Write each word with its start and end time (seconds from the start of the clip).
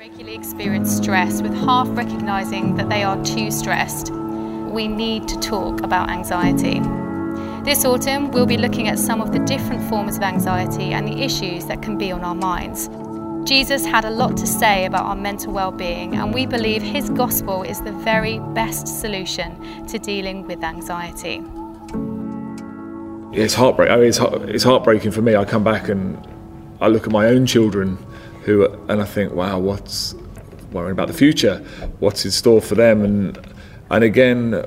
regularly 0.00 0.34
experience 0.34 0.96
stress 0.96 1.42
with 1.42 1.52
half 1.52 1.86
recognizing 1.90 2.74
that 2.74 2.88
they 2.88 3.02
are 3.02 3.22
too 3.22 3.50
stressed, 3.50 4.10
we 4.10 4.88
need 4.88 5.28
to 5.28 5.38
talk 5.40 5.82
about 5.82 6.08
anxiety. 6.08 6.80
This 7.64 7.84
autumn, 7.84 8.30
we'll 8.30 8.46
be 8.46 8.56
looking 8.56 8.88
at 8.88 8.98
some 8.98 9.20
of 9.20 9.30
the 9.30 9.40
different 9.40 9.86
forms 9.90 10.16
of 10.16 10.22
anxiety 10.22 10.94
and 10.94 11.06
the 11.06 11.22
issues 11.22 11.66
that 11.66 11.82
can 11.82 11.98
be 11.98 12.10
on 12.10 12.24
our 12.24 12.34
minds. 12.34 12.88
Jesus 13.46 13.84
had 13.84 14.06
a 14.06 14.10
lot 14.10 14.38
to 14.38 14.46
say 14.46 14.86
about 14.86 15.04
our 15.04 15.14
mental 15.14 15.52
well 15.52 15.70
being, 15.70 16.14
and 16.14 16.32
we 16.32 16.46
believe 16.46 16.80
his 16.80 17.10
gospel 17.10 17.62
is 17.62 17.82
the 17.82 17.92
very 17.92 18.38
best 18.54 18.88
solution 18.88 19.86
to 19.86 19.98
dealing 19.98 20.46
with 20.46 20.64
anxiety. 20.64 21.42
It's 23.38 23.52
heartbreaking. 23.52 23.92
I 23.92 23.98
mean, 23.98 24.08
it's, 24.08 24.18
it's 24.48 24.64
heartbreaking 24.64 25.10
for 25.10 25.20
me. 25.20 25.36
I 25.36 25.44
come 25.44 25.62
back 25.62 25.90
and 25.90 26.26
I 26.80 26.88
look 26.88 27.06
at 27.06 27.12
my 27.12 27.26
own 27.26 27.44
children 27.44 27.98
who, 28.42 28.66
and 28.88 29.00
I 29.00 29.04
think, 29.04 29.32
wow, 29.32 29.58
what's 29.58 30.14
worrying 30.72 30.92
about 30.92 31.08
the 31.08 31.14
future? 31.14 31.58
What's 31.98 32.24
in 32.24 32.30
store 32.30 32.60
for 32.60 32.74
them? 32.74 33.04
And 33.04 33.38
and 33.90 34.04
again, 34.04 34.64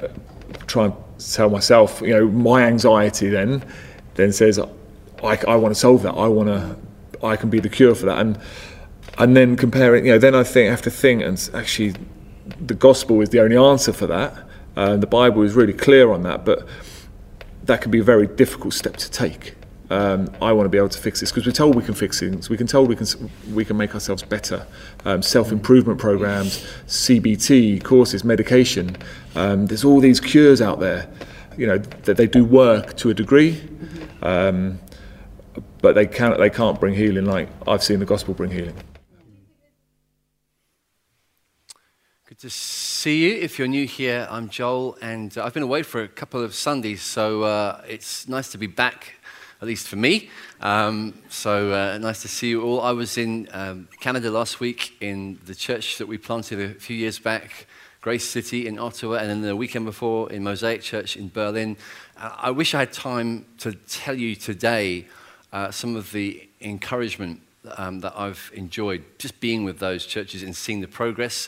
try 0.67 0.85
and 0.85 0.93
tell 1.17 1.49
myself, 1.49 2.01
you 2.01 2.09
know, 2.09 2.27
my 2.27 2.63
anxiety 2.63 3.29
then 3.29 3.63
then 4.15 4.31
says, 4.31 4.59
I, 4.59 5.39
I 5.47 5.55
want 5.55 5.73
to 5.73 5.79
solve 5.79 6.03
that. 6.03 6.13
I 6.13 6.27
want 6.27 6.49
to, 6.49 7.25
I 7.25 7.35
can 7.35 7.49
be 7.49 7.59
the 7.59 7.69
cure 7.69 7.95
for 7.95 8.05
that. 8.05 8.19
And 8.19 8.39
and 9.17 9.37
then 9.37 9.55
comparing, 9.55 10.05
you 10.05 10.13
know, 10.13 10.17
then 10.17 10.35
I 10.35 10.43
think 10.43 10.67
I 10.67 10.71
have 10.71 10.81
to 10.83 10.91
think, 10.91 11.21
and 11.21 11.49
actually, 11.53 11.93
the 12.59 12.73
gospel 12.73 13.21
is 13.21 13.29
the 13.29 13.41
only 13.41 13.57
answer 13.57 13.93
for 13.93 14.07
that. 14.07 14.33
Uh, 14.75 14.97
the 14.97 15.07
Bible 15.07 15.43
is 15.43 15.53
really 15.53 15.73
clear 15.73 16.11
on 16.11 16.23
that, 16.23 16.45
but 16.45 16.67
that 17.63 17.81
can 17.81 17.91
be 17.91 17.99
a 17.99 18.03
very 18.03 18.27
difficult 18.27 18.73
step 18.73 18.97
to 18.97 19.11
take. 19.11 19.55
Um, 19.93 20.27
I 20.41 20.51
want 20.53 20.65
to 20.65 20.69
be 20.69 20.79
able 20.79 20.89
to 20.89 20.99
fix 20.99 21.19
this 21.19 21.29
because 21.29 21.45
we're 21.45 21.51
told 21.51 21.75
we 21.75 21.83
can 21.83 21.93
fix 21.93 22.19
things. 22.19 22.49
We 22.49 22.57
can 22.57 22.65
told 22.65 22.89
we 22.89 22.95
can 22.95 23.05
we 23.53 23.63
can 23.63 23.77
make 23.77 23.93
ourselves 23.93 24.23
better. 24.23 24.65
Um, 25.05 25.21
self 25.21 25.51
improvement 25.51 25.99
programs, 25.99 26.65
CBT 26.87 27.83
courses, 27.83 28.23
medication. 28.23 28.97
Um, 29.35 29.67
there's 29.67 29.85
all 29.85 29.99
these 29.99 30.19
cures 30.19 30.63
out 30.63 30.79
there. 30.79 31.07
You 31.57 31.67
know 31.67 31.77
that 31.77 32.17
they 32.17 32.25
do 32.25 32.43
work 32.43 32.97
to 32.97 33.11
a 33.11 33.13
degree, 33.13 33.61
um, 34.23 34.79
but 35.83 35.93
they 35.93 36.07
can't 36.07 36.39
they 36.39 36.49
can't 36.49 36.79
bring 36.79 36.95
healing 36.95 37.25
like 37.25 37.49
I've 37.67 37.83
seen 37.83 37.99
the 37.99 38.05
gospel 38.05 38.33
bring 38.33 38.49
healing. 38.49 38.75
Good 42.25 42.39
to 42.39 42.49
see 42.49 43.25
you. 43.25 43.39
If 43.39 43.59
you're 43.59 43.67
new 43.67 43.85
here, 43.85 44.27
I'm 44.31 44.49
Joel, 44.49 44.97
and 45.03 45.37
I've 45.37 45.53
been 45.53 45.61
away 45.61 45.83
for 45.83 46.01
a 46.01 46.07
couple 46.07 46.41
of 46.41 46.55
Sundays, 46.55 47.03
so 47.03 47.43
uh, 47.43 47.83
it's 47.87 48.27
nice 48.27 48.51
to 48.53 48.57
be 48.57 48.65
back 48.65 49.17
at 49.63 49.67
least 49.67 49.87
for 49.87 49.95
me. 49.95 50.29
Um, 50.59 51.13
so 51.29 51.71
uh, 51.71 51.97
nice 51.97 52.21
to 52.23 52.27
see 52.27 52.49
you 52.49 52.61
all. 52.63 52.81
I 52.81 52.91
was 52.91 53.17
in 53.17 53.47
um, 53.53 53.87
Canada 54.01 54.29
last 54.29 54.59
week 54.59 54.93
in 54.99 55.39
the 55.45 55.55
church 55.55 55.99
that 55.99 56.05
we 56.05 56.17
planted 56.17 56.59
a 56.59 56.73
few 56.73 56.97
years 56.97 57.17
back, 57.17 57.65
Grace 58.01 58.27
City 58.27 58.67
in 58.67 58.77
Ottawa, 58.77 59.19
and 59.19 59.29
then 59.29 59.41
the 59.41 59.55
weekend 59.55 59.85
before 59.85 60.29
in 60.33 60.43
Mosaic 60.43 60.81
Church 60.81 61.15
in 61.15 61.29
Berlin. 61.29 61.77
Uh, 62.17 62.31
I 62.39 62.51
wish 62.51 62.75
I 62.75 62.79
had 62.79 62.91
time 62.91 63.45
to 63.59 63.71
tell 63.71 64.15
you 64.15 64.35
today 64.35 65.07
uh, 65.53 65.71
some 65.71 65.95
of 65.95 66.11
the 66.11 66.45
encouragement 66.59 67.39
um, 67.77 68.01
that 68.01 68.15
I've 68.17 68.51
enjoyed 68.53 69.05
just 69.17 69.39
being 69.39 69.63
with 69.63 69.79
those 69.79 70.05
churches 70.05 70.43
and 70.43 70.53
seeing 70.53 70.81
the 70.81 70.89
progress. 70.89 71.47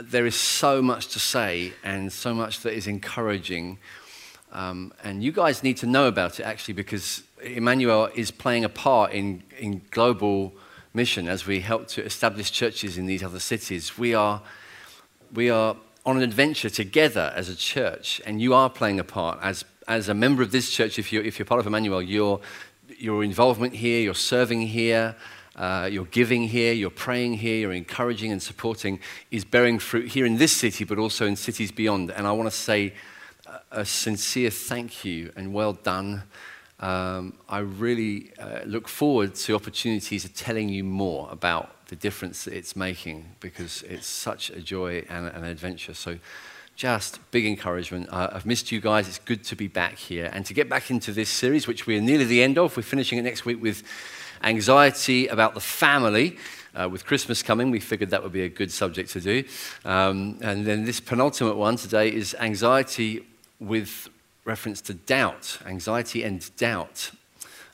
There 0.00 0.24
is 0.24 0.34
so 0.34 0.80
much 0.80 1.08
to 1.08 1.18
say 1.18 1.74
and 1.84 2.10
so 2.10 2.32
much 2.32 2.60
that 2.60 2.72
is 2.72 2.86
encouraging. 2.86 3.76
Um, 4.54 4.92
and 5.02 5.22
you 5.22 5.32
guys 5.32 5.64
need 5.64 5.78
to 5.78 5.86
know 5.86 6.06
about 6.06 6.38
it 6.38 6.44
actually 6.44 6.74
because 6.74 7.24
Emmanuel 7.44 8.08
is 8.14 8.30
playing 8.30 8.64
a 8.64 8.68
part 8.68 9.12
in, 9.12 9.42
in 9.58 9.82
global 9.90 10.54
mission 10.94 11.28
as 11.28 11.46
we 11.46 11.60
help 11.60 11.88
to 11.88 12.04
establish 12.04 12.50
churches 12.50 12.96
in 12.96 13.06
these 13.06 13.22
other 13.22 13.40
cities. 13.40 13.98
We 13.98 14.14
are, 14.14 14.42
we 15.32 15.50
are 15.50 15.76
on 16.06 16.16
an 16.16 16.22
adventure 16.22 16.70
together 16.70 17.32
as 17.34 17.48
a 17.48 17.56
church, 17.56 18.20
and 18.24 18.40
you 18.40 18.54
are 18.54 18.70
playing 18.70 19.00
a 19.00 19.04
part 19.04 19.38
as, 19.42 19.64
as 19.88 20.08
a 20.08 20.14
member 20.14 20.42
of 20.42 20.52
this 20.52 20.70
church. 20.70 20.98
If 20.98 21.12
you're, 21.12 21.22
if 21.22 21.38
you're 21.38 21.46
part 21.46 21.60
of 21.60 21.66
Emmanuel, 21.66 22.00
your, 22.00 22.40
your 22.98 23.24
involvement 23.24 23.74
here, 23.74 24.00
your 24.00 24.14
serving 24.14 24.62
here, 24.62 25.16
uh, 25.56 25.88
your 25.90 26.04
giving 26.06 26.48
here, 26.48 26.72
your 26.72 26.90
praying 26.90 27.34
here, 27.34 27.58
your 27.58 27.72
encouraging 27.72 28.32
and 28.32 28.42
supporting 28.42 29.00
is 29.30 29.44
bearing 29.44 29.78
fruit 29.78 30.08
here 30.08 30.26
in 30.26 30.36
this 30.36 30.52
city, 30.52 30.84
but 30.84 30.98
also 30.98 31.26
in 31.26 31.36
cities 31.36 31.70
beyond. 31.70 32.10
And 32.10 32.26
I 32.26 32.32
want 32.32 32.50
to 32.50 32.56
say 32.56 32.94
a, 33.46 33.80
a 33.80 33.84
sincere 33.84 34.50
thank 34.50 35.04
you 35.04 35.32
and 35.36 35.52
well 35.52 35.72
done 35.72 36.24
um, 36.80 37.34
I 37.48 37.58
really 37.60 38.32
uh, 38.38 38.60
look 38.64 38.88
forward 38.88 39.34
to 39.36 39.54
opportunities 39.54 40.24
of 40.24 40.34
telling 40.34 40.68
you 40.68 40.84
more 40.84 41.28
about 41.30 41.86
the 41.86 41.96
difference 41.96 42.44
that 42.44 42.54
it's 42.54 42.74
making 42.74 43.36
because 43.40 43.82
it's 43.82 44.06
such 44.06 44.50
a 44.50 44.60
joy 44.60 45.04
and 45.08 45.26
an 45.26 45.44
adventure. 45.44 45.94
So, 45.94 46.18
just 46.76 47.20
big 47.30 47.46
encouragement. 47.46 48.08
Uh, 48.10 48.30
I've 48.32 48.46
missed 48.46 48.72
you 48.72 48.80
guys. 48.80 49.06
It's 49.06 49.20
good 49.20 49.44
to 49.44 49.54
be 49.54 49.68
back 49.68 49.96
here 49.96 50.28
and 50.32 50.44
to 50.46 50.54
get 50.54 50.68
back 50.68 50.90
into 50.90 51.12
this 51.12 51.28
series, 51.28 51.68
which 51.68 51.86
we're 51.86 52.00
nearly 52.00 52.24
the 52.24 52.42
end 52.42 52.58
of. 52.58 52.76
We're 52.76 52.82
finishing 52.82 53.16
it 53.18 53.22
next 53.22 53.44
week 53.44 53.62
with 53.62 53.84
anxiety 54.42 55.28
about 55.28 55.54
the 55.54 55.60
family. 55.60 56.36
Uh, 56.74 56.88
with 56.88 57.06
Christmas 57.06 57.44
coming, 57.44 57.70
we 57.70 57.78
figured 57.78 58.10
that 58.10 58.24
would 58.24 58.32
be 58.32 58.42
a 58.42 58.48
good 58.48 58.72
subject 58.72 59.10
to 59.10 59.20
do. 59.20 59.44
Um, 59.84 60.38
and 60.42 60.66
then 60.66 60.84
this 60.84 60.98
penultimate 60.98 61.56
one 61.56 61.76
today 61.76 62.12
is 62.12 62.34
anxiety 62.40 63.24
with 63.60 64.08
reference 64.44 64.80
to 64.82 64.94
doubt, 64.94 65.58
anxiety 65.66 66.22
and 66.22 66.54
doubt. 66.56 67.10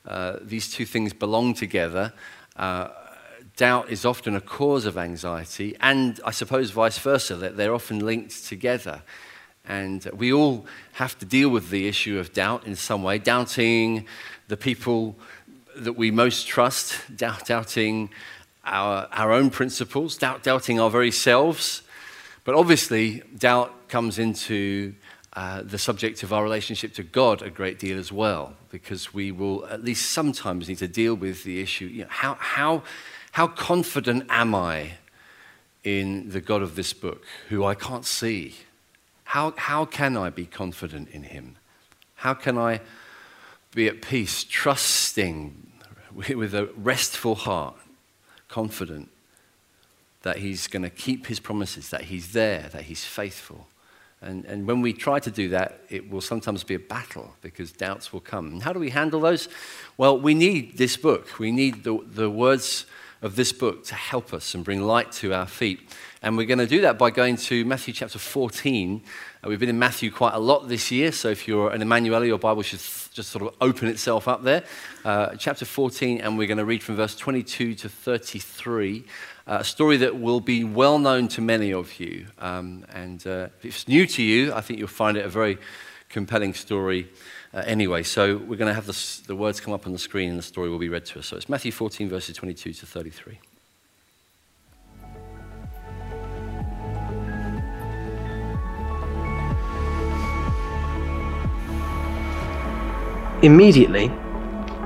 Uh, 0.05 0.37
these 0.41 0.71
two 0.71 0.85
things 0.85 1.13
belong 1.13 1.53
together. 1.53 2.13
Uh, 2.55 2.89
doubt 3.57 3.89
is 3.89 4.05
often 4.05 4.35
a 4.35 4.41
cause 4.41 4.85
of 4.85 4.97
anxiety, 4.97 5.75
and 5.81 6.19
I 6.25 6.31
suppose 6.31 6.71
vice 6.71 6.97
versa, 6.97 7.35
that 7.35 7.57
they're 7.57 7.73
often 7.73 7.99
linked 7.99 8.45
together. 8.45 9.01
And 9.65 10.09
we 10.13 10.33
all 10.33 10.65
have 10.93 11.17
to 11.19 11.25
deal 11.25 11.49
with 11.49 11.69
the 11.69 11.87
issue 11.87 12.17
of 12.17 12.33
doubt 12.33 12.65
in 12.65 12.75
some 12.75 13.03
way, 13.03 13.19
doubting 13.19 14.07
the 14.47 14.57
people 14.57 15.15
that 15.75 15.93
we 15.93 16.11
most 16.11 16.47
trust, 16.47 17.15
doubt, 17.15 17.45
doubting 17.45 18.09
our, 18.65 19.07
our 19.11 19.31
own 19.31 19.49
principles, 19.49 20.17
doubt, 20.17 20.43
doubting 20.43 20.79
our 20.79 20.89
very 20.89 21.11
selves. 21.11 21.83
But 22.43 22.55
obviously, 22.55 23.21
doubt 23.37 23.87
comes 23.87 24.17
into 24.17 24.95
uh, 25.33 25.61
the 25.63 25.77
subject 25.77 26.23
of 26.23 26.33
our 26.33 26.43
relationship 26.43 26.93
to 26.93 27.03
God 27.03 27.41
a 27.41 27.49
great 27.49 27.79
deal 27.79 27.97
as 27.97 28.11
well, 28.11 28.53
because 28.69 29.13
we 29.13 29.31
will 29.31 29.65
at 29.67 29.83
least 29.83 30.11
sometimes 30.11 30.67
need 30.67 30.79
to 30.79 30.87
deal 30.89 31.15
with 31.15 31.43
the 31.43 31.61
issue 31.61 31.85
you 31.85 32.03
know, 32.03 32.09
how, 32.09 32.35
how, 32.35 32.83
how 33.31 33.47
confident 33.47 34.25
am 34.29 34.53
I 34.53 34.97
in 35.85 36.29
the 36.29 36.41
God 36.41 36.61
of 36.61 36.75
this 36.75 36.91
book, 36.91 37.25
who 37.47 37.63
I 37.63 37.75
can't 37.75 38.05
see? 38.05 38.55
How, 39.23 39.53
how 39.55 39.85
can 39.85 40.17
I 40.17 40.29
be 40.29 40.45
confident 40.45 41.07
in 41.09 41.23
him? 41.23 41.55
How 42.15 42.33
can 42.33 42.57
I 42.57 42.81
be 43.73 43.87
at 43.87 44.01
peace, 44.01 44.43
trusting 44.43 45.71
with 46.13 46.53
a 46.53 46.65
restful 46.75 47.35
heart, 47.35 47.77
confident 48.49 49.09
that 50.23 50.37
he's 50.37 50.67
going 50.67 50.83
to 50.83 50.89
keep 50.89 51.27
his 51.27 51.39
promises, 51.39 51.89
that 51.89 52.01
he's 52.01 52.33
there, 52.33 52.69
that 52.73 52.83
he's 52.83 53.05
faithful? 53.05 53.67
And, 54.21 54.45
and 54.45 54.67
when 54.67 54.81
we 54.81 54.93
try 54.93 55.19
to 55.19 55.31
do 55.31 55.49
that, 55.49 55.81
it 55.89 56.09
will 56.09 56.21
sometimes 56.21 56.63
be 56.63 56.75
a 56.75 56.79
battle 56.79 57.33
because 57.41 57.71
doubts 57.71 58.13
will 58.13 58.19
come. 58.19 58.47
And 58.47 58.63
how 58.63 58.71
do 58.71 58.79
we 58.79 58.91
handle 58.91 59.19
those? 59.19 59.49
Well, 59.97 60.19
we 60.19 60.35
need 60.35 60.77
this 60.77 60.95
book. 60.95 61.39
We 61.39 61.51
need 61.51 61.83
the, 61.83 61.99
the 62.05 62.29
words 62.29 62.85
of 63.21 63.35
this 63.35 63.51
book 63.51 63.83
to 63.85 63.95
help 63.95 64.33
us 64.33 64.55
and 64.55 64.63
bring 64.63 64.81
light 64.81 65.11
to 65.11 65.33
our 65.33 65.45
feet. 65.45 65.79
And 66.23 66.37
we're 66.37 66.45
going 66.45 66.59
to 66.59 66.67
do 66.67 66.81
that 66.81 66.97
by 66.97 67.09
going 67.09 67.35
to 67.37 67.65
Matthew 67.65 67.93
chapter 67.93 68.19
14. 68.19 69.01
Uh, 69.43 69.49
we've 69.49 69.59
been 69.59 69.69
in 69.69 69.79
Matthew 69.79 70.11
quite 70.11 70.33
a 70.33 70.39
lot 70.39 70.67
this 70.67 70.91
year, 70.91 71.11
so 71.11 71.29
if 71.29 71.47
you're 71.47 71.71
an 71.71 71.81
Emmanuel, 71.81 72.23
your 72.23 72.37
Bible 72.37 72.61
should 72.61 72.79
just 72.79 73.29
sort 73.29 73.43
of 73.43 73.55
open 73.59 73.87
itself 73.87 74.27
up 74.27 74.43
there. 74.43 74.63
Uh, 75.03 75.35
chapter 75.35 75.65
14, 75.65 76.21
and 76.21 76.37
we're 76.37 76.47
going 76.47 76.59
to 76.59 76.65
read 76.65 76.83
from 76.83 76.95
verse 76.95 77.15
22 77.15 77.75
to 77.75 77.89
33 77.89 79.03
a 79.47 79.63
story 79.63 79.97
that 79.97 80.19
will 80.19 80.39
be 80.39 80.63
well 80.63 80.99
known 80.99 81.27
to 81.29 81.41
many 81.41 81.73
of 81.73 81.99
you. 81.99 82.27
Um, 82.39 82.85
and 82.93 83.25
uh, 83.25 83.47
if 83.59 83.65
it's 83.65 83.87
new 83.87 84.05
to 84.07 84.21
you, 84.21 84.53
I 84.53 84.61
think 84.61 84.79
you'll 84.79 84.87
find 84.87 85.17
it 85.17 85.25
a 85.25 85.29
very 85.29 85.57
compelling 86.09 86.53
story 86.53 87.09
uh, 87.53 87.63
anyway. 87.65 88.03
So 88.03 88.37
we're 88.37 88.57
going 88.57 88.67
to 88.69 88.73
have 88.73 88.85
the, 88.85 89.27
the 89.27 89.35
words 89.35 89.59
come 89.59 89.73
up 89.73 89.85
on 89.85 89.93
the 89.93 89.99
screen 89.99 90.29
and 90.29 90.37
the 90.37 90.43
story 90.43 90.69
will 90.69 90.79
be 90.79 90.89
read 90.89 91.05
to 91.07 91.19
us. 91.19 91.27
So 91.27 91.37
it's 91.37 91.49
Matthew 91.49 91.71
14, 91.71 92.09
verses 92.09 92.35
22 92.35 92.73
to 92.73 92.85
33. 92.85 93.39
Immediately, 103.41 104.11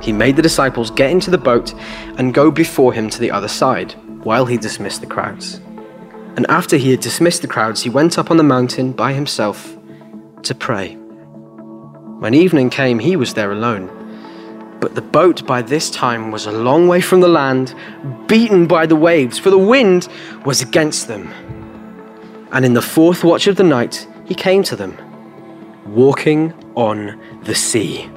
he 0.02 0.14
made 0.14 0.38
the 0.38 0.42
disciples 0.42 0.90
get 0.92 1.12
into 1.12 1.30
the 1.30 1.38
boat 1.38 1.74
and 2.18 2.34
go 2.34 2.50
before 2.50 2.94
him 2.94 3.10
to 3.10 3.20
the 3.20 3.30
other 3.32 3.50
side 3.50 3.96
while 4.26 4.48
he 4.48 4.58
dismissed 4.58 5.02
the 5.02 5.08
crowds. 5.08 5.62
And 6.36 6.46
after 6.50 6.78
he 6.78 6.92
had 6.92 7.00
dismissed 7.00 7.44
the 7.44 7.48
crowds, 7.48 7.84
he 7.84 7.90
went 7.90 8.18
up 8.18 8.32
on 8.32 8.38
the 8.38 8.44
mountain 8.44 8.92
by 8.92 9.14
himself 9.14 9.78
to 10.42 10.56
pray. 10.56 10.96
When 10.96 12.34
evening 12.34 12.72
came, 12.72 12.98
he 13.00 13.16
was 13.16 13.36
there 13.36 13.52
alone. 13.52 13.88
But 14.82 14.96
the 14.96 15.02
boat 15.02 15.46
by 15.46 15.62
this 15.62 15.92
time 15.92 16.32
was 16.32 16.48
a 16.48 16.52
long 16.52 16.88
way 16.88 17.02
from 17.02 17.22
the 17.22 17.28
land, 17.28 17.76
beaten 18.28 18.66
by 18.66 18.88
the 18.88 18.96
waves, 18.96 19.38
for 19.38 19.52
the 19.52 19.60
wind 19.60 20.10
was 20.44 20.62
against 20.62 21.08
them. 21.08 21.28
And 22.52 22.66
in 22.66 22.74
the 22.74 22.82
fourth 22.82 23.24
watch 23.24 23.46
of 23.46 23.58
the 23.58 23.64
night, 23.64 24.08
he 24.26 24.34
came 24.34 24.64
to 24.64 24.76
them, 24.76 24.98
walking 25.86 26.52
on 26.76 27.22
the 27.44 27.56
sea. 27.56 28.10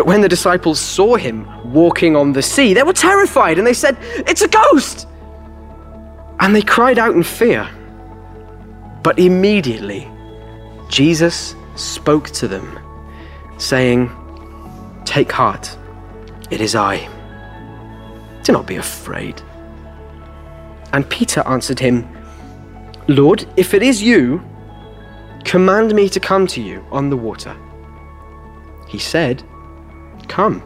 But 0.00 0.06
when 0.06 0.22
the 0.22 0.30
disciples 0.30 0.80
saw 0.80 1.16
him 1.16 1.46
walking 1.74 2.16
on 2.16 2.32
the 2.32 2.40
sea, 2.40 2.72
they 2.72 2.82
were 2.82 2.94
terrified 2.94 3.58
and 3.58 3.66
they 3.66 3.74
said, 3.74 3.98
It's 4.26 4.40
a 4.40 4.48
ghost! 4.48 5.06
And 6.38 6.56
they 6.56 6.62
cried 6.62 6.98
out 6.98 7.14
in 7.14 7.22
fear. 7.22 7.68
But 9.02 9.18
immediately, 9.18 10.10
Jesus 10.88 11.54
spoke 11.74 12.30
to 12.30 12.48
them, 12.48 12.80
saying, 13.58 14.10
Take 15.04 15.30
heart, 15.30 15.76
it 16.50 16.62
is 16.62 16.74
I. 16.74 17.06
Do 18.42 18.52
not 18.52 18.66
be 18.66 18.76
afraid. 18.76 19.42
And 20.94 21.06
Peter 21.10 21.42
answered 21.46 21.78
him, 21.78 22.08
Lord, 23.06 23.44
if 23.58 23.74
it 23.74 23.82
is 23.82 24.02
you, 24.02 24.42
command 25.44 25.94
me 25.94 26.08
to 26.08 26.20
come 26.20 26.46
to 26.46 26.62
you 26.62 26.82
on 26.90 27.10
the 27.10 27.18
water. 27.18 27.54
He 28.88 28.98
said, 28.98 29.44
Come. 30.30 30.62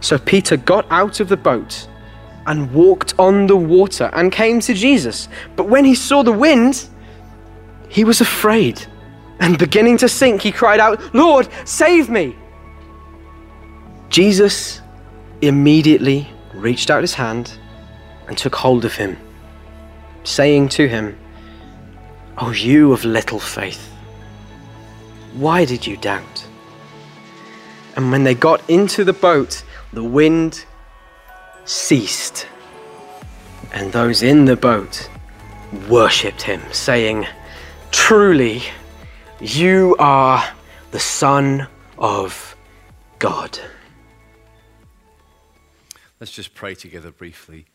So 0.00 0.16
Peter 0.16 0.56
got 0.56 0.86
out 0.90 1.20
of 1.20 1.28
the 1.28 1.36
boat 1.36 1.88
and 2.46 2.72
walked 2.72 3.14
on 3.18 3.46
the 3.46 3.56
water 3.56 4.10
and 4.12 4.30
came 4.30 4.60
to 4.60 4.74
Jesus. 4.74 5.28
But 5.56 5.68
when 5.68 5.84
he 5.84 5.94
saw 5.94 6.22
the 6.22 6.32
wind, 6.32 6.88
he 7.88 8.04
was 8.04 8.20
afraid. 8.20 8.86
And 9.40 9.58
beginning 9.58 9.98
to 9.98 10.08
sink, 10.08 10.40
he 10.40 10.52
cried 10.52 10.78
out, 10.78 11.14
Lord, 11.14 11.48
save 11.64 12.08
me! 12.08 12.36
Jesus 14.08 14.80
immediately 15.42 16.28
reached 16.54 16.90
out 16.90 17.02
his 17.02 17.14
hand 17.14 17.58
and 18.28 18.38
took 18.38 18.54
hold 18.54 18.84
of 18.84 18.94
him, 18.94 19.16
saying 20.22 20.68
to 20.70 20.88
him, 20.88 21.18
O 22.38 22.52
you 22.52 22.92
of 22.92 23.04
little 23.04 23.40
faith, 23.40 23.90
why 25.34 25.64
did 25.64 25.84
you 25.84 25.96
doubt? 25.96 26.33
And 27.96 28.10
when 28.10 28.24
they 28.24 28.34
got 28.34 28.68
into 28.68 29.04
the 29.04 29.12
boat, 29.12 29.62
the 29.92 30.02
wind 30.02 30.64
ceased, 31.64 32.46
and 33.72 33.92
those 33.92 34.22
in 34.22 34.44
the 34.44 34.56
boat 34.56 35.08
worshipped 35.88 36.42
him, 36.42 36.60
saying, 36.72 37.26
Truly, 37.90 38.62
you 39.40 39.94
are 39.98 40.44
the 40.90 41.00
Son 41.00 41.68
of 41.96 42.56
God. 43.18 43.58
Let's 46.20 46.32
just 46.32 46.54
pray 46.54 46.74
together 46.74 47.10
briefly. 47.10 47.66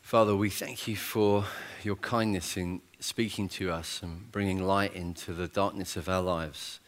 Father, 0.00 0.34
we 0.34 0.50
thank 0.50 0.88
you 0.88 0.96
for 0.96 1.44
your 1.82 1.96
kindness 1.96 2.56
in 2.56 2.80
speaking 3.00 3.48
to 3.48 3.70
us 3.70 4.02
and 4.02 4.30
bringing 4.32 4.62
light 4.62 4.94
into 4.94 5.32
the 5.32 5.48
darkness 5.48 5.96
of 5.96 6.08
our 6.08 6.22
lives. 6.22 6.80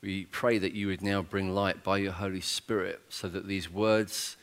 We 0.00 0.26
pray 0.26 0.58
that 0.58 0.72
you 0.72 0.86
would 0.88 1.02
now 1.02 1.22
bring 1.22 1.54
light 1.54 1.82
by 1.82 1.98
your 1.98 2.12
Holy 2.12 2.40
Spirit 2.40 3.00
so 3.08 3.28
that 3.28 3.48
these 3.48 3.70
words 3.70 4.36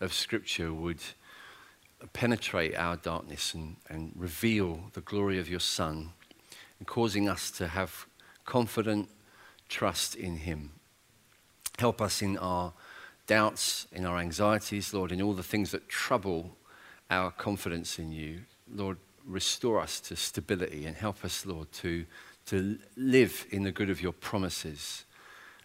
of 0.00 0.12
Scripture 0.12 0.72
would 0.74 1.00
penetrate 2.12 2.76
our 2.76 2.96
darkness 2.96 3.54
and, 3.54 3.76
and 3.88 4.12
reveal 4.16 4.90
the 4.94 5.00
glory 5.00 5.38
of 5.38 5.48
your 5.48 5.60
Son 5.60 6.10
and 6.78 6.86
causing 6.88 7.28
us 7.28 7.50
to 7.52 7.68
have 7.68 8.06
confident 8.44 9.08
trust 9.68 10.14
in 10.14 10.38
him. 10.38 10.72
Help 11.78 12.00
us 12.00 12.20
in 12.20 12.36
our 12.38 12.72
doubts, 13.26 13.86
in 13.92 14.04
our 14.04 14.18
anxieties, 14.18 14.92
Lord, 14.92 15.12
in 15.12 15.22
all 15.22 15.34
the 15.34 15.42
things 15.42 15.70
that 15.70 15.88
trouble 15.88 16.56
our 17.10 17.30
confidence 17.30 17.98
in 17.98 18.12
you. 18.12 18.40
Lord, 18.72 18.98
restore 19.24 19.80
us 19.80 20.00
to 20.00 20.16
stability 20.16 20.86
and 20.86 20.96
help 20.96 21.24
us, 21.24 21.46
Lord, 21.46 21.70
to, 21.72 22.06
to 22.46 22.78
live 22.96 23.46
in 23.50 23.64
the 23.64 23.72
good 23.72 23.90
of 23.90 24.00
your 24.00 24.12
promises. 24.12 25.04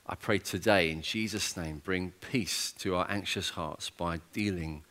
I 0.07 0.15
pray 0.15 0.39
today, 0.39 0.91
in 0.91 1.01
Jesus' 1.01 1.55
name, 1.55 1.81
bring 1.83 2.11
peace 2.21 2.73
to 2.79 2.95
our 2.95 3.05
anxious 3.09 3.51
hearts 3.51 3.89
by 3.89 4.19
dealing 4.33 4.83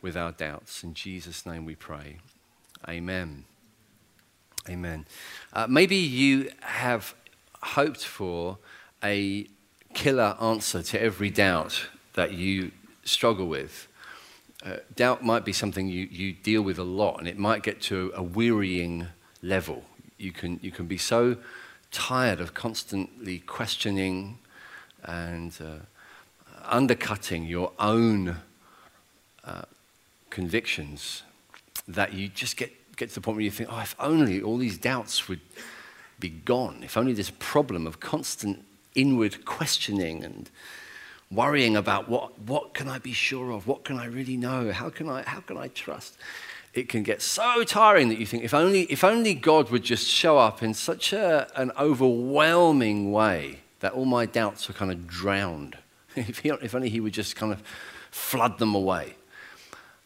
with 0.00 0.16
our 0.16 0.32
doubts. 0.32 0.82
In 0.82 0.94
Jesus' 0.94 1.46
name 1.46 1.64
we 1.64 1.74
pray. 1.74 2.16
Amen. 2.88 3.44
Amen. 4.68 5.06
Uh, 5.52 5.66
maybe 5.68 5.96
you 5.96 6.50
have 6.60 7.14
hoped 7.62 8.04
for 8.04 8.58
a 9.02 9.46
killer 9.94 10.36
answer 10.40 10.82
to 10.82 11.00
every 11.00 11.30
doubt 11.30 11.88
that 12.14 12.32
you 12.32 12.72
struggle 13.04 13.46
with. 13.46 13.88
Uh, 14.64 14.76
doubt 14.94 15.24
might 15.24 15.44
be 15.44 15.52
something 15.52 15.88
you, 15.88 16.06
you 16.10 16.32
deal 16.32 16.62
with 16.62 16.78
a 16.78 16.84
lot, 16.84 17.18
and 17.18 17.28
it 17.28 17.36
might 17.36 17.62
get 17.62 17.80
to 17.82 18.12
a 18.14 18.22
wearying 18.22 19.08
level. 19.42 19.84
You 20.22 20.30
can, 20.30 20.60
you 20.62 20.70
can 20.70 20.86
be 20.86 20.98
so 20.98 21.36
tired 21.90 22.40
of 22.40 22.54
constantly 22.54 23.40
questioning 23.40 24.38
and 25.02 25.52
uh, 25.60 25.84
undercutting 26.64 27.44
your 27.44 27.72
own 27.80 28.36
uh, 29.44 29.62
convictions 30.30 31.24
that 31.88 32.12
you 32.12 32.28
just 32.28 32.56
get, 32.56 32.70
get 32.96 33.08
to 33.08 33.16
the 33.16 33.20
point 33.20 33.36
where 33.36 33.44
you 33.44 33.50
think, 33.50 33.68
oh, 33.72 33.80
if 33.80 33.96
only 33.98 34.40
all 34.40 34.58
these 34.58 34.78
doubts 34.78 35.28
would 35.28 35.40
be 36.20 36.28
gone, 36.28 36.82
if 36.84 36.96
only 36.96 37.12
this 37.12 37.32
problem 37.40 37.84
of 37.84 37.98
constant 37.98 38.64
inward 38.94 39.44
questioning 39.44 40.22
and 40.22 40.50
worrying 41.32 41.76
about 41.76 42.08
what, 42.08 42.38
what 42.40 42.74
can 42.74 42.88
I 42.88 42.98
be 42.98 43.12
sure 43.12 43.50
of? 43.50 43.66
What 43.66 43.82
can 43.82 43.98
I 43.98 44.04
really 44.04 44.36
know? 44.36 44.70
How 44.70 44.88
can 44.88 45.08
I, 45.08 45.22
how 45.22 45.40
can 45.40 45.56
I 45.56 45.66
trust? 45.68 46.16
It 46.74 46.88
can 46.88 47.02
get 47.02 47.20
so 47.20 47.64
tiring 47.64 48.08
that 48.08 48.18
you 48.18 48.24
think, 48.24 48.44
if 48.44 48.54
only, 48.54 48.82
if 48.84 49.04
only 49.04 49.34
God 49.34 49.70
would 49.70 49.82
just 49.82 50.08
show 50.08 50.38
up 50.38 50.62
in 50.62 50.72
such 50.72 51.12
a, 51.12 51.48
an 51.54 51.70
overwhelming 51.78 53.12
way 53.12 53.60
that 53.80 53.92
all 53.92 54.06
my 54.06 54.24
doubts 54.24 54.70
are 54.70 54.72
kind 54.72 54.90
of 54.90 55.06
drowned. 55.06 55.76
if, 56.16 56.38
he, 56.38 56.48
if 56.48 56.74
only 56.74 56.88
He 56.88 57.00
would 57.00 57.12
just 57.12 57.36
kind 57.36 57.52
of 57.52 57.62
flood 58.10 58.58
them 58.58 58.74
away. 58.74 59.16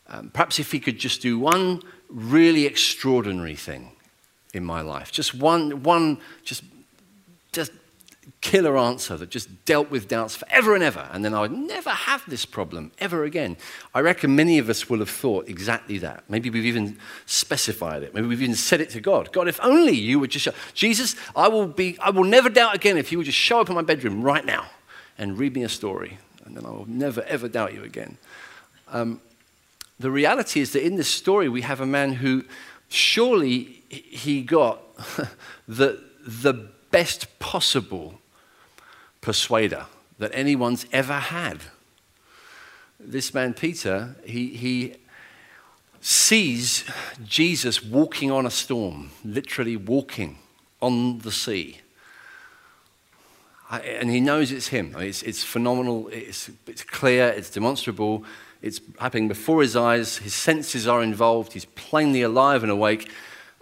Um, 0.09 0.31
perhaps 0.31 0.59
if 0.59 0.73
He 0.73 0.81
could 0.81 0.99
just 0.99 1.23
do 1.23 1.39
one 1.39 1.83
really 2.09 2.67
extraordinary 2.67 3.57
thing 3.57 3.93
in 4.53 4.65
my 4.65 4.81
life, 4.81 5.13
just 5.13 5.35
one, 5.35 5.83
one 5.85 6.19
just 6.43 6.65
killer 8.41 8.77
answer 8.77 9.17
that 9.17 9.31
just 9.31 9.65
dealt 9.65 9.91
with 9.91 10.09
doubts 10.09 10.37
forever 10.37 10.75
and 10.75 10.83
ever, 10.83 11.09
and 11.13 11.25
then 11.25 11.35
I 11.35 11.41
would 11.41 11.53
never 11.53 11.91
have 11.91 12.23
this 12.29 12.45
problem 12.45 12.93
ever 12.99 13.25
again. 13.25 13.57
I 13.95 14.01
reckon 14.01 14.37
many 14.37 14.59
of 14.59 14.69
us 14.69 14.89
will 14.89 14.99
have 14.99 15.11
thought 15.11 15.49
exactly 15.49 15.99
that. 15.99 16.25
Maybe 16.29 16.51
we've 16.51 16.67
even 16.67 16.99
specified 17.27 18.03
it. 18.03 18.15
Maybe 18.15 18.27
we've 18.27 18.43
even 18.43 18.55
said 18.55 18.81
it 18.81 18.91
to 18.91 19.01
God. 19.01 19.33
God, 19.33 19.49
if 19.49 19.61
only 19.63 19.95
you 19.95 20.19
would 20.21 20.31
just 20.31 20.45
show, 20.45 20.53
Jesus, 20.75 21.17
I 21.35 21.49
will 21.49 21.67
be, 21.67 21.99
I 22.01 22.11
will 22.11 22.25
never 22.25 22.49
doubt 22.49 22.75
again 22.75 22.97
if 22.97 23.13
you 23.13 23.19
would 23.19 23.27
just 23.27 23.39
show 23.39 23.61
up 23.61 23.69
in 23.69 23.75
my 23.75 23.83
bedroom 23.83 24.23
right 24.23 24.45
now 24.45 24.67
and 25.19 25.39
read 25.39 25.55
me 25.55 25.63
a 25.63 25.69
story, 25.69 26.19
and 26.45 26.57
then 26.57 26.67
I 26.67 26.71
will 26.71 26.89
never 26.89 27.23
ever 27.23 27.49
doubt 27.49 27.75
you 27.75 27.83
again. 27.83 28.19
Um, 28.89 29.21
the 29.99 30.11
reality 30.11 30.61
is 30.61 30.73
that 30.73 30.85
in 30.85 30.97
this 30.97 31.09
story 31.09 31.49
we 31.49 31.63
have 31.63 31.81
a 31.81 31.87
man 31.87 32.13
who 32.13 32.45
surely 32.89 33.83
he 33.89 34.43
got 34.43 34.83
the 35.69 36.03
the 36.27 36.69
best 36.97 37.39
possible 37.39 38.15
persuader 39.21 39.85
that 40.19 40.31
anyone's 40.33 40.87
ever 40.93 41.19
had. 41.19 41.59
This 42.99 43.35
man, 43.35 43.53
Peter, 43.53 44.17
he, 44.25 44.49
he 44.57 44.95
sees 46.01 46.85
Jesus 47.23 47.85
walking 47.85 48.31
on 48.33 48.47
a 48.47 48.51
storm, 48.51 49.11
literally 49.23 49.77
walking 49.77 50.39
on 50.81 51.19
the 51.19 51.31
sea. 51.31 51.83
And 53.71 54.09
he 54.09 54.21
knows 54.21 54.51
it's 54.51 54.69
him. 54.69 54.97
It's, 54.99 55.23
it's 55.23 55.45
phenomenal, 55.45 56.09
it's, 56.09 56.51
it's 56.67 56.83
clear, 56.83 57.29
it's 57.29 57.51
demonstrable, 57.51 58.25
it's 58.63 58.81
happening 58.99 59.29
before 59.29 59.61
his 59.61 59.77
eyes, 59.77 60.17
his 60.17 60.33
senses 60.33 60.89
are 60.89 61.03
involved, 61.03 61.53
he's 61.53 61.67
plainly 61.67 62.23
alive 62.23 62.63
and 62.63 62.73
awake. 62.73 63.11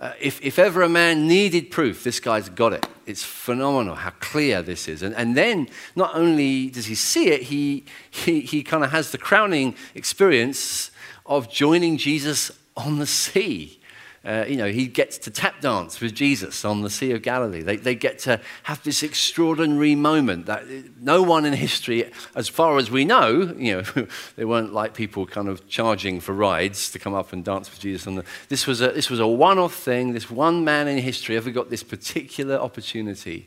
Uh, 0.04 0.12
if, 0.20 0.38
if 0.42 0.58
ever 0.58 0.82
a 0.82 0.88
man 0.88 1.26
needed 1.26 1.70
proof, 1.70 2.04
this 2.04 2.20
guy's 2.20 2.50
got 2.50 2.75
it. 2.75 2.87
It's 3.06 3.25
phenomenal 3.25 3.94
how 3.94 4.11
clear 4.20 4.61
this 4.61 4.87
is. 4.87 5.02
And, 5.02 5.14
and 5.14 5.34
then 5.34 5.66
not 5.96 6.14
only 6.14 6.68
does 6.68 6.84
he 6.84 6.94
see 6.94 7.28
it, 7.28 7.44
he, 7.44 7.87
he, 8.11 8.42
he 8.42 8.62
kind 8.62 8.84
of 8.84 8.90
has 8.90 9.12
the 9.12 9.16
crowning 9.16 9.75
experience 9.94 10.90
of 11.25 11.50
joining 11.50 11.96
Jesus 11.96 12.50
on 12.76 12.99
the 12.99 13.06
sea. 13.06 13.80
Uh, 14.25 14.45
you 14.49 14.57
know, 14.57 14.69
he 14.69 14.87
gets 14.87 15.19
to 15.19 15.31
tap 15.31 15.61
dance 15.61 16.00
with 16.00 16.14
Jesus 16.14 16.64
on 16.64 16.81
the 16.81 16.88
Sea 16.88 17.12
of 17.12 17.21
Galilee. 17.21 17.61
They, 17.61 17.76
they 17.76 17.95
get 17.95 18.19
to 18.21 18.40
have 18.62 18.83
this 18.83 19.02
extraordinary 19.02 19.95
moment 19.95 20.47
that 20.47 20.64
no 21.00 21.23
one 21.23 21.45
in 21.45 21.52
history, 21.52 22.11
as 22.35 22.49
far 22.49 22.78
as 22.78 22.90
we 22.90 23.04
know, 23.04 23.54
you 23.59 23.76
know, 23.76 24.07
they 24.37 24.47
weren't 24.47 24.73
like 24.73 24.95
people 24.95 25.26
kind 25.26 25.49
of 25.49 25.69
charging 25.69 26.21
for 26.21 26.33
rides 26.33 26.90
to 26.93 26.99
come 26.99 27.12
up 27.12 27.35
and 27.35 27.45
dance 27.45 27.71
with 27.71 27.81
Jesus. 27.81 28.07
On 28.07 28.14
the, 28.14 28.25
this 28.49 28.66
was 28.66 28.81
a, 28.81 28.88
this 28.88 29.11
was 29.11 29.21
a 29.21 29.26
one-off 29.26 29.75
thing. 29.75 30.14
This 30.14 30.31
one 30.31 30.64
man 30.64 30.88
in 30.88 30.99
history 30.99 31.37
ever 31.37 31.50
got 31.50 31.69
this 31.69 31.83
particular 31.83 32.57
opportunity. 32.57 33.47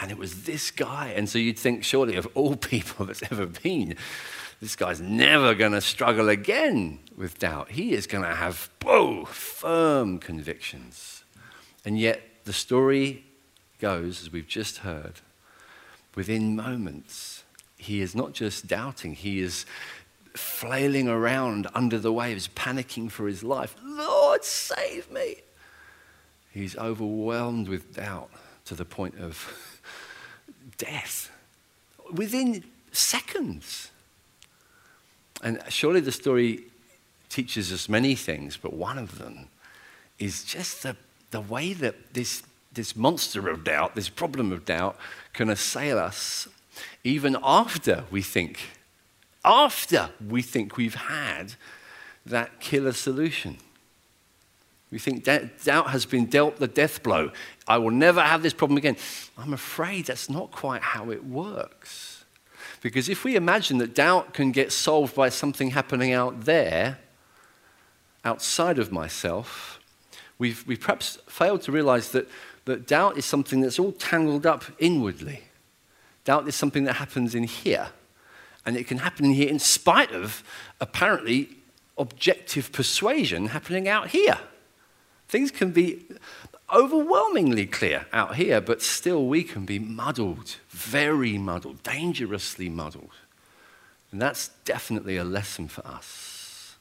And 0.00 0.10
it 0.10 0.18
was 0.18 0.44
this 0.44 0.70
guy. 0.70 1.12
And 1.14 1.28
so 1.28 1.38
you'd 1.38 1.58
think, 1.58 1.84
surely, 1.84 2.16
of 2.16 2.26
all 2.34 2.56
people 2.56 3.06
that's 3.06 3.22
ever 3.30 3.46
been, 3.46 3.96
this 4.60 4.74
guy's 4.74 5.00
never 5.00 5.54
going 5.54 5.72
to 5.72 5.80
struggle 5.80 6.28
again 6.28 6.98
with 7.16 7.38
doubt. 7.38 7.70
He 7.70 7.92
is 7.92 8.06
going 8.06 8.24
to 8.24 8.34
have, 8.34 8.70
whoa, 8.82 9.24
firm 9.24 10.18
convictions. 10.18 11.22
And 11.84 11.98
yet, 11.98 12.22
the 12.44 12.52
story 12.52 13.24
goes, 13.78 14.22
as 14.22 14.32
we've 14.32 14.48
just 14.48 14.78
heard, 14.78 15.14
within 16.14 16.56
moments, 16.56 17.44
he 17.76 18.00
is 18.00 18.16
not 18.16 18.32
just 18.32 18.66
doubting, 18.66 19.14
he 19.14 19.40
is 19.40 19.64
flailing 20.34 21.08
around 21.08 21.68
under 21.74 21.98
the 21.98 22.12
waves, 22.12 22.48
panicking 22.48 23.10
for 23.10 23.28
his 23.28 23.44
life. 23.44 23.76
Lord, 23.82 24.44
save 24.44 25.10
me. 25.10 25.36
He's 26.50 26.76
overwhelmed 26.76 27.68
with 27.68 27.94
doubt 27.94 28.30
to 28.64 28.74
the 28.74 28.84
point 28.84 29.18
of 29.18 29.80
death 30.78 31.30
within 32.12 32.64
seconds. 32.90 33.90
And 35.42 35.62
surely 35.68 36.00
the 36.00 36.12
story 36.12 36.64
teaches 37.28 37.72
us 37.72 37.88
many 37.88 38.14
things, 38.14 38.56
but 38.56 38.72
one 38.72 38.98
of 38.98 39.18
them 39.18 39.48
is 40.18 40.44
just 40.44 40.82
the, 40.82 40.96
the 41.30 41.40
way 41.40 41.72
that 41.74 42.14
this, 42.14 42.42
this 42.72 42.96
monster 42.96 43.48
of 43.48 43.64
doubt, 43.64 43.94
this 43.94 44.08
problem 44.08 44.52
of 44.52 44.64
doubt, 44.64 44.96
can 45.32 45.48
assail 45.48 45.98
us 45.98 46.48
even 47.04 47.36
after 47.42 48.04
we 48.10 48.22
think, 48.22 48.60
after 49.44 50.10
we 50.26 50.42
think 50.42 50.76
we've 50.76 50.94
had 50.94 51.54
that 52.26 52.60
killer 52.60 52.92
solution. 52.92 53.58
We 54.90 54.98
think 54.98 55.24
that 55.24 55.64
doubt 55.64 55.90
has 55.90 56.06
been 56.06 56.26
dealt 56.26 56.56
the 56.56 56.66
death 56.66 57.02
blow. 57.02 57.30
I 57.66 57.78
will 57.78 57.90
never 57.90 58.22
have 58.22 58.42
this 58.42 58.54
problem 58.54 58.78
again. 58.78 58.96
I'm 59.36 59.52
afraid 59.52 60.06
that's 60.06 60.30
not 60.30 60.50
quite 60.50 60.82
how 60.82 61.10
it 61.10 61.24
works. 61.24 62.07
Because 62.80 63.08
if 63.08 63.24
we 63.24 63.34
imagine 63.36 63.78
that 63.78 63.94
doubt 63.94 64.34
can 64.34 64.52
get 64.52 64.72
solved 64.72 65.14
by 65.14 65.28
something 65.28 65.70
happening 65.70 66.12
out 66.12 66.44
there, 66.44 66.98
outside 68.24 68.78
of 68.78 68.92
myself, 68.92 69.80
we've, 70.38 70.64
we've 70.66 70.80
perhaps 70.80 71.18
failed 71.28 71.62
to 71.62 71.72
realize 71.72 72.10
that, 72.12 72.28
that 72.66 72.86
doubt 72.86 73.16
is 73.16 73.24
something 73.24 73.60
that's 73.60 73.78
all 73.78 73.92
tangled 73.92 74.46
up 74.46 74.64
inwardly. 74.78 75.44
Doubt 76.24 76.46
is 76.46 76.54
something 76.54 76.84
that 76.84 76.94
happens 76.94 77.34
in 77.34 77.44
here. 77.44 77.88
And 78.64 78.76
it 78.76 78.86
can 78.86 78.98
happen 78.98 79.24
in 79.24 79.32
here 79.32 79.48
in 79.48 79.58
spite 79.58 80.12
of 80.12 80.44
apparently 80.80 81.56
objective 81.96 82.70
persuasion 82.70 83.48
happening 83.48 83.88
out 83.88 84.08
here. 84.08 84.38
Things 85.26 85.50
can 85.50 85.72
be 85.72 86.04
overwhelmingly 86.72 87.66
clear 87.66 88.06
out 88.12 88.36
here, 88.36 88.60
but 88.60 88.82
still 88.82 89.26
we 89.26 89.42
can 89.42 89.64
be 89.64 89.78
muddled, 89.78 90.56
very 90.68 91.38
muddled, 91.38 91.82
dangerously 91.82 92.68
muddled. 92.68 93.12
And 94.12 94.20
that's 94.20 94.48
definitely 94.64 95.16
a 95.16 95.24
lesson 95.24 95.68
for 95.68 95.86
us. 95.86 96.76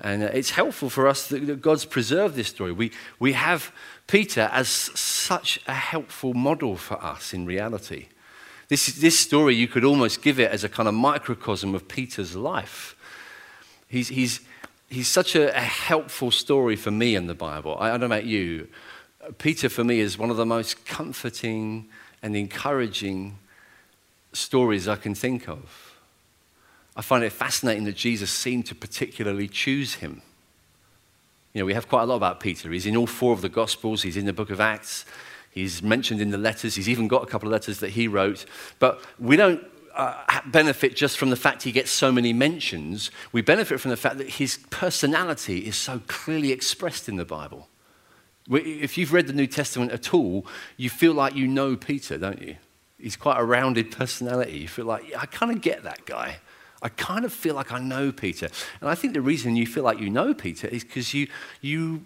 And 0.00 0.22
uh, 0.22 0.26
it's 0.26 0.50
helpful 0.50 0.90
for 0.90 1.08
us 1.08 1.26
that 1.28 1.60
God's 1.60 1.84
preserved 1.84 2.36
this 2.36 2.48
story. 2.48 2.72
We, 2.72 2.92
we 3.18 3.32
have 3.32 3.72
Peter 4.06 4.48
as 4.52 4.68
such 4.68 5.60
a 5.66 5.74
helpful 5.74 6.34
model 6.34 6.76
for 6.76 7.02
us 7.02 7.34
in 7.34 7.46
reality. 7.46 8.06
This, 8.68 8.86
this 8.86 9.18
story, 9.18 9.54
you 9.54 9.66
could 9.66 9.84
almost 9.84 10.22
give 10.22 10.38
it 10.38 10.50
as 10.50 10.62
a 10.62 10.68
kind 10.68 10.88
of 10.88 10.94
microcosm 10.94 11.74
of 11.74 11.88
Peter's 11.88 12.36
life. 12.36 12.94
He's, 13.88 14.08
he's, 14.08 14.40
he's 14.88 15.08
such 15.08 15.34
a, 15.34 15.56
a, 15.56 15.60
helpful 15.60 16.30
story 16.30 16.76
for 16.76 16.90
me 16.90 17.14
in 17.14 17.26
the 17.26 17.34
Bible. 17.34 17.76
I, 17.78 17.88
I 17.88 17.90
don't 17.92 18.00
know 18.00 18.06
about 18.06 18.24
you. 18.24 18.68
Peter, 19.38 19.68
for 19.68 19.84
me, 19.84 20.00
is 20.00 20.18
one 20.18 20.30
of 20.30 20.36
the 20.36 20.46
most 20.46 20.86
comforting 20.86 21.88
and 22.22 22.34
encouraging 22.34 23.38
stories 24.32 24.88
I 24.88 24.96
can 24.96 25.14
think 25.14 25.48
of. 25.48 25.94
I 26.96 27.02
find 27.02 27.22
it 27.22 27.30
fascinating 27.30 27.84
that 27.84 27.96
Jesus 27.96 28.30
seemed 28.30 28.66
to 28.66 28.74
particularly 28.74 29.48
choose 29.48 29.94
him. 29.94 30.22
You 31.52 31.60
know, 31.60 31.66
we 31.66 31.74
have 31.74 31.88
quite 31.88 32.02
a 32.02 32.06
lot 32.06 32.16
about 32.16 32.40
Peter. 32.40 32.70
He's 32.70 32.86
in 32.86 32.96
all 32.96 33.06
four 33.06 33.32
of 33.32 33.40
the 33.40 33.48
Gospels, 33.48 34.02
he's 34.02 34.16
in 34.16 34.26
the 34.26 34.32
book 34.32 34.50
of 34.50 34.60
Acts, 34.60 35.04
he's 35.50 35.82
mentioned 35.82 36.20
in 36.20 36.30
the 36.30 36.38
letters, 36.38 36.74
he's 36.74 36.88
even 36.88 37.08
got 37.08 37.22
a 37.22 37.26
couple 37.26 37.48
of 37.48 37.52
letters 37.52 37.80
that 37.80 37.90
he 37.90 38.08
wrote. 38.08 38.46
But 38.78 39.00
we 39.18 39.36
don't 39.36 39.64
uh, 39.98 40.40
benefit 40.46 40.94
just 40.94 41.18
from 41.18 41.30
the 41.30 41.36
fact 41.36 41.64
he 41.64 41.72
gets 41.72 41.90
so 41.90 42.12
many 42.12 42.32
mentions. 42.32 43.10
We 43.32 43.42
benefit 43.42 43.80
from 43.80 43.90
the 43.90 43.96
fact 43.96 44.18
that 44.18 44.30
his 44.30 44.58
personality 44.70 45.66
is 45.66 45.76
so 45.76 46.00
clearly 46.06 46.52
expressed 46.52 47.08
in 47.08 47.16
the 47.16 47.24
Bible. 47.24 47.68
If 48.48 48.96
you've 48.96 49.12
read 49.12 49.26
the 49.26 49.32
New 49.32 49.48
Testament 49.48 49.90
at 49.90 50.14
all, 50.14 50.46
you 50.76 50.88
feel 50.88 51.12
like 51.12 51.34
you 51.34 51.48
know 51.48 51.76
Peter, 51.76 52.16
don't 52.16 52.40
you? 52.40 52.56
He's 52.98 53.16
quite 53.16 53.38
a 53.38 53.44
rounded 53.44 53.90
personality. 53.90 54.58
You 54.58 54.68
feel 54.68 54.86
like, 54.86 55.10
yeah, 55.10 55.20
I 55.20 55.26
kind 55.26 55.52
of 55.52 55.60
get 55.60 55.82
that 55.82 56.06
guy. 56.06 56.38
I 56.80 56.88
kind 56.88 57.24
of 57.24 57.32
feel 57.32 57.56
like 57.56 57.72
I 57.72 57.80
know 57.80 58.12
Peter. 58.12 58.48
And 58.80 58.88
I 58.88 58.94
think 58.94 59.14
the 59.14 59.20
reason 59.20 59.56
you 59.56 59.66
feel 59.66 59.82
like 59.82 59.98
you 59.98 60.10
know 60.10 60.32
Peter 60.32 60.68
is 60.68 60.84
because 60.84 61.12
you, 61.12 61.26
you 61.60 62.02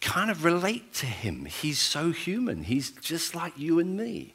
kind 0.00 0.30
of 0.30 0.44
relate 0.44 0.94
to 0.94 1.06
him. 1.06 1.44
He's 1.44 1.80
so 1.80 2.12
human, 2.12 2.62
he's 2.62 2.92
just 2.92 3.34
like 3.34 3.58
you 3.58 3.80
and 3.80 3.96
me 3.96 4.34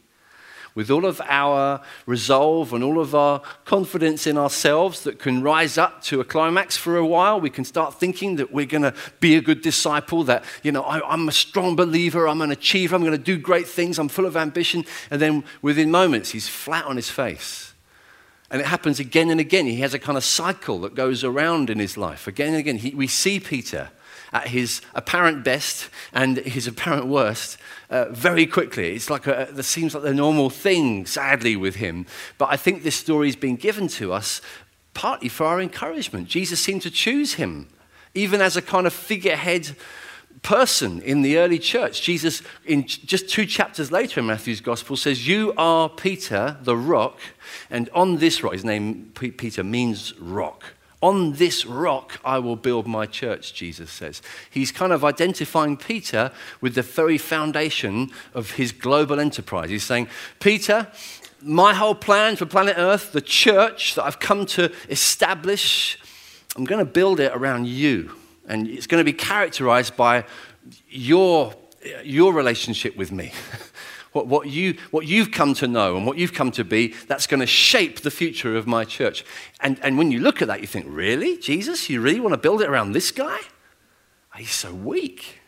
with 0.78 0.92
all 0.92 1.08
of 1.08 1.20
our 1.28 1.82
resolve 2.06 2.72
and 2.72 2.84
all 2.84 3.00
of 3.00 3.16
our 3.16 3.42
confidence 3.66 4.28
in 4.28 4.38
ourselves 4.38 5.02
that 5.06 5.18
can 5.18 5.42
rise 5.42 5.76
up 5.76 6.04
to 6.04 6.22
a 6.22 6.24
climax 6.24 6.78
for 6.78 6.98
a 6.98 7.06
while. 7.06 7.42
We 7.42 7.50
can 7.50 7.66
start 7.66 8.00
thinking 8.00 8.36
that 8.36 8.54
we're 8.54 8.68
going 8.68 8.84
to 8.84 8.94
be 9.20 9.36
a 9.36 9.42
good 9.42 9.64
disciple, 9.64 10.24
that, 10.26 10.44
you 10.62 10.72
know, 10.72 10.84
I, 10.84 11.16
am 11.16 11.28
a 11.28 11.32
strong 11.32 11.76
believer, 11.76 12.28
I'm 12.28 12.44
an 12.44 12.52
achiever, 12.52 12.96
I'm 12.96 13.02
going 13.02 13.12
to 13.12 13.18
do 13.18 13.40
great 13.40 13.68
things, 13.68 13.98
I'm 13.98 14.08
full 14.08 14.28
of 14.28 14.38
ambition. 14.38 14.86
And 15.10 15.20
then 15.20 15.46
within 15.64 15.90
moments, 15.90 16.30
he's 16.30 16.48
flat 16.48 16.86
on 16.86 16.96
his 16.96 17.10
face. 17.10 17.74
And 18.52 18.62
it 18.62 18.68
happens 18.68 19.00
again 19.00 19.32
and 19.32 19.40
again. 19.40 19.66
He 19.66 19.78
has 19.78 19.96
a 19.96 20.00
kind 20.00 20.16
of 20.16 20.24
cycle 20.24 20.82
that 20.82 20.94
goes 20.94 21.24
around 21.24 21.72
in 21.72 21.80
his 21.80 21.98
life. 21.98 22.28
Again 22.28 22.50
and 22.50 22.58
again, 22.58 22.78
he, 22.78 22.92
we 22.92 23.08
see 23.08 23.40
Peter 23.40 23.90
at 24.34 24.48
his 24.48 24.82
apparent 24.94 25.44
best 25.44 25.90
and 26.14 26.38
his 26.38 26.68
apparent 26.68 27.08
worst 27.08 27.58
uh, 27.90 28.06
very 28.10 28.46
quickly. 28.46 28.96
It's 28.96 29.10
like 29.10 29.28
a, 29.28 29.50
it 29.58 29.64
seems 29.64 29.94
like 29.94 30.04
the 30.04 30.14
normal 30.14 30.50
thing, 30.50 31.06
sadly, 31.06 31.56
with 31.56 31.76
him. 31.76 32.06
But 32.38 32.50
I 32.50 32.58
think 32.58 32.84
this 32.84 32.96
story 32.96 33.28
has 33.28 33.36
been 33.36 33.56
given 33.56 33.88
to 33.90 34.14
us 34.14 34.42
partly 34.94 35.30
for 35.30 35.46
our 35.46 35.62
encouragement. 35.62 36.28
Jesus 36.28 36.60
seemed 36.60 36.82
to 36.82 36.92
choose 36.92 37.36
him, 37.36 37.70
even 38.14 38.42
as 38.42 38.58
a 38.58 38.62
kind 38.62 38.88
of 38.88 38.94
figurehead 38.94 39.76
person 40.42 41.02
in 41.02 41.22
the 41.22 41.38
early 41.38 41.60
church. 41.60 42.02
Jesus, 42.02 42.42
in 42.66 42.86
just 42.88 43.30
two 43.30 43.46
chapters 43.46 43.92
later 43.92 44.20
in 44.20 44.28
Matthew's 44.28 44.62
gospel, 44.62 44.96
says, 44.96 45.28
You 45.28 45.54
are 45.58 45.90
Peter, 45.90 46.58
the 46.62 46.76
rock, 46.76 47.20
and 47.70 47.90
on 47.94 48.18
this 48.18 48.44
rock, 48.44 48.54
his 48.54 48.66
name, 48.66 49.12
Peter, 49.14 49.64
means 49.64 50.18
rock. 50.20 50.74
On 51.02 51.34
this 51.34 51.66
rock 51.66 52.20
I 52.26 52.40
will 52.40 52.56
build 52.56 52.88
my 52.88 53.06
church, 53.06 53.54
Jesus 53.54 53.92
says. 53.92 54.22
He's 54.50 54.72
kind 54.72 54.92
of 54.92 55.06
identifying 55.06 55.78
Peter 55.78 56.32
with 56.60 56.74
the 56.74 56.82
very 56.82 57.18
foundation 57.18 58.10
of 58.34 58.52
his 58.52 58.72
global 58.72 59.20
enterprise. 59.20 59.70
He's 59.70 59.84
saying, 59.84 60.08
Peter, 60.40 60.88
my 61.42 61.74
whole 61.74 61.96
plan 61.96 62.36
for 62.36 62.46
planet 62.48 62.76
Earth, 62.78 63.12
the 63.12 63.22
church 63.22 63.96
that 63.96 64.06
I've 64.06 64.20
come 64.20 64.46
to 64.48 64.72
establish, 64.90 66.00
I'm 66.56 66.66
going 66.66 66.84
to 66.84 66.92
build 66.92 67.20
it 67.20 67.32
around 67.34 67.68
you. 67.68 68.16
And 68.48 68.68
it's 68.68 68.88
going 68.88 69.00
to 69.00 69.06
be 69.06 69.14
characterized 69.14 69.96
by 69.96 70.26
your, 70.90 71.54
your 72.04 72.34
relationship 72.34 72.98
with 72.98 73.12
me. 73.12 73.34
what, 74.12 74.28
what, 74.28 74.48
you, 74.48 74.78
what 74.92 75.06
you've 75.06 75.32
come 75.32 75.54
to 75.56 75.68
know 75.68 75.98
and 75.98 76.06
what 76.06 76.18
you've 76.18 76.34
come 76.34 76.52
to 76.52 76.64
be, 76.64 76.94
that's 77.08 77.28
going 77.28 77.40
to 77.40 77.48
shape 77.48 78.02
the 78.02 78.12
future 78.12 78.56
of 78.56 78.68
my 78.68 78.86
church. 78.86 79.26
And, 79.60 79.80
and 79.84 79.98
when 79.98 80.12
you 80.12 80.20
look 80.20 80.42
at 80.42 80.48
that, 80.48 80.62
you 80.62 80.68
think, 80.68 80.86
really? 80.90 81.38
Jesus, 81.38 81.90
you 81.90 82.02
really 82.02 82.20
want 82.20 82.34
to 82.34 82.38
build 82.38 82.62
it 82.62 82.70
around 82.70 82.94
this 82.94 83.12
guy? 83.12 83.40
He's 84.36 84.52
so 84.52 84.74
weak. 84.74 85.40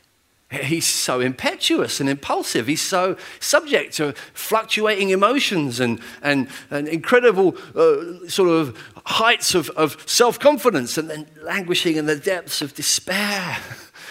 He's 0.51 0.87
so 0.87 1.19
impetuous 1.19 1.99
and 1.99 2.09
impulsive. 2.09 2.65
He's 2.65 2.81
so 2.81 3.17
subject 3.39 3.93
to 3.97 4.13
fluctuating 4.33 5.11
emotions 5.11 5.79
and, 5.79 5.99
and, 6.23 6.47
and 6.71 6.87
incredible 6.87 7.55
uh, 7.75 8.27
sort 8.27 8.49
of 8.49 8.75
heights 9.05 9.53
of, 9.53 9.69
of 9.71 10.03
self 10.09 10.39
confidence 10.39 10.97
and 10.97 11.07
then 11.07 11.27
languishing 11.43 11.97
in 11.97 12.07
the 12.07 12.15
depths 12.15 12.63
of 12.63 12.73
despair 12.73 13.57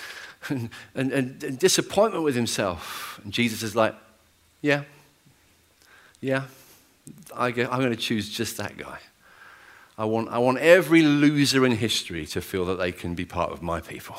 and, 0.48 0.70
and, 0.94 1.12
and 1.12 1.58
disappointment 1.58 2.22
with 2.22 2.36
himself. 2.36 3.20
And 3.24 3.32
Jesus 3.32 3.64
is 3.64 3.74
like, 3.74 3.96
yeah. 4.60 4.84
Yeah. 6.20 6.44
I 7.34 7.48
am 7.48 7.54
going 7.54 7.90
to 7.90 7.96
choose 7.96 8.28
just 8.28 8.56
that 8.56 8.76
guy. 8.76 8.98
I 9.96 10.04
want, 10.04 10.28
I 10.28 10.38
want 10.38 10.58
every 10.58 11.02
loser 11.02 11.66
in 11.66 11.72
history 11.72 12.26
to 12.26 12.40
feel 12.40 12.64
that 12.66 12.76
they 12.76 12.92
can 12.92 13.14
be 13.14 13.24
part 13.24 13.50
of 13.50 13.62
my 13.62 13.80
people. 13.80 14.16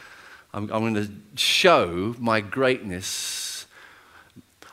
I'm, 0.54 0.70
I'm 0.70 0.92
going 0.92 0.94
to 0.94 1.10
show 1.34 2.14
my 2.18 2.40
greatness. 2.40 3.66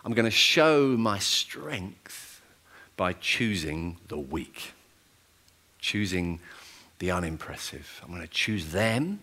I'm 0.03 0.13
going 0.13 0.25
to 0.25 0.31
show 0.31 0.97
my 0.97 1.19
strength 1.19 2.41
by 2.97 3.13
choosing 3.13 3.97
the 4.09 4.17
weak, 4.17 4.73
choosing 5.79 6.41
the 6.99 7.11
unimpressive. 7.11 8.01
I'm 8.03 8.09
going 8.09 8.21
to 8.21 8.27
choose 8.27 8.73
them. 8.73 9.21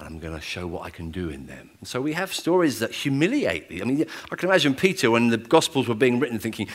And 0.00 0.08
I'm 0.08 0.18
going 0.18 0.34
to 0.34 0.40
show 0.40 0.66
what 0.66 0.82
I 0.82 0.90
can 0.90 1.10
do 1.10 1.28
in 1.28 1.46
them. 1.46 1.70
So 1.84 2.00
we 2.00 2.14
have 2.14 2.32
stories 2.32 2.78
that 2.78 2.92
humiliate 2.92 3.70
me. 3.70 3.82
I 3.82 3.84
mean, 3.84 4.06
I 4.30 4.36
can 4.36 4.48
imagine 4.48 4.74
Peter 4.74 5.10
when 5.10 5.28
the 5.28 5.36
Gospels 5.36 5.88
were 5.88 5.94
being 5.94 6.18
written 6.18 6.38
thinking, 6.38 6.68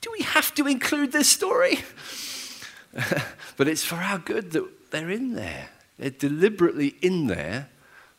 do 0.00 0.10
we 0.12 0.22
have 0.24 0.54
to 0.54 0.66
include 0.66 1.12
this 1.12 1.28
story? 1.28 1.80
but 3.56 3.68
it's 3.68 3.84
for 3.84 3.96
our 3.96 4.18
good 4.18 4.52
that 4.52 4.90
they're 4.90 5.10
in 5.10 5.34
there. 5.34 5.68
They're 5.98 6.10
deliberately 6.10 6.94
in 7.02 7.26
there 7.26 7.68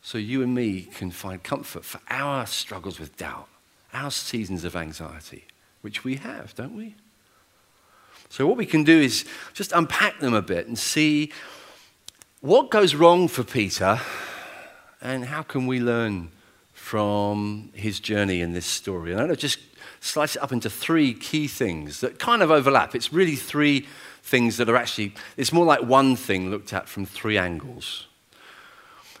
so 0.02 0.18
you 0.18 0.42
and 0.42 0.54
me 0.54 0.82
can 0.82 1.10
find 1.10 1.42
comfort 1.42 1.84
for 1.84 2.00
our 2.08 2.46
struggles 2.46 2.98
with 2.98 3.16
doubt, 3.16 3.48
our 3.92 4.10
seasons 4.10 4.64
of 4.64 4.76
anxiety, 4.76 5.44
which 5.80 6.04
we 6.04 6.16
have, 6.16 6.54
don't 6.54 6.76
we? 6.76 6.94
So, 8.30 8.46
what 8.46 8.56
we 8.56 8.66
can 8.66 8.84
do 8.84 8.98
is 8.98 9.24
just 9.54 9.72
unpack 9.72 10.20
them 10.20 10.34
a 10.34 10.42
bit 10.42 10.66
and 10.66 10.78
see 10.78 11.32
what 12.40 12.70
goes 12.70 12.94
wrong 12.94 13.26
for 13.26 13.42
Peter 13.42 14.00
and 15.00 15.24
how 15.24 15.42
can 15.42 15.66
we 15.66 15.80
learn 15.80 16.30
from 16.72 17.70
his 17.74 17.98
journey 18.00 18.40
in 18.40 18.52
this 18.52 18.66
story. 18.66 19.10
And 19.10 19.20
I'm 19.20 19.26
going 19.26 19.36
to 19.36 19.40
just 19.40 19.58
slice 20.00 20.36
it 20.36 20.42
up 20.42 20.52
into 20.52 20.70
three 20.70 21.12
key 21.14 21.48
things 21.48 22.00
that 22.00 22.18
kind 22.18 22.42
of 22.42 22.50
overlap. 22.50 22.94
It's 22.94 23.12
really 23.12 23.36
three 23.36 23.86
things 24.22 24.56
that 24.58 24.68
are 24.68 24.76
actually, 24.76 25.14
it's 25.36 25.52
more 25.52 25.64
like 25.64 25.82
one 25.82 26.14
thing 26.14 26.50
looked 26.50 26.72
at 26.72 26.88
from 26.88 27.04
three 27.04 27.36
angles. 27.36 28.06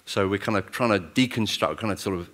So 0.06 0.28
we're 0.28 0.38
kind 0.38 0.56
of 0.56 0.70
trying 0.70 0.90
to 0.90 1.00
deconstruct, 1.00 1.78
kind 1.78 1.92
of 1.92 2.00
sort 2.00 2.16
of 2.16 2.30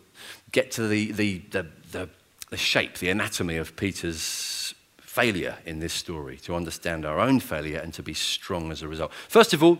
get 0.52 0.70
to 0.72 0.86
the, 0.86 1.12
the, 1.12 1.42
the, 1.50 1.66
the, 1.92 2.08
the 2.50 2.56
shape, 2.56 2.98
the 2.98 3.08
anatomy 3.08 3.56
of 3.56 3.74
Peter's 3.74 4.74
failure 4.98 5.56
in 5.64 5.80
this 5.80 5.92
story, 5.92 6.36
to 6.38 6.54
understand 6.54 7.06
our 7.06 7.18
own 7.18 7.40
failure 7.40 7.78
and 7.78 7.94
to 7.94 8.02
be 8.02 8.14
strong 8.14 8.70
as 8.70 8.82
a 8.82 8.88
result. 8.88 9.12
First 9.28 9.54
of 9.54 9.62
all, 9.62 9.78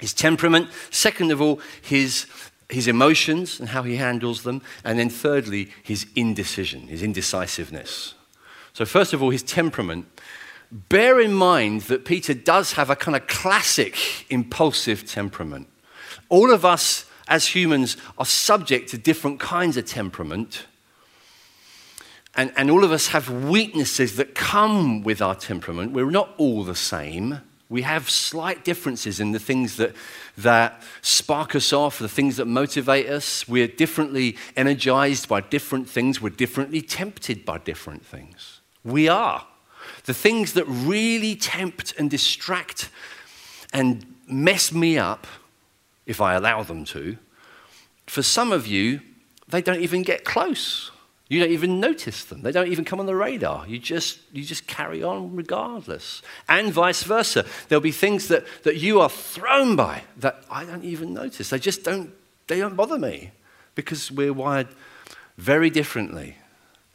his 0.00 0.14
temperament. 0.14 0.68
Second 0.90 1.30
of 1.30 1.40
all, 1.40 1.60
his, 1.82 2.26
his 2.68 2.88
emotions 2.88 3.60
and 3.60 3.68
how 3.68 3.82
he 3.82 3.96
handles 3.96 4.42
them. 4.42 4.62
And 4.84 4.98
then 4.98 5.10
thirdly, 5.10 5.70
his 5.82 6.06
indecision, 6.16 6.88
his 6.88 7.02
indecisiveness. 7.02 8.14
So, 8.72 8.84
first 8.84 9.12
of 9.12 9.22
all, 9.22 9.30
his 9.30 9.42
temperament. 9.42 10.06
Bear 10.72 11.20
in 11.20 11.34
mind 11.34 11.82
that 11.82 12.04
Peter 12.04 12.32
does 12.32 12.74
have 12.74 12.90
a 12.90 12.96
kind 12.96 13.16
of 13.16 13.26
classic 13.26 13.96
impulsive 14.30 15.04
temperament. 15.04 15.68
All 16.28 16.52
of 16.52 16.64
us 16.64 17.06
as 17.26 17.48
humans 17.48 17.96
are 18.18 18.24
subject 18.24 18.88
to 18.90 18.98
different 18.98 19.40
kinds 19.40 19.76
of 19.76 19.86
temperament. 19.86 20.66
And, 22.36 22.52
and 22.56 22.70
all 22.70 22.84
of 22.84 22.92
us 22.92 23.08
have 23.08 23.28
weaknesses 23.28 24.16
that 24.16 24.36
come 24.36 25.02
with 25.02 25.20
our 25.20 25.34
temperament. 25.34 25.92
We're 25.92 26.10
not 26.10 26.34
all 26.38 26.62
the 26.62 26.76
same. 26.76 27.40
We 27.70 27.82
have 27.82 28.10
slight 28.10 28.64
differences 28.64 29.20
in 29.20 29.30
the 29.30 29.38
things 29.38 29.76
that, 29.76 29.94
that 30.36 30.82
spark 31.02 31.54
us 31.54 31.72
off, 31.72 32.00
the 32.00 32.08
things 32.08 32.36
that 32.38 32.46
motivate 32.46 33.08
us. 33.08 33.46
We're 33.48 33.68
differently 33.68 34.36
energized 34.56 35.28
by 35.28 35.40
different 35.40 35.88
things. 35.88 36.20
We're 36.20 36.30
differently 36.30 36.82
tempted 36.82 37.44
by 37.44 37.58
different 37.58 38.04
things. 38.04 38.60
We 38.84 39.08
are. 39.08 39.46
The 40.04 40.14
things 40.14 40.54
that 40.54 40.64
really 40.66 41.36
tempt 41.36 41.94
and 41.96 42.10
distract 42.10 42.90
and 43.72 44.16
mess 44.26 44.72
me 44.72 44.98
up, 44.98 45.28
if 46.06 46.20
I 46.20 46.34
allow 46.34 46.64
them 46.64 46.84
to, 46.86 47.18
for 48.06 48.22
some 48.22 48.50
of 48.50 48.66
you, 48.66 49.00
they 49.46 49.62
don't 49.62 49.80
even 49.80 50.02
get 50.02 50.24
close. 50.24 50.90
You 51.30 51.38
don't 51.38 51.52
even 51.52 51.78
notice 51.78 52.24
them. 52.24 52.42
They 52.42 52.50
don't 52.50 52.66
even 52.72 52.84
come 52.84 52.98
on 52.98 53.06
the 53.06 53.14
radar. 53.14 53.64
You 53.68 53.78
just, 53.78 54.18
you 54.32 54.42
just 54.42 54.66
carry 54.66 55.04
on 55.04 55.36
regardless. 55.36 56.22
And 56.48 56.72
vice 56.72 57.04
versa. 57.04 57.46
There'll 57.68 57.80
be 57.80 57.92
things 57.92 58.26
that, 58.28 58.44
that 58.64 58.78
you 58.78 59.00
are 59.00 59.08
thrown 59.08 59.76
by 59.76 60.02
that 60.16 60.42
I 60.50 60.64
don't 60.64 60.82
even 60.82 61.14
notice. 61.14 61.50
They 61.50 61.60
just 61.60 61.84
don't, 61.84 62.10
they 62.48 62.58
don't 62.58 62.74
bother 62.74 62.98
me 62.98 63.30
because 63.76 64.10
we're 64.10 64.32
wired 64.32 64.66
very 65.38 65.70
differently. 65.70 66.36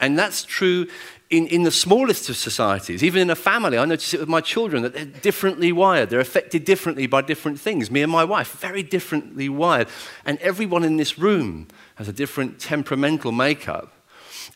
And 0.02 0.20
that's 0.20 0.44
true 0.44 0.88
in, 1.30 1.48
in 1.48 1.64
the 1.64 1.72
smallest 1.72 2.28
of 2.28 2.36
societies, 2.36 3.06
even 3.06 3.22
in 3.22 3.30
a 3.30 3.36
family. 3.36 3.78
I 3.78 3.86
notice 3.86 4.14
it 4.14 4.20
with 4.20 4.28
my 4.28 4.42
children 4.42 4.84
that 4.84 4.94
they're 4.94 5.06
differently 5.06 5.72
wired. 5.72 6.10
They're 6.10 6.20
affected 6.20 6.66
differently 6.66 7.08
by 7.08 7.22
different 7.22 7.58
things. 7.58 7.90
Me 7.90 8.02
and 8.02 8.12
my 8.12 8.26
wife, 8.26 8.52
very 8.60 8.84
differently 8.84 9.48
wired. 9.48 9.88
And 10.26 10.38
everyone 10.40 10.84
in 10.84 10.98
this 10.98 11.18
room 11.18 11.70
has 11.96 12.10
a 12.10 12.14
different 12.14 12.60
temperamental 12.60 13.32
makeup. 13.32 13.94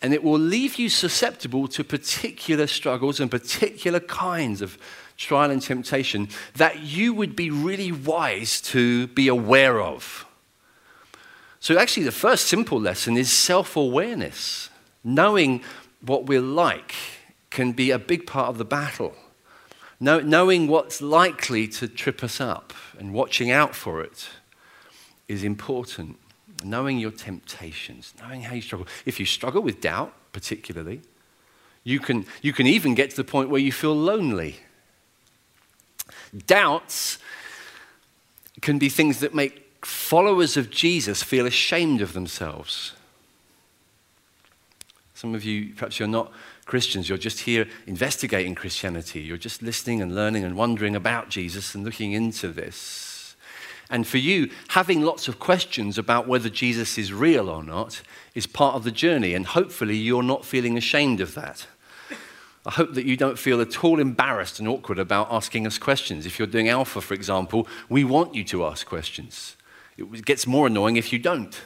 And 0.01 0.13
it 0.13 0.23
will 0.23 0.39
leave 0.39 0.75
you 0.75 0.89
susceptible 0.89 1.67
to 1.69 1.83
particular 1.83 2.67
struggles 2.67 3.19
and 3.19 3.29
particular 3.29 3.99
kinds 3.99 4.61
of 4.61 4.77
trial 5.17 5.51
and 5.51 5.61
temptation 5.61 6.29
that 6.55 6.79
you 6.79 7.13
would 7.13 7.35
be 7.35 7.49
really 7.49 7.91
wise 7.91 8.61
to 8.61 9.07
be 9.07 9.27
aware 9.27 9.81
of. 9.81 10.25
So, 11.59 11.77
actually, 11.77 12.03
the 12.03 12.11
first 12.11 12.45
simple 12.45 12.79
lesson 12.79 13.17
is 13.17 13.31
self 13.31 13.75
awareness. 13.75 14.69
Knowing 15.03 15.61
what 16.01 16.25
we're 16.25 16.41
like 16.41 16.95
can 17.49 17.73
be 17.73 17.91
a 17.91 17.99
big 17.99 18.25
part 18.25 18.49
of 18.49 18.57
the 18.57 18.65
battle. 18.65 19.15
knowing 19.99 20.67
what's 20.67 21.01
likely 21.01 21.67
to 21.67 21.87
trip 21.87 22.23
us 22.23 22.39
up 22.39 22.73
and 22.97 23.13
watching 23.13 23.51
out 23.51 23.75
for 23.75 24.01
it 24.01 24.29
is 25.27 25.43
important. 25.43 26.17
Knowing 26.63 26.99
your 26.99 27.11
temptations, 27.11 28.13
knowing 28.21 28.41
how 28.41 28.53
you 28.53 28.61
struggle. 28.61 28.87
If 29.05 29.19
you 29.19 29.25
struggle 29.25 29.61
with 29.61 29.81
doubt, 29.81 30.13
particularly, 30.33 31.01
you 31.83 31.99
can, 31.99 32.25
you 32.41 32.53
can 32.53 32.67
even 32.67 32.95
get 32.95 33.11
to 33.11 33.15
the 33.15 33.23
point 33.23 33.49
where 33.49 33.61
you 33.61 33.71
feel 33.71 33.95
lonely. 33.95 34.57
Doubts 36.45 37.17
can 38.61 38.77
be 38.77 38.89
things 38.89 39.19
that 39.19 39.33
make 39.33 39.85
followers 39.85 40.57
of 40.57 40.69
Jesus 40.69 41.23
feel 41.23 41.45
ashamed 41.45 42.01
of 42.01 42.13
themselves. 42.13 42.93
Some 45.13 45.35
of 45.35 45.43
you, 45.43 45.73
perhaps 45.73 45.99
you're 45.99 46.07
not 46.07 46.31
Christians, 46.65 47.09
you're 47.09 47.17
just 47.17 47.41
here 47.41 47.67
investigating 47.87 48.55
Christianity. 48.55 49.21
You're 49.21 49.37
just 49.37 49.61
listening 49.61 50.01
and 50.01 50.13
learning 50.13 50.43
and 50.43 50.55
wondering 50.55 50.95
about 50.95 51.29
Jesus 51.29 51.73
and 51.73 51.83
looking 51.83 52.11
into 52.11 52.49
this. 52.49 53.08
And 53.89 54.05
for 54.05 54.17
you, 54.17 54.49
having 54.69 55.01
lots 55.01 55.27
of 55.27 55.39
questions 55.39 55.97
about 55.97 56.27
whether 56.27 56.49
Jesus 56.49 56.97
is 56.97 57.11
real 57.11 57.49
or 57.49 57.63
not 57.63 58.01
is 58.35 58.45
part 58.45 58.75
of 58.75 58.83
the 58.83 58.91
journey. 58.91 59.33
And 59.33 59.45
hopefully, 59.45 59.97
you're 59.97 60.23
not 60.23 60.45
feeling 60.45 60.77
ashamed 60.77 61.21
of 61.21 61.33
that. 61.33 61.65
I 62.65 62.71
hope 62.71 62.93
that 62.93 63.05
you 63.05 63.17
don't 63.17 63.39
feel 63.39 63.61
at 63.61 63.83
all 63.83 63.99
embarrassed 63.99 64.59
and 64.59 64.67
awkward 64.67 64.99
about 64.99 65.27
asking 65.31 65.65
us 65.65 65.77
questions. 65.77 66.25
If 66.25 66.37
you're 66.37 66.47
doing 66.47 66.69
Alpha, 66.69 67.01
for 67.01 67.13
example, 67.13 67.67
we 67.87 68.03
want 68.03 68.35
you 68.35 68.43
to 68.45 68.65
ask 68.65 68.85
questions. 68.85 69.55
It 69.97 70.25
gets 70.25 70.45
more 70.45 70.67
annoying 70.67 70.95
if 70.95 71.11
you 71.11 71.19
don't. 71.19 71.59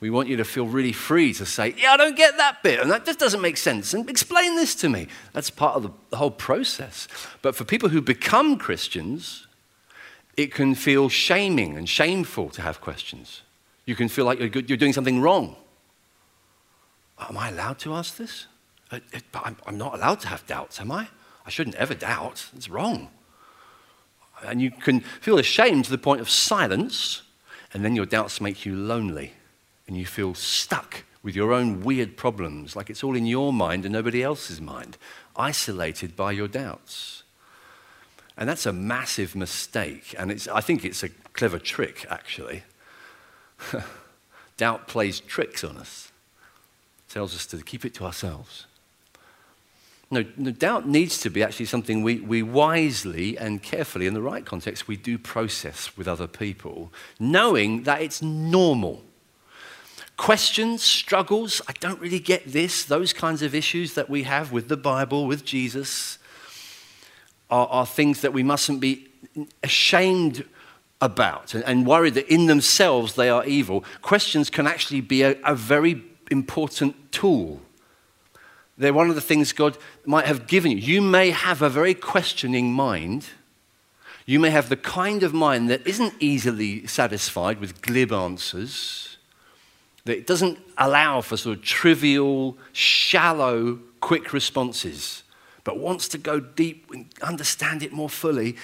We 0.00 0.08
want 0.08 0.28
you 0.28 0.36
to 0.38 0.44
feel 0.44 0.66
really 0.66 0.92
free 0.92 1.34
to 1.34 1.44
say, 1.44 1.74
Yeah, 1.76 1.92
I 1.92 1.96
don't 1.98 2.16
get 2.16 2.38
that 2.38 2.62
bit, 2.62 2.80
and 2.80 2.90
that 2.90 3.04
just 3.04 3.18
doesn't 3.18 3.42
make 3.42 3.58
sense, 3.58 3.92
and 3.92 4.08
explain 4.08 4.56
this 4.56 4.74
to 4.76 4.88
me. 4.88 5.08
That's 5.34 5.50
part 5.50 5.76
of 5.76 5.92
the, 6.10 6.16
whole 6.16 6.30
process. 6.30 7.06
But 7.42 7.54
for 7.54 7.64
people 7.64 7.90
who 7.90 8.00
become 8.00 8.56
Christians, 8.56 9.46
it 10.40 10.54
can 10.54 10.74
feel 10.74 11.08
shaming 11.08 11.76
and 11.76 11.88
shameful 11.88 12.48
to 12.50 12.62
have 12.62 12.80
questions. 12.80 13.42
You 13.84 13.94
can 13.94 14.08
feel 14.08 14.24
like 14.24 14.38
you're, 14.38 14.48
doing 14.48 14.92
something 14.92 15.20
wrong. 15.20 15.56
Am 17.18 17.36
I 17.36 17.50
allowed 17.50 17.78
to 17.80 17.92
ask 17.92 18.16
this? 18.16 18.46
Uh, 18.90 19.00
but 19.32 19.54
I'm 19.66 19.76
not 19.76 19.94
allowed 19.94 20.20
to 20.20 20.28
have 20.28 20.46
doubts, 20.46 20.80
am 20.80 20.90
I? 20.90 21.08
I 21.44 21.50
shouldn't 21.50 21.76
ever 21.76 21.94
doubt. 21.94 22.46
It's 22.56 22.68
wrong. 22.70 23.08
And 24.42 24.62
you 24.62 24.70
can 24.70 25.00
feel 25.00 25.38
ashamed 25.38 25.84
to 25.84 25.90
the 25.90 25.98
point 25.98 26.22
of 26.22 26.30
silence, 26.30 27.22
and 27.74 27.84
then 27.84 27.94
your 27.94 28.06
doubts 28.06 28.40
make 28.40 28.64
you 28.64 28.74
lonely 28.74 29.34
and 29.86 29.96
you 29.96 30.06
feel 30.06 30.34
stuck 30.34 31.04
with 31.22 31.36
your 31.36 31.52
own 31.52 31.82
weird 31.82 32.16
problems, 32.16 32.74
like 32.74 32.88
it's 32.88 33.04
all 33.04 33.16
in 33.16 33.26
your 33.26 33.52
mind 33.52 33.84
and 33.84 33.92
nobody 33.92 34.22
else's 34.22 34.60
mind, 34.60 34.96
isolated 35.36 36.16
by 36.16 36.32
your 36.32 36.48
doubts. 36.48 37.19
And 38.40 38.48
that's 38.48 38.66
a 38.66 38.72
massive 38.72 39.36
mistake. 39.36 40.14
And 40.18 40.48
I 40.52 40.60
think 40.60 40.84
it's 40.84 41.04
a 41.04 41.10
clever 41.34 41.60
trick, 41.60 42.06
actually. 42.10 42.64
Doubt 44.56 44.88
plays 44.88 45.20
tricks 45.20 45.62
on 45.62 45.76
us, 45.76 46.10
tells 47.08 47.34
us 47.34 47.46
to 47.46 47.58
keep 47.62 47.84
it 47.84 47.94
to 47.94 48.04
ourselves. 48.04 48.66
No, 50.10 50.24
no, 50.36 50.50
doubt 50.50 50.88
needs 50.88 51.20
to 51.20 51.30
be 51.30 51.40
actually 51.40 51.66
something 51.66 52.02
we, 52.02 52.18
we 52.18 52.42
wisely 52.42 53.38
and 53.38 53.62
carefully, 53.62 54.08
in 54.08 54.14
the 54.14 54.20
right 54.20 54.44
context, 54.44 54.88
we 54.88 54.96
do 54.96 55.18
process 55.18 55.96
with 55.96 56.08
other 56.08 56.26
people, 56.26 56.92
knowing 57.20 57.84
that 57.84 58.02
it's 58.02 58.20
normal 58.20 59.02
questions, 60.20 60.82
struggles, 60.82 61.62
I 61.66 61.72
don't 61.80 61.98
really 61.98 62.18
get 62.18 62.52
this, 62.52 62.84
those 62.84 63.14
kinds 63.14 63.40
of 63.40 63.54
issues 63.54 63.94
that 63.94 64.10
we 64.10 64.24
have 64.24 64.52
with 64.52 64.68
the 64.68 64.76
Bible, 64.76 65.26
with 65.26 65.46
Jesus, 65.46 66.18
are, 67.50 67.66
are 67.68 67.86
things 67.86 68.20
that 68.22 68.32
we 68.32 68.42
mustn't 68.42 68.80
be 68.80 69.08
ashamed 69.62 70.44
about 71.00 71.54
and, 71.54 71.64
and, 71.64 71.86
worried 71.86 72.14
that 72.14 72.28
in 72.28 72.46
themselves 72.46 73.14
they 73.14 73.30
are 73.30 73.44
evil. 73.46 73.84
Questions 74.02 74.50
can 74.50 74.66
actually 74.66 75.00
be 75.00 75.22
a, 75.22 75.36
a 75.44 75.54
very 75.54 76.02
important 76.30 77.12
tool. 77.12 77.60
They're 78.76 78.94
one 78.94 79.08
of 79.08 79.14
the 79.14 79.20
things 79.20 79.52
God 79.52 79.76
might 80.04 80.26
have 80.26 80.46
given 80.46 80.72
you. 80.72 80.78
You 80.78 81.02
may 81.02 81.30
have 81.30 81.62
a 81.62 81.68
very 81.68 81.94
questioning 81.94 82.72
mind. 82.72 83.26
You 84.26 84.38
may 84.40 84.50
have 84.50 84.68
the 84.68 84.76
kind 84.76 85.22
of 85.22 85.34
mind 85.34 85.68
that 85.70 85.86
isn't 85.86 86.14
easily 86.20 86.86
satisfied 86.86 87.60
with 87.60 87.82
glib 87.82 88.12
answers, 88.12 89.16
that 90.04 90.16
it 90.16 90.26
doesn't 90.26 90.58
allow 90.78 91.20
for 91.20 91.36
sort 91.36 91.58
of 91.58 91.64
trivial, 91.64 92.56
shallow, 92.72 93.80
quick 94.00 94.32
responses, 94.32 95.24
but 95.64 95.78
wants 95.78 96.08
to 96.08 96.18
go 96.18 96.40
deep 96.40 96.90
and 96.92 97.06
understand 97.22 97.82
it 97.82 97.92
more 97.92 98.08
fully. 98.08 98.56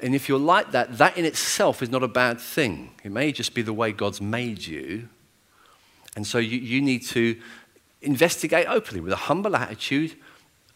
And 0.00 0.14
if 0.14 0.28
you're 0.28 0.38
like 0.38 0.72
that, 0.72 0.98
that 0.98 1.16
in 1.16 1.24
itself 1.24 1.82
is 1.82 1.90
not 1.90 2.02
a 2.02 2.08
bad 2.08 2.40
thing. 2.40 2.90
It 3.02 3.12
may 3.12 3.32
just 3.32 3.54
be 3.54 3.62
the 3.62 3.72
way 3.72 3.92
God's 3.92 4.20
made 4.20 4.66
you. 4.66 5.08
And 6.16 6.26
so 6.26 6.38
you, 6.38 6.58
you 6.58 6.80
need 6.80 7.04
to 7.06 7.40
investigate 8.02 8.66
openly 8.68 9.00
with 9.00 9.12
a 9.12 9.16
humble 9.16 9.56
attitude. 9.56 10.14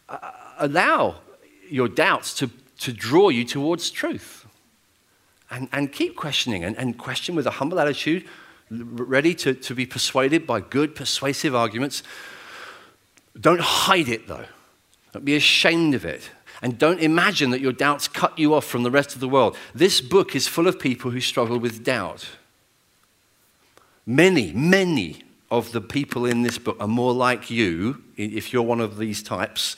Uh, 0.09 0.31
allow 0.59 1.16
your 1.68 1.88
doubts 1.88 2.35
to, 2.35 2.50
to 2.78 2.92
draw 2.92 3.28
you 3.28 3.44
towards 3.44 3.90
truth. 3.90 4.46
And, 5.50 5.68
and 5.72 5.92
keep 5.92 6.16
questioning 6.16 6.64
and, 6.64 6.76
and 6.76 6.98
question 6.98 7.35
with 7.35 7.46
a 7.46 7.52
humble 7.52 7.81
attitude, 7.81 8.24
ready 8.70 9.35
to, 9.35 9.54
to 9.54 9.74
be 9.74 9.87
persuaded 9.87 10.46
by 10.46 10.61
good, 10.61 10.94
persuasive 10.94 11.54
arguments. 11.54 12.02
Don't 13.38 13.61
hide 13.61 14.09
it, 14.09 14.28
though. 14.28 14.44
Don't 15.12 15.24
be 15.24 15.36
ashamed 15.36 15.94
of 15.94 16.04
it. 16.04 16.30
And 16.60 16.78
don't 16.78 17.00
imagine 17.00 17.50
that 17.50 17.60
your 17.60 17.72
doubts 17.72 18.08
cut 18.08 18.38
you 18.38 18.54
off 18.54 18.64
from 18.64 18.82
the 18.82 18.90
rest 18.90 19.14
of 19.14 19.20
the 19.20 19.28
world. 19.28 19.56
This 19.74 20.00
book 20.00 20.34
is 20.34 20.48
full 20.48 20.66
of 20.66 20.80
people 20.80 21.10
who 21.12 21.20
struggle 21.20 21.58
with 21.58 21.84
doubt. 21.84 22.26
Many, 24.04 24.52
many 24.52 25.22
of 25.50 25.72
the 25.72 25.80
people 25.80 26.26
in 26.26 26.42
this 26.42 26.58
book 26.58 26.76
are 26.80 26.88
more 26.88 27.12
like 27.12 27.50
you, 27.50 28.02
if 28.16 28.52
you're 28.52 28.62
one 28.62 28.80
of 28.80 28.98
these 28.98 29.22
types, 29.22 29.76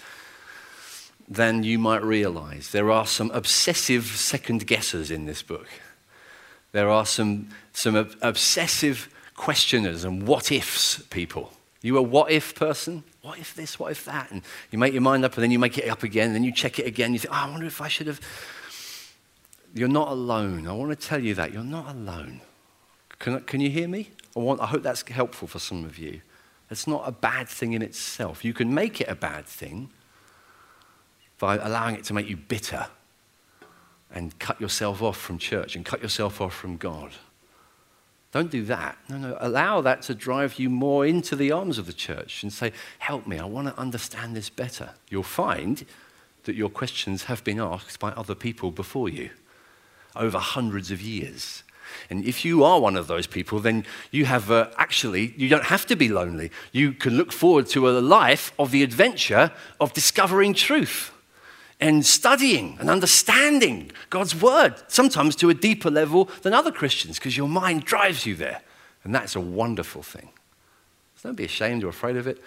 than 1.28 1.62
you 1.62 1.78
might 1.78 2.02
realize. 2.02 2.70
There 2.70 2.90
are 2.90 3.06
some 3.06 3.30
obsessive 3.30 4.04
second 4.04 4.66
guessers 4.66 5.10
in 5.10 5.26
this 5.26 5.42
book. 5.42 5.68
There 6.72 6.88
are 6.88 7.06
some, 7.06 7.48
some 7.72 7.94
obsessive 8.20 9.08
questioners 9.34 10.04
and 10.04 10.26
what 10.26 10.50
ifs 10.50 11.02
people. 11.10 11.52
You 11.82 11.96
a 11.98 12.02
what 12.02 12.30
if 12.30 12.54
person? 12.54 13.04
What 13.22 13.38
if 13.38 13.54
this? 13.54 13.78
What 13.78 13.92
if 13.92 14.04
that? 14.06 14.30
And 14.30 14.42
you 14.70 14.78
make 14.78 14.92
your 14.92 15.02
mind 15.02 15.24
up 15.24 15.34
and 15.34 15.42
then 15.42 15.50
you 15.50 15.58
make 15.58 15.76
it 15.76 15.88
up 15.88 16.02
again, 16.02 16.28
and 16.28 16.34
then 16.34 16.44
you 16.44 16.52
check 16.52 16.78
it 16.78 16.86
again. 16.86 17.12
You 17.12 17.18
think, 17.18 17.34
oh, 17.34 17.36
I 17.36 17.50
wonder 17.50 17.66
if 17.66 17.80
I 17.80 17.88
should 17.88 18.06
have. 18.06 18.20
You're 19.74 19.88
not 19.88 20.08
alone. 20.08 20.66
I 20.66 20.72
want 20.72 20.98
to 20.98 21.06
tell 21.08 21.22
you 21.22 21.34
that. 21.34 21.52
You're 21.52 21.62
not 21.62 21.94
alone. 21.94 22.40
Can, 23.18 23.40
can 23.42 23.60
you 23.60 23.70
hear 23.70 23.86
me? 23.86 24.10
I, 24.34 24.40
want, 24.40 24.60
I 24.60 24.66
hope 24.66 24.82
that's 24.82 25.06
helpful 25.08 25.46
for 25.46 25.58
some 25.58 25.84
of 25.84 25.98
you. 25.98 26.22
It's 26.70 26.86
not 26.86 27.02
a 27.06 27.12
bad 27.12 27.48
thing 27.48 27.72
in 27.72 27.82
itself. 27.82 28.44
You 28.44 28.54
can 28.54 28.72
make 28.72 29.00
it 29.00 29.08
a 29.08 29.14
bad 29.14 29.46
thing 29.46 29.90
by 31.38 31.56
allowing 31.56 31.96
it 31.96 32.04
to 32.04 32.14
make 32.14 32.28
you 32.28 32.36
bitter 32.36 32.86
and 34.12 34.38
cut 34.38 34.60
yourself 34.60 35.02
off 35.02 35.16
from 35.16 35.38
church 35.38 35.76
and 35.76 35.84
cut 35.84 36.02
yourself 36.02 36.40
off 36.40 36.54
from 36.54 36.76
God. 36.76 37.12
Don't 38.32 38.50
do 38.50 38.64
that. 38.64 38.96
No, 39.08 39.18
no. 39.18 39.36
Allow 39.40 39.80
that 39.80 40.02
to 40.02 40.14
drive 40.14 40.58
you 40.58 40.70
more 40.70 41.04
into 41.04 41.34
the 41.34 41.50
arms 41.50 41.78
of 41.78 41.86
the 41.86 41.92
church 41.92 42.42
and 42.42 42.52
say, 42.52 42.72
Help 43.00 43.26
me, 43.26 43.38
I 43.38 43.44
want 43.44 43.68
to 43.68 43.78
understand 43.78 44.36
this 44.36 44.48
better. 44.48 44.90
You'll 45.08 45.22
find 45.24 45.84
that 46.44 46.54
your 46.54 46.70
questions 46.70 47.24
have 47.24 47.42
been 47.42 47.60
asked 47.60 47.98
by 47.98 48.10
other 48.12 48.34
people 48.34 48.70
before 48.70 49.08
you 49.08 49.30
over 50.16 50.38
hundreds 50.38 50.90
of 50.90 51.02
years. 51.02 51.64
And 52.08 52.24
if 52.24 52.44
you 52.44 52.62
are 52.62 52.80
one 52.80 52.96
of 52.96 53.08
those 53.08 53.26
people, 53.26 53.58
then 53.58 53.84
you 54.12 54.24
have 54.26 54.50
uh, 54.50 54.70
actually, 54.76 55.34
you 55.36 55.48
don't 55.48 55.64
have 55.64 55.86
to 55.86 55.96
be 55.96 56.08
lonely. 56.08 56.52
You 56.70 56.92
can 56.92 57.16
look 57.16 57.32
forward 57.32 57.66
to 57.68 57.88
a 57.88 57.98
life 57.98 58.52
of 58.60 58.70
the 58.70 58.84
adventure 58.84 59.50
of 59.80 59.92
discovering 59.92 60.54
truth 60.54 61.12
and 61.80 62.04
studying 62.04 62.76
and 62.78 62.90
understanding 62.90 63.90
God's 64.10 64.40
word, 64.40 64.74
sometimes 64.88 65.34
to 65.36 65.50
a 65.50 65.54
deeper 65.54 65.90
level 65.90 66.28
than 66.42 66.52
other 66.52 66.70
Christians, 66.70 67.18
because 67.18 67.36
your 67.36 67.48
mind 67.48 67.84
drives 67.84 68.26
you 68.26 68.36
there. 68.36 68.60
And 69.02 69.14
that's 69.14 69.34
a 69.34 69.40
wonderful 69.40 70.02
thing. 70.02 70.28
So 71.16 71.28
don't 71.28 71.36
be 71.36 71.44
ashamed 71.44 71.84
or 71.84 71.88
afraid 71.88 72.16
of 72.16 72.26
it. 72.26 72.42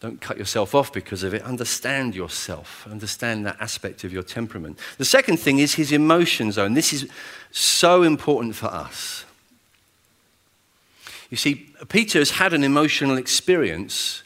Don't 0.00 0.20
cut 0.20 0.38
yourself 0.38 0.74
off 0.74 0.92
because 0.92 1.24
of 1.24 1.34
it. 1.34 1.42
Understand 1.42 2.14
yourself. 2.14 2.86
Understand 2.88 3.44
that 3.46 3.56
aspect 3.60 4.04
of 4.04 4.12
your 4.12 4.22
temperament. 4.22 4.78
The 4.96 5.04
second 5.04 5.38
thing 5.38 5.58
is 5.58 5.74
his 5.74 5.90
emotions, 5.90 6.54
though, 6.54 6.64
and 6.64 6.76
this 6.76 6.92
is 6.92 7.08
so 7.50 8.02
important 8.02 8.54
for 8.54 8.66
us. 8.66 9.24
You 11.30 11.36
see, 11.36 11.74
Peter 11.88 12.20
has 12.20 12.30
had 12.30 12.54
an 12.54 12.64
emotional 12.64 13.18
experience 13.18 14.22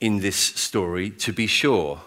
in 0.00 0.20
this 0.20 0.36
story, 0.36 1.10
to 1.10 1.32
be 1.32 1.46
sure. 1.46 2.00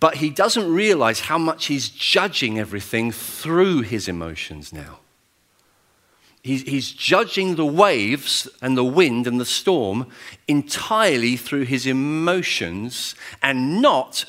But 0.00 0.16
he 0.16 0.30
doesn't 0.30 0.72
realize 0.72 1.20
how 1.20 1.36
much 1.36 1.66
he's 1.66 1.90
judging 1.90 2.58
everything 2.58 3.12
through 3.12 3.82
his 3.82 4.08
emotions 4.08 4.72
now. 4.72 5.00
He's, 6.42 6.62
he's 6.62 6.90
judging 6.90 7.56
the 7.56 7.66
waves 7.66 8.48
and 8.62 8.78
the 8.78 8.84
wind 8.84 9.26
and 9.26 9.38
the 9.38 9.44
storm 9.44 10.06
entirely 10.48 11.36
through 11.36 11.64
his 11.64 11.86
emotions 11.86 13.14
and 13.42 13.82
not 13.82 14.24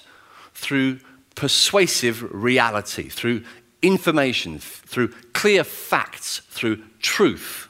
through 0.54 1.00
persuasive 1.36 2.22
reality, 2.34 3.08
through 3.08 3.46
information, 3.82 4.60
through 4.60 5.08
clear 5.32 5.64
facts, 5.64 6.40
through 6.50 6.84
truth. 7.00 7.70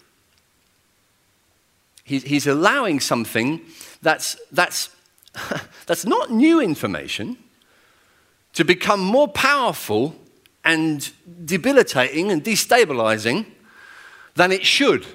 He's, 2.03 2.23
he's 2.23 2.47
allowing 2.47 2.99
something 2.99 3.61
that's, 4.01 4.37
that's, 4.51 4.89
that's 5.85 6.03
not 6.03 6.31
new 6.31 6.59
information 6.59 7.37
to 8.53 8.63
become 8.63 8.99
more 8.99 9.27
powerful 9.27 10.15
and 10.63 11.11
debilitating 11.45 12.31
and 12.31 12.43
destabilizing 12.43 13.45
than 14.35 14.51
it 14.51 14.65
should 14.65 15.05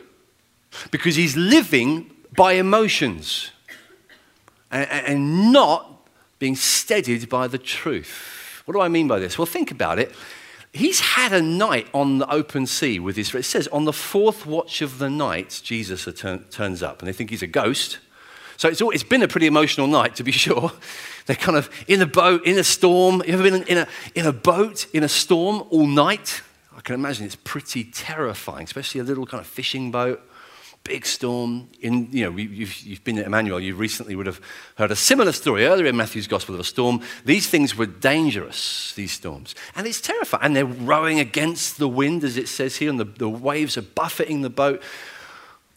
because 0.91 1.17
he's 1.17 1.37
living 1.37 2.11
by 2.35 2.53
emotions 2.53 3.51
and, 4.71 5.53
not 5.53 6.09
being 6.39 6.57
steadied 6.57 7.29
by 7.29 7.47
the 7.47 7.59
truth. 7.59 8.63
What 8.67 8.75
do 8.75 8.81
I 8.81 8.89
mean 8.89 9.09
by 9.09 9.19
this? 9.19 9.39
Well, 9.39 9.47
think 9.47 9.71
about 9.71 9.99
it. 9.99 10.13
He's 10.73 11.01
had 11.01 11.33
a 11.33 11.41
night 11.41 11.89
on 11.95 12.19
the 12.19 12.31
open 12.31 12.67
sea 12.67 12.99
with 12.99 13.17
his. 13.17 13.35
It 13.35 13.45
says 13.45 13.69
on 13.69 13.85
the 13.85 13.93
fourth 13.93 14.45
watch 14.45 14.83
of 14.83 14.99
the 14.99 15.09
night, 15.09 15.61
Jesus 15.65 16.07
turns 16.51 16.83
up, 16.83 16.99
and 16.99 17.09
they 17.09 17.13
think 17.13 17.31
he's 17.31 17.43
a 17.43 17.47
ghost. 17.47 17.99
So 18.57 18.69
it's, 18.69 18.81
it's 18.81 19.03
been 19.03 19.23
a 19.23 19.29
pretty 19.29 19.47
emotional 19.47 19.87
night, 19.87 20.17
to 20.17 20.25
be 20.25 20.33
sure. 20.47 20.73
They're 21.27 21.37
kind 21.37 21.59
of 21.59 21.71
in 21.89 22.01
a 22.03 22.07
boat, 22.07 22.47
in 22.47 22.59
a 22.59 22.65
storm. 22.65 23.23
You 23.27 23.35
ever 23.35 23.43
been 23.43 23.63
in 23.65 23.79
a, 23.79 23.89
in 24.15 24.27
a 24.27 24.33
boat, 24.33 24.87
in 24.93 25.03
a 25.03 25.09
storm 25.09 25.65
all 25.71 25.87
night? 25.87 26.43
I 26.77 26.81
can 26.81 26.95
imagine 26.95 27.25
it's 27.25 27.37
pretty 27.37 27.85
terrifying, 27.85 28.65
especially 28.65 29.01
a 29.01 29.05
little 29.05 29.27
kind 29.27 29.41
of 29.41 29.47
fishing 29.47 29.91
boat, 29.91 30.21
big 30.85 31.07
storm. 31.07 31.69
In, 31.81 32.09
you 32.13 32.25
know, 32.25 32.37
you've, 32.37 32.81
you've 32.83 33.03
been 33.03 33.19
at 33.19 33.27
Emmanuel, 33.27 33.59
you 33.59 33.75
recently 33.75 34.15
would 34.15 34.27
have 34.27 34.41
heard 34.77 34.91
a 34.91 34.97
similar 34.97 35.33
story 35.33 35.67
earlier 35.67 35.87
in 35.87 35.97
Matthew's 35.97 36.27
Gospel 36.27 36.55
of 36.55 36.61
a 36.61 36.65
storm. 36.65 37.01
These 37.25 37.49
things 37.49 37.77
were 37.77 37.87
dangerous, 37.87 38.93
these 38.95 39.11
storms. 39.11 39.55
And 39.75 39.87
it's 39.87 40.01
terrifying. 40.01 40.45
And 40.45 40.57
they're 40.57 40.67
rowing 40.67 41.19
against 41.19 41.79
the 41.79 41.89
wind, 41.89 42.23
as 42.25 42.37
it 42.37 42.47
says 42.47 42.77
here, 42.77 42.91
and 42.91 43.01
the, 43.01 43.05
the 43.05 43.29
waves 43.29 43.77
are 43.77 43.83
buffeting 43.83 44.43
the 44.43 44.51
boat. 44.51 44.83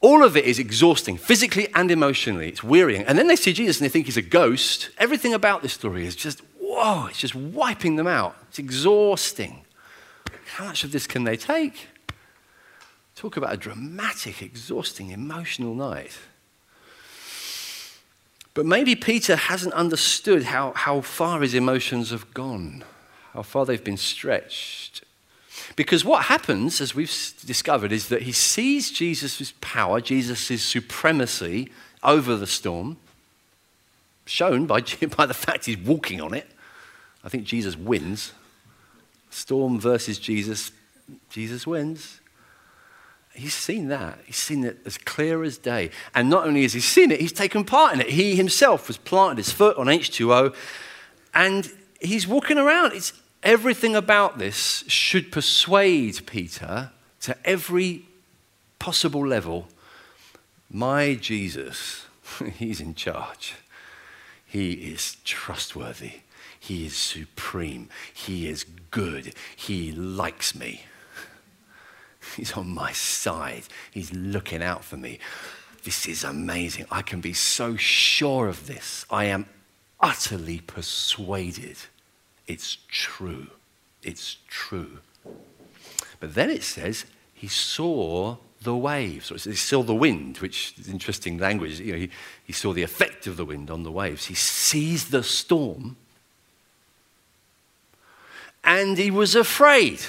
All 0.01 0.23
of 0.23 0.37
it 0.37 0.45
is 0.45 0.59
exhausting, 0.59 1.17
physically 1.17 1.67
and 1.75 1.91
emotionally. 1.91 2.47
It's 2.47 2.63
wearying. 2.63 3.03
And 3.03 3.17
then 3.17 3.27
they 3.27 3.35
see 3.35 3.51
Jesus 3.51 3.79
and 3.79 3.85
they 3.85 3.89
think 3.91 4.05
he's 4.05 4.17
a 4.17 4.21
ghost. 4.21 4.91
Everything 4.97 5.33
about 5.33 5.61
this 5.61 5.73
story 5.73 6.05
is 6.07 6.15
just, 6.15 6.41
whoa, 6.59 7.07
it's 7.07 7.19
just 7.19 7.35
wiping 7.35 7.97
them 7.97 8.07
out. 8.07 8.35
It's 8.47 8.59
exhausting. 8.59 9.65
How 10.55 10.65
much 10.65 10.83
of 10.83 10.91
this 10.91 11.05
can 11.05 11.25
they 11.25 11.35
take? 11.35 11.87
Talk 13.15 13.35
about 13.35 13.53
a 13.53 13.57
dramatic, 13.57 14.41
exhausting, 14.41 15.09
emotional 15.09 15.75
night. 15.75 16.17
But 18.53 18.65
maybe 18.65 18.95
Peter 18.95 19.35
hasn't 19.35 19.73
understood 19.73 20.43
how, 20.43 20.71
how 20.73 21.01
far 21.01 21.41
his 21.41 21.53
emotions 21.53 22.11
have 22.11 22.33
gone, 22.33 22.85
how 23.33 23.41
far 23.41 23.65
they've 23.65 23.83
been 23.83 23.97
stretched. 23.97 25.03
Because 25.75 26.03
what 26.05 26.25
happens, 26.25 26.81
as 26.81 26.95
we've 26.95 27.33
discovered, 27.45 27.91
is 27.91 28.09
that 28.09 28.23
he 28.23 28.31
sees 28.31 28.91
Jesus' 28.91 29.53
power, 29.61 30.01
Jesus' 30.01 30.63
supremacy 30.63 31.71
over 32.03 32.35
the 32.35 32.47
storm, 32.47 32.97
shown 34.25 34.65
by, 34.65 34.81
by 35.17 35.25
the 35.25 35.33
fact 35.33 35.65
he's 35.65 35.77
walking 35.77 36.21
on 36.21 36.33
it. 36.33 36.47
I 37.23 37.29
think 37.29 37.43
Jesus 37.43 37.75
wins. 37.75 38.33
Storm 39.29 39.79
versus 39.79 40.17
Jesus, 40.17 40.71
Jesus 41.29 41.67
wins. 41.67 42.19
He's 43.33 43.53
seen 43.53 43.87
that. 43.89 44.19
He's 44.25 44.37
seen 44.37 44.63
it 44.63 44.79
as 44.85 44.97
clear 44.97 45.43
as 45.43 45.57
day. 45.57 45.91
And 46.15 46.29
not 46.29 46.45
only 46.45 46.63
has 46.63 46.73
he 46.73 46.79
seen 46.79 47.11
it, 47.11 47.21
he's 47.21 47.31
taken 47.31 47.63
part 47.63 47.93
in 47.93 48.01
it. 48.01 48.09
He 48.09 48.35
himself 48.35 48.87
has 48.87 48.97
planted 48.97 49.37
his 49.37 49.51
foot 49.51 49.77
on 49.77 49.85
H2O 49.85 50.53
and 51.33 51.71
he's 52.01 52.27
walking 52.27 52.57
around. 52.57 52.93
It's 52.93 53.13
Everything 53.43 53.95
about 53.95 54.37
this 54.37 54.83
should 54.87 55.31
persuade 55.31 56.25
Peter 56.25 56.91
to 57.21 57.37
every 57.45 58.05
possible 58.79 59.25
level 59.25 59.67
my 60.71 61.15
Jesus, 61.15 62.05
he's 62.57 62.79
in 62.79 62.93
charge. 62.93 63.55
He 64.45 64.73
is 64.73 65.17
trustworthy. 65.23 66.21
He 66.59 66.85
is 66.85 66.95
supreme. 66.95 67.89
He 68.13 68.47
is 68.47 68.65
good. 68.91 69.33
He 69.55 69.91
likes 69.91 70.53
me. 70.53 70.83
He's 72.35 72.53
on 72.53 72.67
my 72.69 72.91
side. 72.91 73.63
He's 73.91 74.13
looking 74.13 74.61
out 74.61 74.83
for 74.83 74.97
me. 74.97 75.19
This 75.83 76.07
is 76.07 76.23
amazing. 76.23 76.85
I 76.91 77.01
can 77.01 77.21
be 77.21 77.33
so 77.33 77.75
sure 77.77 78.47
of 78.47 78.67
this. 78.67 79.05
I 79.09 79.25
am 79.25 79.47
utterly 79.99 80.59
persuaded 80.59 81.77
it's 82.49 82.79
true. 82.87 83.47
It's 84.01 84.37
true. 84.47 84.99
But 86.19 86.33
then 86.33 86.49
it 86.49 86.63
says 86.63 87.05
he 87.33 87.47
saw 87.47 88.37
the 88.61 88.75
waves. 88.75 89.29
He 89.29 89.55
saw 89.55 89.83
the 89.83 89.95
wind, 89.95 90.39
which 90.39 90.73
is 90.77 90.89
interesting 90.89 91.37
language. 91.37 91.79
You 91.79 91.93
know, 91.93 91.99
he, 91.99 92.09
he 92.43 92.51
saw 92.51 92.73
the 92.73 92.81
effect 92.81 93.27
of 93.27 93.37
the 93.37 93.45
wind 93.45 93.69
on 93.69 93.83
the 93.83 93.91
waves. 93.91 94.25
He 94.25 94.33
sees 94.33 95.09
the 95.09 95.23
storm 95.23 95.95
and 98.63 98.97
he 98.97 99.11
was 99.11 99.35
afraid. 99.35 99.99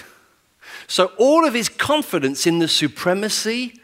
So 0.86 1.12
all 1.18 1.46
of 1.46 1.54
his 1.54 1.68
confidence 1.68 2.46
in 2.46 2.58
the 2.58 2.68
supremacy 2.68 3.80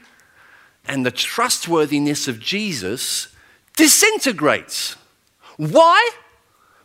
and 0.88 1.04
the 1.04 1.10
trustworthiness 1.10 2.26
of 2.26 2.40
Jesus 2.40 3.28
disintegrates. 3.76 4.96
Why? 5.58 6.10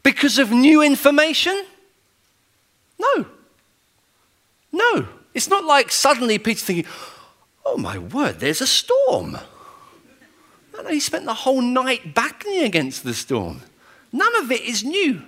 Because 0.04 0.40
of 0.40 0.52
new 0.52 0.82
information? 0.82 1.66
No. 3.00 3.26
No. 4.72 5.08
It's 5.34 5.50
not 5.50 5.64
like 5.64 5.92
suddenly 5.92 6.38
Peter's 6.38 6.64
thinking, 6.64 6.92
oh 7.66 7.78
my 7.78 7.98
word, 7.98 8.40
there's 8.40 8.62
a 8.62 8.68
storm. 8.68 9.38
No, 10.74 10.82
no, 10.82 10.90
he 10.90 11.00
spent 11.00 11.26
the 11.26 11.34
whole 11.34 11.62
night 11.62 12.14
battling 12.14 12.64
against 12.64 13.04
the 13.04 13.14
storm. 13.14 13.62
None 14.12 14.36
of 14.38 14.52
it 14.52 14.62
is 14.62 14.84
new. 14.84 15.22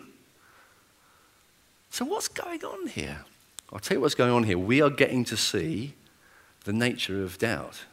So, 1.89 2.05
what's 2.05 2.27
going 2.27 2.63
on 2.63 2.87
here? 2.87 3.23
I'll 3.71 3.79
tell 3.79 3.97
you 3.97 4.01
what's 4.01 4.15
going 4.15 4.31
on 4.31 4.43
here. 4.43 4.57
We 4.57 4.81
are 4.81 4.89
getting 4.89 5.23
to 5.25 5.37
see 5.37 5.93
the 6.63 6.73
nature 6.73 7.23
of 7.23 7.37
doubt, 7.37 7.85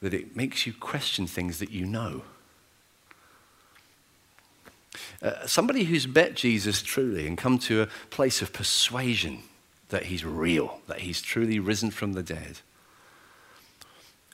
that 0.00 0.14
it 0.14 0.36
makes 0.36 0.66
you 0.66 0.72
question 0.72 1.26
things 1.26 1.58
that 1.58 1.70
you 1.70 1.86
know. 1.86 2.22
Uh, 5.22 5.46
somebody 5.46 5.84
who's 5.84 6.08
met 6.08 6.34
Jesus 6.34 6.82
truly 6.82 7.26
and 7.26 7.36
come 7.36 7.58
to 7.60 7.82
a 7.82 7.86
place 8.10 8.42
of 8.42 8.52
persuasion 8.52 9.42
that 9.88 10.04
he's 10.04 10.24
real, 10.24 10.80
that 10.86 11.00
he's 11.00 11.20
truly 11.20 11.58
risen 11.58 11.90
from 11.90 12.12
the 12.12 12.22
dead, 12.22 12.60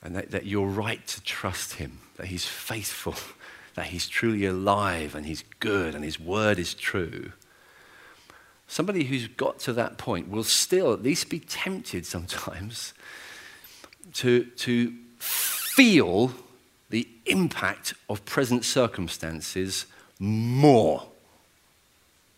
and 0.03 0.15
that, 0.15 0.31
that 0.31 0.47
you're 0.47 0.67
right 0.67 1.07
to 1.07 1.23
trust 1.23 1.75
him, 1.75 2.01
that 2.17 2.27
he's 2.27 2.45
faithful, 2.45 3.15
that 3.75 3.87
he's 3.87 4.09
truly 4.09 4.45
alive 4.47 5.15
and 5.15 5.27
he's 5.27 5.45
good 5.61 5.95
and 5.95 6.05
his 6.05 6.21
word 6.21 6.59
is 6.59 6.75
true. 6.75 7.33
Somebody 8.67 9.05
who's 9.05 9.29
got 9.29 9.59
to 9.61 9.73
that 9.75 9.99
point 9.99 10.29
will 10.29 10.45
still 10.45 10.93
at 10.93 11.03
least 11.03 11.29
be 11.29 11.39
tempted 11.41 12.07
sometimes 12.07 12.95
to, 14.15 14.45
to 14.45 14.93
feel 15.19 16.33
the 16.91 17.09
impact 17.27 17.95
of 18.09 18.25
present 18.25 18.65
circumstances 18.65 19.87
more 20.19 21.09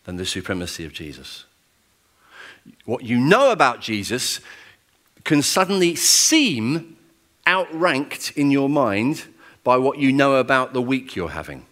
than 0.04 0.16
the 0.16 0.26
supremacy 0.26 0.84
of 0.84 0.92
Jesus. 0.92 1.44
What 2.84 3.04
you 3.04 3.18
know 3.18 3.50
about 3.50 3.80
Jesus 3.80 4.40
can 5.24 5.42
suddenly 5.42 5.94
seem 5.96 6.96
outranked 7.46 8.32
in 8.36 8.50
your 8.50 8.68
mind 8.68 9.24
by 9.64 9.76
what 9.76 9.98
you 9.98 10.12
know 10.12 10.36
about 10.36 10.72
the 10.72 10.82
week 10.82 11.16
you're 11.16 11.30
having, 11.30 11.66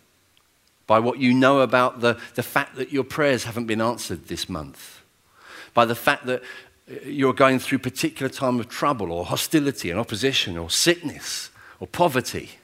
by 0.86 0.98
what 0.98 1.18
you 1.18 1.32
know 1.32 1.60
about 1.60 2.00
the, 2.00 2.18
the 2.34 2.42
fact 2.42 2.76
that 2.76 2.92
your 2.92 3.04
prayers 3.04 3.44
haven't 3.44 3.66
been 3.66 3.80
answered 3.80 4.26
this 4.26 4.48
month, 4.48 5.00
by 5.72 5.84
the 5.84 5.94
fact 5.94 6.26
that 6.26 6.42
uh, 6.90 6.94
you're 7.06 7.32
going 7.32 7.58
through 7.58 7.78
particular 7.78 8.28
time 8.28 8.58
of 8.60 8.68
trouble 8.68 9.12
or 9.12 9.24
hostility 9.24 9.90
and 9.90 9.98
opposition 9.98 10.58
or 10.58 10.68
sickness 10.68 11.50
or 11.80 11.86
poverty 11.86 12.58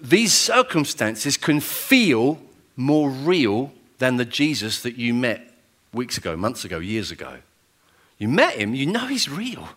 these 0.00 0.32
circumstances 0.32 1.36
can 1.36 1.60
feel 1.60 2.40
more 2.76 3.10
real 3.10 3.72
than 3.98 4.16
the 4.16 4.24
Jesus 4.24 4.82
that 4.82 4.96
you 4.96 5.14
met 5.14 5.52
weeks 5.92 6.18
ago, 6.18 6.36
months 6.36 6.64
ago, 6.64 6.78
years 6.78 7.10
ago. 7.10 7.38
You 8.18 8.28
met 8.28 8.54
him, 8.54 8.74
you 8.74 8.86
know 8.86 9.06
he's 9.06 9.28
real. 9.28 9.68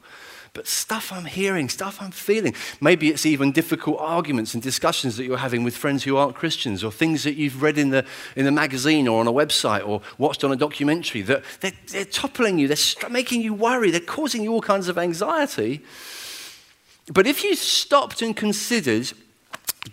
But 0.54 0.66
stuff 0.66 1.12
I'm 1.12 1.26
hearing, 1.26 1.70
stuff 1.70 2.02
I'm 2.02 2.10
feeling, 2.10 2.56
maybe 2.82 3.10
it's 3.10 3.28
even 3.28 3.52
difficult 3.52 4.00
arguments 4.00 4.56
and 4.56 4.64
discussions 4.64 5.16
that 5.18 5.26
you're 5.26 5.38
having 5.38 5.64
with 5.64 5.78
friends 5.78 6.04
who 6.04 6.18
aren't 6.18 6.34
Christians, 6.34 6.84
or 6.84 6.92
things 6.92 7.24
that 7.26 7.36
you've 7.36 7.62
read 7.62 7.78
in 7.78 7.92
the, 7.92 8.04
in 8.36 8.44
the 8.44 8.52
magazine 8.52 9.08
or 9.08 9.20
on 9.20 9.28
a 9.28 9.32
website 9.32 9.88
or 9.88 10.02
watched 10.18 10.44
on 10.44 10.52
a 10.52 10.56
documentary 10.56 11.22
that 11.22 11.44
they're, 11.60 11.74
they're 11.92 12.06
toppling 12.06 12.58
you, 12.58 12.68
they're 12.68 13.10
making 13.10 13.42
you 13.42 13.54
worry, 13.54 13.92
they're 13.92 14.00
causing 14.00 14.42
you 14.42 14.52
all 14.52 14.62
kinds 14.62 14.88
of 14.88 14.98
anxiety. 14.98 15.84
But 17.14 17.28
if 17.28 17.44
you 17.44 17.56
stopped 17.56 18.24
and 18.24 18.36
considered 18.36 19.12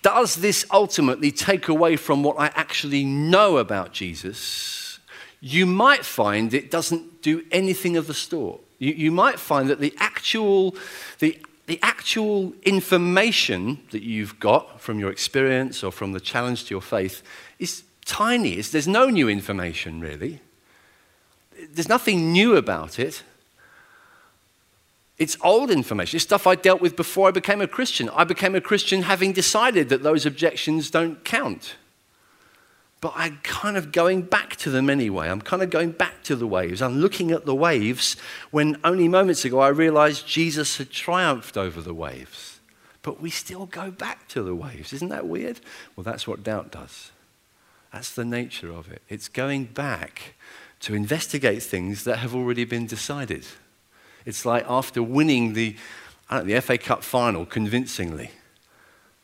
does 0.02 0.36
this 0.36 0.64
ultimately 0.70 1.30
take 1.30 1.68
away 1.68 1.96
from 1.96 2.22
what 2.22 2.38
I 2.38 2.46
actually 2.54 3.04
know 3.04 3.58
about 3.58 3.92
Jesus? 3.92 4.98
You 5.40 5.66
might 5.66 6.04
find 6.04 6.54
it 6.54 6.70
doesn't 6.70 7.22
do 7.22 7.44
anything 7.50 7.96
of 7.96 8.06
the 8.06 8.14
sort. 8.14 8.60
You, 8.78 8.92
you 8.92 9.10
might 9.10 9.38
find 9.38 9.68
that 9.68 9.80
the 9.80 9.94
actual, 9.98 10.74
the, 11.18 11.38
the 11.66 11.78
actual 11.82 12.52
information 12.62 13.80
that 13.90 14.02
you've 14.02 14.40
got 14.40 14.80
from 14.80 14.98
your 14.98 15.10
experience 15.10 15.84
or 15.84 15.92
from 15.92 16.12
the 16.12 16.20
challenge 16.20 16.64
to 16.64 16.70
your 16.70 16.82
faith 16.82 17.22
is 17.58 17.84
tiny. 18.04 18.52
It's, 18.52 18.70
there's 18.70 18.88
no 18.88 19.10
new 19.10 19.28
information, 19.28 20.00
really. 20.00 20.40
There's 21.70 21.88
nothing 21.88 22.32
new 22.32 22.56
about 22.56 22.98
it. 22.98 23.22
It's 25.16 25.36
old 25.42 25.70
information. 25.70 26.16
It's 26.16 26.24
stuff 26.24 26.46
I 26.46 26.56
dealt 26.56 26.80
with 26.80 26.96
before 26.96 27.28
I 27.28 27.30
became 27.30 27.60
a 27.60 27.68
Christian. 27.68 28.08
I 28.10 28.24
became 28.24 28.54
a 28.54 28.60
Christian 28.60 29.02
having 29.02 29.32
decided 29.32 29.88
that 29.90 30.02
those 30.02 30.26
objections 30.26 30.90
don't 30.90 31.24
count. 31.24 31.76
But 33.00 33.12
I'm 33.16 33.38
kind 33.42 33.76
of 33.76 33.92
going 33.92 34.22
back 34.22 34.56
to 34.56 34.70
them 34.70 34.88
anyway. 34.88 35.28
I'm 35.28 35.42
kind 35.42 35.62
of 35.62 35.70
going 35.70 35.92
back 35.92 36.24
to 36.24 36.34
the 36.34 36.46
waves. 36.46 36.80
I'm 36.80 37.00
looking 37.00 37.30
at 37.30 37.44
the 37.44 37.54
waves 37.54 38.16
when 38.50 38.78
only 38.82 39.08
moments 39.08 39.44
ago 39.44 39.60
I 39.60 39.68
realized 39.68 40.26
Jesus 40.26 40.78
had 40.78 40.90
triumphed 40.90 41.56
over 41.56 41.80
the 41.80 41.94
waves. 41.94 42.60
But 43.02 43.20
we 43.20 43.28
still 43.28 43.66
go 43.66 43.90
back 43.90 44.26
to 44.28 44.42
the 44.42 44.54
waves. 44.54 44.92
Isn't 44.94 45.10
that 45.10 45.28
weird? 45.28 45.60
Well, 45.94 46.04
that's 46.04 46.26
what 46.26 46.42
doubt 46.42 46.72
does. 46.72 47.12
That's 47.92 48.14
the 48.14 48.24
nature 48.24 48.72
of 48.72 48.90
it. 48.90 49.02
It's 49.08 49.28
going 49.28 49.66
back 49.66 50.34
to 50.80 50.94
investigate 50.94 51.62
things 51.62 52.04
that 52.04 52.18
have 52.18 52.34
already 52.34 52.64
been 52.64 52.86
decided. 52.86 53.46
It's 54.24 54.46
like 54.46 54.64
after 54.68 55.02
winning 55.02 55.52
the, 55.52 55.76
know, 56.30 56.42
the 56.42 56.60
FA 56.60 56.78
Cup 56.78 57.02
final 57.02 57.44
convincingly, 57.44 58.30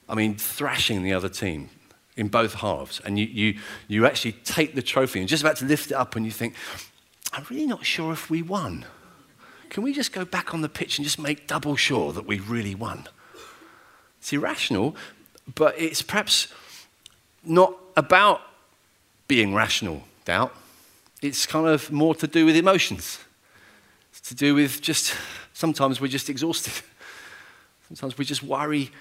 I 0.08 0.14
mean, 0.14 0.34
thrashing 0.36 1.02
the 1.02 1.12
other 1.12 1.28
team 1.28 1.70
in 2.16 2.28
both 2.28 2.54
halves, 2.54 3.00
and 3.04 3.18
you, 3.18 3.26
you, 3.26 3.58
you 3.88 4.06
actually 4.06 4.32
take 4.32 4.74
the 4.74 4.82
trophy 4.82 5.20
and 5.20 5.28
just 5.28 5.42
about 5.42 5.56
to 5.56 5.64
lift 5.64 5.90
it 5.90 5.94
up, 5.94 6.16
and 6.16 6.26
you 6.26 6.32
think, 6.32 6.54
I'm 7.32 7.46
really 7.48 7.66
not 7.66 7.86
sure 7.86 8.12
if 8.12 8.28
we 8.28 8.42
won. 8.42 8.84
Can 9.70 9.84
we 9.84 9.92
just 9.92 10.12
go 10.12 10.24
back 10.24 10.52
on 10.52 10.62
the 10.62 10.68
pitch 10.68 10.98
and 10.98 11.04
just 11.04 11.18
make 11.18 11.46
double 11.46 11.76
sure 11.76 12.12
that 12.12 12.26
we 12.26 12.40
really 12.40 12.74
won? 12.74 13.08
It's 14.18 14.32
irrational, 14.32 14.96
but 15.54 15.78
it's 15.78 16.02
perhaps 16.02 16.48
not 17.44 17.74
about 17.96 18.42
being 19.28 19.54
rational, 19.54 20.02
doubt. 20.24 20.54
It's 21.22 21.46
kind 21.46 21.68
of 21.68 21.92
more 21.92 22.14
to 22.16 22.26
do 22.26 22.44
with 22.46 22.56
emotions. 22.56 23.20
To 24.24 24.34
do 24.34 24.54
with 24.54 24.80
just 24.80 25.14
sometimes 25.52 26.00
we're 26.00 26.08
just 26.08 26.28
exhausted. 26.28 26.72
Sometimes 27.88 28.16
we 28.16 28.24
just 28.24 28.44
worry 28.44 28.92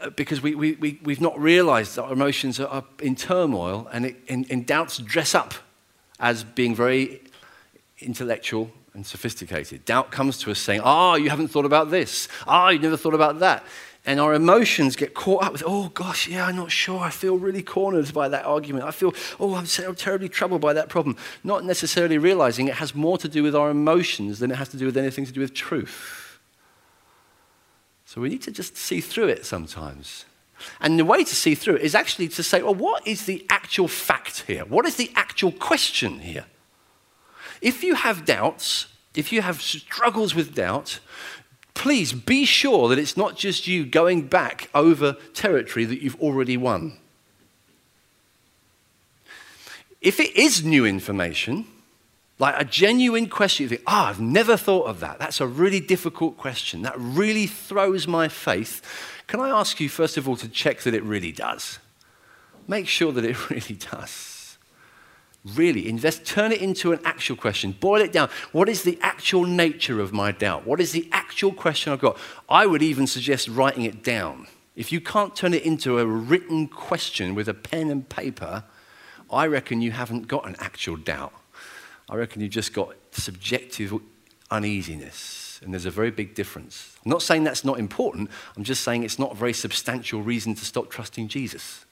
uh, 0.00 0.08
because 0.10 0.40
we, 0.40 0.54
we, 0.54 0.72
we, 0.72 0.98
we've 1.02 1.20
not 1.20 1.38
realized 1.38 1.96
that 1.96 2.04
our 2.04 2.14
emotions 2.14 2.58
are 2.58 2.84
in 3.00 3.14
turmoil 3.14 3.86
and, 3.92 4.06
it, 4.06 4.16
and, 4.30 4.50
and 4.50 4.64
doubts 4.66 4.96
dress 4.96 5.34
up 5.34 5.52
as 6.18 6.42
being 6.42 6.74
very 6.74 7.20
intellectual 7.98 8.70
and 8.94 9.06
sophisticated. 9.06 9.84
Doubt 9.84 10.10
comes 10.10 10.38
to 10.38 10.50
us 10.50 10.58
saying, 10.58 10.80
Ah, 10.82 11.12
oh, 11.12 11.14
you 11.16 11.28
haven't 11.28 11.48
thought 11.48 11.66
about 11.66 11.90
this. 11.90 12.28
Ah, 12.46 12.66
oh, 12.66 12.68
you 12.70 12.78
never 12.78 12.96
thought 12.96 13.14
about 13.14 13.40
that 13.40 13.62
and 14.10 14.18
our 14.18 14.34
emotions 14.34 14.96
get 14.96 15.14
caught 15.14 15.44
up 15.44 15.52
with, 15.52 15.62
oh 15.64 15.88
gosh, 15.90 16.26
yeah, 16.26 16.46
I'm 16.46 16.56
not 16.56 16.72
sure. 16.72 16.98
I 16.98 17.10
feel 17.10 17.38
really 17.38 17.62
cornered 17.62 18.12
by 18.12 18.28
that 18.28 18.44
argument. 18.44 18.84
I 18.84 18.90
feel, 18.90 19.14
oh, 19.38 19.54
I'm 19.54 19.66
terribly 19.94 20.28
troubled 20.28 20.60
by 20.60 20.72
that 20.72 20.88
problem. 20.88 21.16
Not 21.44 21.64
necessarily 21.64 22.18
realizing 22.18 22.66
it 22.66 22.74
has 22.74 22.92
more 22.92 23.18
to 23.18 23.28
do 23.28 23.44
with 23.44 23.54
our 23.54 23.70
emotions 23.70 24.40
than 24.40 24.50
it 24.50 24.56
has 24.56 24.68
to 24.70 24.76
do 24.76 24.86
with 24.86 24.96
anything 24.96 25.26
to 25.26 25.32
do 25.32 25.40
with 25.40 25.54
truth. 25.54 26.40
So 28.04 28.20
we 28.20 28.28
need 28.28 28.42
to 28.42 28.50
just 28.50 28.76
see 28.76 29.00
through 29.00 29.28
it 29.28 29.46
sometimes. 29.46 30.24
And 30.80 30.98
the 30.98 31.04
way 31.04 31.22
to 31.22 31.36
see 31.36 31.54
through 31.54 31.76
it 31.76 31.82
is 31.82 31.94
actually 31.94 32.26
to 32.30 32.42
say, 32.42 32.62
well, 32.62 32.74
what 32.74 33.06
is 33.06 33.26
the 33.26 33.46
actual 33.48 33.86
fact 33.86 34.40
here? 34.48 34.64
What 34.64 34.86
is 34.86 34.96
the 34.96 35.12
actual 35.14 35.52
question 35.52 36.18
here? 36.18 36.46
If 37.62 37.84
you 37.84 37.94
have 37.94 38.24
doubts, 38.24 38.88
if 39.14 39.32
you 39.32 39.42
have 39.42 39.62
struggles 39.62 40.34
with 40.34 40.52
doubt, 40.52 40.98
please 41.80 42.12
be 42.12 42.44
sure 42.44 42.88
that 42.88 42.98
it's 42.98 43.16
not 43.16 43.36
just 43.36 43.66
you 43.66 43.84
going 43.84 44.22
back 44.28 44.68
over 44.74 45.16
territory 45.34 45.84
that 45.84 46.02
you've 46.02 46.20
already 46.20 46.56
won. 46.56 47.00
if 50.00 50.18
it 50.18 50.34
is 50.36 50.64
new 50.64 50.86
information, 50.86 51.66
like 52.38 52.54
a 52.58 52.64
genuine 52.64 53.28
question, 53.28 53.64
you 53.64 53.68
think, 53.68 53.82
oh, 53.86 54.04
I've 54.04 54.20
never 54.20 54.56
thought 54.56 54.84
of 54.84 55.00
that. 55.00 55.18
That's 55.18 55.40
a 55.40 55.46
really 55.46 55.80
difficult 55.80 56.38
question. 56.38 56.82
That 56.82 56.94
really 56.96 57.46
throws 57.46 58.06
my 58.06 58.28
faith. 58.28 58.82
Can 59.26 59.40
I 59.40 59.50
ask 59.50 59.78
you, 59.78 59.88
first 59.88 60.16
of 60.16 60.28
all, 60.28 60.36
to 60.36 60.48
check 60.48 60.80
that 60.80 60.94
it 60.94 61.02
really 61.02 61.32
does? 61.32 61.78
Make 62.66 62.88
sure 62.88 63.12
that 63.12 63.24
it 63.24 63.50
really 63.50 63.76
does. 63.76 64.39
Really, 65.44 65.88
invest, 65.88 66.26
turn 66.26 66.52
it 66.52 66.60
into 66.60 66.92
an 66.92 67.00
actual 67.04 67.34
question. 67.34 67.72
Boil 67.72 68.02
it 68.02 68.12
down. 68.12 68.28
What 68.52 68.68
is 68.68 68.82
the 68.82 68.98
actual 69.00 69.44
nature 69.44 70.00
of 70.00 70.12
my 70.12 70.32
doubt? 70.32 70.66
What 70.66 70.80
is 70.80 70.92
the 70.92 71.08
actual 71.12 71.52
question 71.52 71.92
I've 71.92 72.00
got? 72.00 72.18
I 72.48 72.66
would 72.66 72.82
even 72.82 73.06
suggest 73.06 73.48
writing 73.48 73.84
it 73.84 74.04
down. 74.04 74.48
If 74.76 74.92
you 74.92 75.00
can't 75.00 75.34
turn 75.34 75.54
it 75.54 75.62
into 75.62 75.98
a 75.98 76.04
written 76.04 76.68
question 76.68 77.34
with 77.34 77.48
a 77.48 77.54
pen 77.54 77.90
and 77.90 78.06
paper, 78.08 78.64
I 79.30 79.46
reckon 79.46 79.80
you 79.80 79.92
haven't 79.92 80.28
got 80.28 80.46
an 80.46 80.56
actual 80.58 80.96
doubt. 80.96 81.32
I 82.08 82.16
reckon 82.16 82.42
you've 82.42 82.50
just 82.50 82.74
got 82.74 82.94
subjective 83.12 83.94
uneasiness. 84.50 85.60
And 85.62 85.72
there's 85.72 85.86
a 85.86 85.90
very 85.90 86.10
big 86.10 86.34
difference. 86.34 86.96
I'm 87.04 87.10
not 87.10 87.22
saying 87.22 87.44
that's 87.44 87.64
not 87.64 87.78
important, 87.78 88.30
I'm 88.56 88.64
just 88.64 88.82
saying 88.82 89.04
it's 89.04 89.18
not 89.18 89.32
a 89.32 89.34
very 89.34 89.52
substantial 89.52 90.22
reason 90.22 90.54
to 90.54 90.64
stop 90.64 90.90
trusting 90.90 91.28
Jesus. 91.28 91.86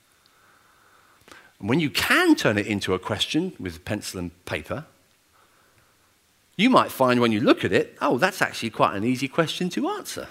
And 1.61 1.69
when 1.69 1.81
you 1.81 1.91
can 1.91 2.35
turn 2.35 2.59
it 2.59 2.67
into 2.67 2.95
a 2.95 2.99
question 2.99 3.53
with 3.59 3.85
pencil 3.85 4.21
and 4.21 4.45
paper, 4.45 4.87
you 6.57 6.71
might 6.71 6.91
find 6.91 7.21
when 7.21 7.33
you 7.33 7.41
look 7.41 7.65
at 7.65 7.73
it, 7.73 7.97
oh, 8.01 8.19
that's 8.19 8.43
actually 8.43 8.71
quite 8.71 8.97
an 8.97 9.05
easy 9.05 9.29
question 9.29 9.69
to 9.71 9.89
answer. 9.91 10.29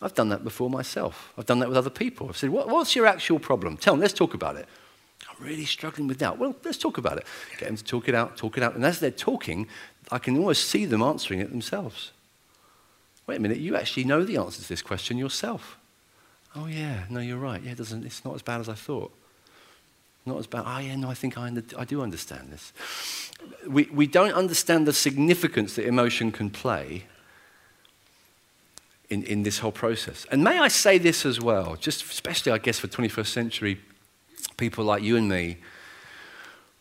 I've 0.00 0.14
done 0.14 0.28
that 0.28 0.44
before 0.44 0.70
myself. 0.70 1.32
I've 1.36 1.46
done 1.46 1.58
that 1.60 1.68
with 1.68 1.78
other 1.78 1.90
people. 1.90 2.28
I've 2.28 2.36
said, 2.36 2.50
what, 2.50 2.68
What's 2.68 2.94
your 2.94 3.06
actual 3.06 3.38
problem? 3.38 3.76
Tell 3.76 3.94
them, 3.94 4.00
let's 4.00 4.12
talk 4.12 4.34
about 4.34 4.56
it. 4.56 4.66
I'm 5.28 5.44
really 5.44 5.64
struggling 5.64 6.06
with 6.08 6.18
doubt. 6.18 6.38
Well, 6.38 6.54
let's 6.64 6.78
talk 6.78 6.98
about 6.98 7.16
it. 7.16 7.24
Get 7.58 7.66
them 7.66 7.76
to 7.76 7.84
talk 7.84 8.08
it 8.08 8.14
out, 8.14 8.36
talk 8.36 8.56
it 8.56 8.62
out. 8.62 8.74
And 8.74 8.84
as 8.84 9.00
they're 9.00 9.10
talking, 9.10 9.66
I 10.12 10.18
can 10.18 10.36
almost 10.36 10.68
see 10.68 10.84
them 10.84 11.02
answering 11.02 11.40
it 11.40 11.50
themselves. 11.50 12.12
Wait 13.26 13.36
a 13.36 13.40
minute, 13.40 13.58
you 13.58 13.76
actually 13.76 14.04
know 14.04 14.24
the 14.24 14.36
answer 14.36 14.62
to 14.62 14.68
this 14.68 14.82
question 14.82 15.18
yourself. 15.18 15.76
Oh, 16.54 16.66
yeah, 16.66 17.04
no, 17.10 17.20
you're 17.20 17.38
right. 17.38 17.62
Yeah, 17.62 17.72
it 17.72 17.78
doesn't, 17.78 18.06
it's 18.06 18.24
not 18.24 18.34
as 18.34 18.42
bad 18.42 18.60
as 18.60 18.68
I 18.68 18.74
thought. 18.74 19.12
Not 20.28 20.38
as 20.38 20.46
bad. 20.46 20.64
Oh, 20.66 20.78
yeah, 20.78 20.94
no, 20.96 21.10
I 21.10 21.14
think 21.14 21.38
I, 21.38 21.50
I 21.76 21.84
do 21.84 22.02
understand 22.02 22.52
this. 22.52 22.72
We, 23.66 23.84
we 23.84 24.06
don't 24.06 24.32
understand 24.32 24.86
the 24.86 24.92
significance 24.92 25.74
that 25.76 25.86
emotion 25.86 26.32
can 26.32 26.50
play 26.50 27.04
in, 29.08 29.22
in 29.24 29.42
this 29.42 29.60
whole 29.60 29.72
process. 29.72 30.26
And 30.30 30.44
may 30.44 30.58
I 30.58 30.68
say 30.68 30.98
this 30.98 31.24
as 31.24 31.40
well, 31.40 31.76
just 31.76 32.02
especially, 32.02 32.52
I 32.52 32.58
guess, 32.58 32.78
for 32.78 32.88
21st 32.88 33.26
century 33.26 33.80
people 34.58 34.84
like 34.84 35.02
you 35.02 35.16
and 35.16 35.28
me, 35.28 35.56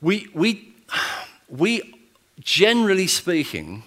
we, 0.01 0.27
we, 0.33 0.73
we 1.47 1.93
generally 2.41 3.07
speaking, 3.07 3.83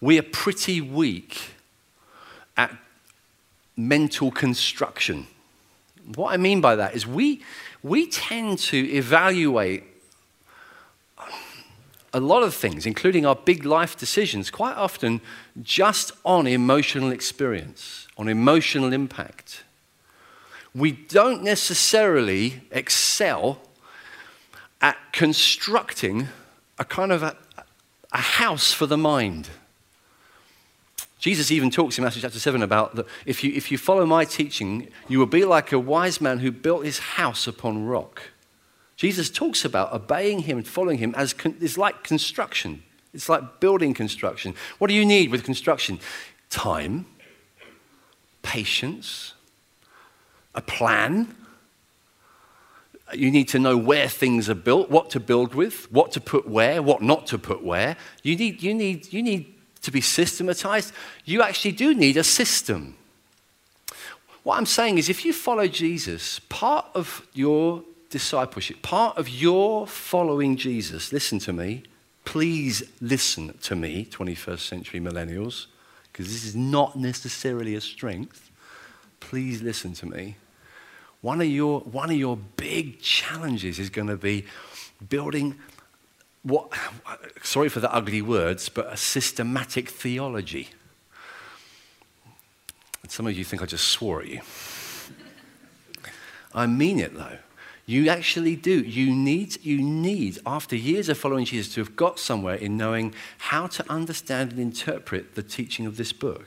we 0.00 0.18
are 0.18 0.22
pretty 0.22 0.80
weak 0.80 1.40
at 2.56 2.70
mental 3.76 4.30
construction. 4.30 5.26
What 6.14 6.32
I 6.32 6.36
mean 6.36 6.60
by 6.60 6.76
that 6.76 6.94
is 6.94 7.06
we, 7.06 7.42
we 7.82 8.06
tend 8.06 8.58
to 8.58 8.76
evaluate 8.92 9.84
a 12.14 12.20
lot 12.20 12.42
of 12.42 12.54
things, 12.54 12.84
including 12.84 13.24
our 13.24 13.34
big 13.34 13.64
life 13.64 13.96
decisions, 13.96 14.50
quite 14.50 14.76
often 14.76 15.20
just 15.62 16.12
on 16.24 16.46
emotional 16.46 17.10
experience, 17.10 18.06
on 18.18 18.28
emotional 18.28 18.92
impact. 18.92 19.64
We 20.74 20.92
don't 20.92 21.42
necessarily 21.42 22.62
excel 22.70 23.60
at 24.80 24.96
constructing 25.12 26.28
a 26.78 26.84
kind 26.84 27.12
of 27.12 27.22
a, 27.22 27.36
a 28.12 28.18
house 28.18 28.72
for 28.72 28.86
the 28.86 28.98
mind. 28.98 29.48
Jesus 31.22 31.52
even 31.52 31.70
talks 31.70 31.96
in 31.98 32.02
Matthew 32.02 32.20
chapter 32.20 32.40
7 32.40 32.64
about 32.64 32.96
that 32.96 33.06
if 33.26 33.44
you, 33.44 33.52
if 33.54 33.70
you 33.70 33.78
follow 33.78 34.04
my 34.04 34.24
teaching, 34.24 34.88
you 35.06 35.20
will 35.20 35.26
be 35.26 35.44
like 35.44 35.70
a 35.70 35.78
wise 35.78 36.20
man 36.20 36.40
who 36.40 36.50
built 36.50 36.84
his 36.84 36.98
house 36.98 37.46
upon 37.46 37.86
rock. 37.86 38.30
Jesus 38.96 39.30
talks 39.30 39.64
about 39.64 39.92
obeying 39.92 40.40
him 40.40 40.58
and 40.58 40.66
following 40.66 40.98
him 40.98 41.14
as 41.16 41.32
con- 41.32 41.56
it's 41.60 41.78
like 41.78 42.02
construction. 42.02 42.82
It's 43.14 43.28
like 43.28 43.60
building 43.60 43.94
construction. 43.94 44.56
What 44.78 44.88
do 44.88 44.94
you 44.94 45.04
need 45.04 45.30
with 45.30 45.44
construction? 45.44 46.00
Time, 46.50 47.06
patience, 48.42 49.34
a 50.56 50.60
plan. 50.60 51.36
You 53.14 53.30
need 53.30 53.46
to 53.50 53.60
know 53.60 53.76
where 53.76 54.08
things 54.08 54.50
are 54.50 54.56
built, 54.56 54.90
what 54.90 55.10
to 55.10 55.20
build 55.20 55.54
with, 55.54 55.86
what 55.92 56.10
to 56.12 56.20
put 56.20 56.48
where, 56.48 56.82
what 56.82 57.00
not 57.00 57.28
to 57.28 57.38
put 57.38 57.62
where. 57.62 57.96
You 58.24 58.34
need, 58.34 58.60
you 58.60 58.74
need, 58.74 59.12
you 59.12 59.22
need 59.22 59.54
to 59.82 59.90
be 59.90 60.00
systematized. 60.00 60.92
You 61.24 61.42
actually 61.42 61.72
do 61.72 61.94
need 61.94 62.16
a 62.16 62.24
system. 62.24 62.96
What 64.42 64.56
I'm 64.58 64.66
saying 64.66 64.98
is, 64.98 65.08
if 65.08 65.24
you 65.24 65.32
follow 65.32 65.66
Jesus, 65.68 66.40
part 66.48 66.86
of 66.94 67.26
your 67.32 67.84
discipleship, 68.10 68.82
part 68.82 69.16
of 69.16 69.28
your 69.28 69.86
following 69.86 70.56
Jesus, 70.56 71.12
listen 71.12 71.38
to 71.40 71.52
me, 71.52 71.84
please 72.24 72.82
listen 73.00 73.56
to 73.62 73.76
me, 73.76 74.06
21st 74.10 74.60
century 74.60 75.00
millennials, 75.00 75.66
because 76.12 76.26
this 76.26 76.44
is 76.44 76.56
not 76.56 76.96
necessarily 76.96 77.74
a 77.74 77.80
strength. 77.80 78.50
Please 79.20 79.62
listen 79.62 79.92
to 79.94 80.06
me. 80.06 80.36
One 81.20 81.40
of 81.40 81.46
your, 81.46 81.80
one 81.80 82.10
of 82.10 82.16
your 82.16 82.36
big 82.36 83.00
challenges 83.00 83.78
is 83.78 83.90
going 83.90 84.08
to 84.08 84.16
be 84.16 84.44
building 85.08 85.58
what, 86.42 86.72
sorry 87.42 87.68
for 87.68 87.80
the 87.80 87.92
ugly 87.92 88.22
words, 88.22 88.68
but 88.68 88.92
a 88.92 88.96
systematic 88.96 89.88
theology. 89.88 90.70
And 93.02 93.10
some 93.10 93.26
of 93.26 93.36
you 93.36 93.44
think 93.44 93.62
I 93.62 93.66
just 93.66 93.88
swore 93.88 94.22
at 94.22 94.28
you. 94.28 94.40
I 96.54 96.66
mean 96.66 96.98
it 96.98 97.14
though. 97.14 97.38
You 97.84 98.08
actually 98.08 98.56
do. 98.56 98.80
You 98.80 99.14
need, 99.14 99.64
you 99.64 99.82
need, 99.82 100.38
after 100.46 100.76
years 100.76 101.08
of 101.08 101.18
following 101.18 101.44
Jesus, 101.44 101.74
to 101.74 101.80
have 101.80 101.96
got 101.96 102.18
somewhere 102.18 102.54
in 102.54 102.76
knowing 102.76 103.12
how 103.38 103.66
to 103.68 103.90
understand 103.90 104.52
and 104.52 104.60
interpret 104.60 105.34
the 105.34 105.42
teaching 105.42 105.84
of 105.86 105.96
this 105.96 106.12
book. 106.12 106.46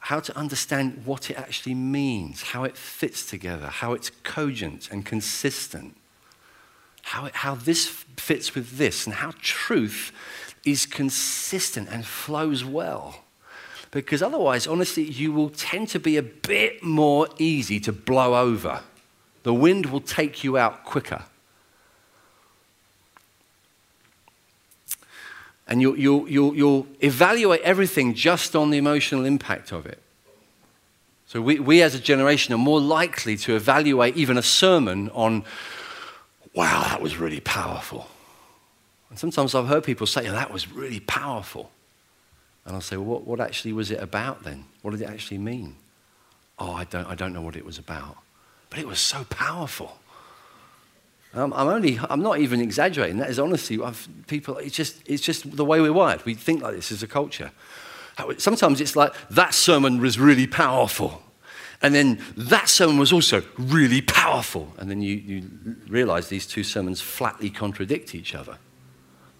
How 0.00 0.20
to 0.20 0.36
understand 0.36 1.02
what 1.04 1.30
it 1.30 1.38
actually 1.38 1.74
means, 1.74 2.42
how 2.42 2.64
it 2.64 2.76
fits 2.76 3.26
together, 3.26 3.66
how 3.66 3.92
it's 3.92 4.10
cogent 4.22 4.90
and 4.90 5.04
consistent, 5.04 5.96
how, 7.04 7.30
how 7.32 7.54
this 7.54 7.86
fits 7.86 8.54
with 8.54 8.78
this, 8.78 9.06
and 9.06 9.14
how 9.14 9.32
truth 9.40 10.12
is 10.64 10.86
consistent 10.86 11.88
and 11.90 12.04
flows 12.04 12.64
well. 12.64 13.20
Because 13.90 14.22
otherwise, 14.22 14.66
honestly, 14.66 15.04
you 15.04 15.30
will 15.32 15.50
tend 15.50 15.88
to 15.90 16.00
be 16.00 16.16
a 16.16 16.22
bit 16.22 16.82
more 16.82 17.28
easy 17.38 17.78
to 17.80 17.92
blow 17.92 18.34
over 18.34 18.80
the 19.44 19.54
wind 19.54 19.86
will 19.86 20.00
take 20.00 20.42
you 20.42 20.56
out 20.58 20.84
quicker. 20.84 21.22
And 25.68 25.80
you'll, 25.80 25.96
you'll, 25.98 26.28
you'll, 26.28 26.56
you'll 26.56 26.86
evaluate 27.00 27.60
everything 27.60 28.14
just 28.14 28.56
on 28.56 28.70
the 28.70 28.78
emotional 28.78 29.24
impact 29.24 29.70
of 29.72 29.86
it. 29.86 30.00
So, 31.26 31.40
we, 31.40 31.58
we 31.58 31.82
as 31.82 31.94
a 31.94 31.98
generation 31.98 32.54
are 32.54 32.58
more 32.58 32.80
likely 32.80 33.36
to 33.38 33.54
evaluate 33.54 34.16
even 34.16 34.36
a 34.36 34.42
sermon 34.42 35.10
on, 35.10 35.44
wow, 36.54 36.84
that 36.84 37.02
was 37.02 37.16
really 37.16 37.40
powerful. 37.40 38.08
And 39.10 39.18
sometimes 39.18 39.54
I've 39.54 39.66
heard 39.66 39.84
people 39.84 40.06
say, 40.06 40.28
oh, 40.28 40.32
that 40.32 40.52
was 40.52 40.70
really 40.72 41.00
powerful. 41.00 41.70
And 42.64 42.74
I'll 42.74 42.80
say, 42.80 42.96
well, 42.96 43.06
what, 43.06 43.26
what 43.26 43.40
actually 43.40 43.72
was 43.72 43.90
it 43.90 44.00
about 44.00 44.44
then? 44.44 44.64
What 44.82 44.92
did 44.92 45.02
it 45.02 45.10
actually 45.10 45.38
mean? 45.38 45.76
Oh, 46.58 46.72
I 46.72 46.84
don't, 46.84 47.06
I 47.06 47.14
don't 47.14 47.32
know 47.32 47.42
what 47.42 47.56
it 47.56 47.64
was 47.64 47.78
about. 47.78 48.16
But 48.70 48.78
it 48.78 48.86
was 48.86 49.00
so 49.00 49.24
powerful. 49.28 49.98
Um, 51.34 51.52
I'm 51.52 51.66
only, 51.66 51.98
I'm 52.08 52.22
not 52.22 52.38
even 52.38 52.60
exaggerating. 52.60 53.18
That 53.18 53.28
is 53.28 53.40
honestly, 53.40 53.82
I've, 53.82 54.08
people, 54.28 54.56
it's 54.58 54.76
just, 54.76 55.02
it's 55.04 55.22
just 55.22 55.56
the 55.56 55.64
way 55.64 55.80
we're 55.80 55.92
wired. 55.92 56.24
We 56.24 56.34
think 56.34 56.62
like 56.62 56.74
this 56.76 56.92
as 56.92 57.02
a 57.02 57.08
culture. 57.08 57.50
Sometimes 58.38 58.80
it's 58.80 58.94
like, 58.94 59.12
that 59.30 59.52
sermon 59.52 60.00
was 60.00 60.20
really 60.20 60.46
powerful. 60.46 61.23
And 61.84 61.94
then 61.94 62.18
that 62.38 62.70
sermon 62.70 62.96
was 62.96 63.12
also 63.12 63.42
really 63.58 64.00
powerful. 64.00 64.72
And 64.78 64.90
then 64.90 65.02
you, 65.02 65.16
you 65.16 65.76
realize 65.86 66.28
these 66.30 66.46
two 66.46 66.64
sermons 66.64 67.02
flatly 67.02 67.50
contradict 67.50 68.14
each 68.14 68.34
other. 68.34 68.56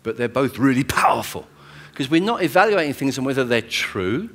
But 0.02 0.18
they're 0.18 0.28
both 0.28 0.58
really 0.58 0.84
powerful. 0.84 1.46
Because 1.90 2.10
we're 2.10 2.20
not 2.20 2.42
evaluating 2.42 2.92
things 2.92 3.18
on 3.18 3.24
whether 3.24 3.44
they're 3.44 3.62
true, 3.62 4.28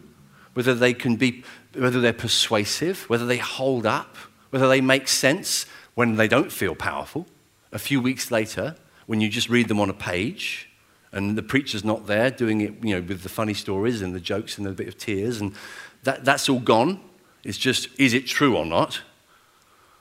whether 0.55 0.73
they 0.73 0.91
can 0.91 1.17
be, 1.17 1.43
whether 1.75 2.01
they're 2.01 2.11
persuasive, 2.11 3.07
whether 3.11 3.27
they 3.27 3.37
hold 3.37 3.85
up, 3.85 4.17
whether 4.49 4.67
they 4.67 4.81
make 4.81 5.07
sense 5.07 5.67
when 5.93 6.15
they 6.15 6.27
don't 6.27 6.51
feel 6.51 6.73
powerful. 6.73 7.27
A 7.71 7.77
few 7.77 8.01
weeks 8.01 8.31
later, 8.31 8.75
when 9.05 9.21
you 9.21 9.29
just 9.29 9.49
read 9.49 9.67
them 9.67 9.79
on 9.79 9.91
a 9.91 9.93
page, 9.93 10.67
and 11.11 11.37
the 11.37 11.43
preacher's 11.43 11.83
not 11.83 12.07
there 12.07 12.31
doing 12.31 12.61
it, 12.61 12.73
you 12.83 12.95
know, 12.95 13.07
with 13.07 13.21
the 13.21 13.29
funny 13.29 13.53
stories 13.53 14.01
and 14.01 14.15
the 14.15 14.19
jokes 14.19 14.57
and 14.57 14.65
a 14.65 14.71
bit 14.71 14.87
of 14.87 14.97
tears, 14.97 15.39
and 15.39 15.53
that, 16.01 16.25
that's 16.25 16.49
all 16.49 16.59
gone. 16.59 17.01
It's 17.43 17.57
just, 17.57 17.89
is 17.97 18.13
it 18.13 18.27
true 18.27 18.55
or 18.57 18.65
not? 18.65 19.01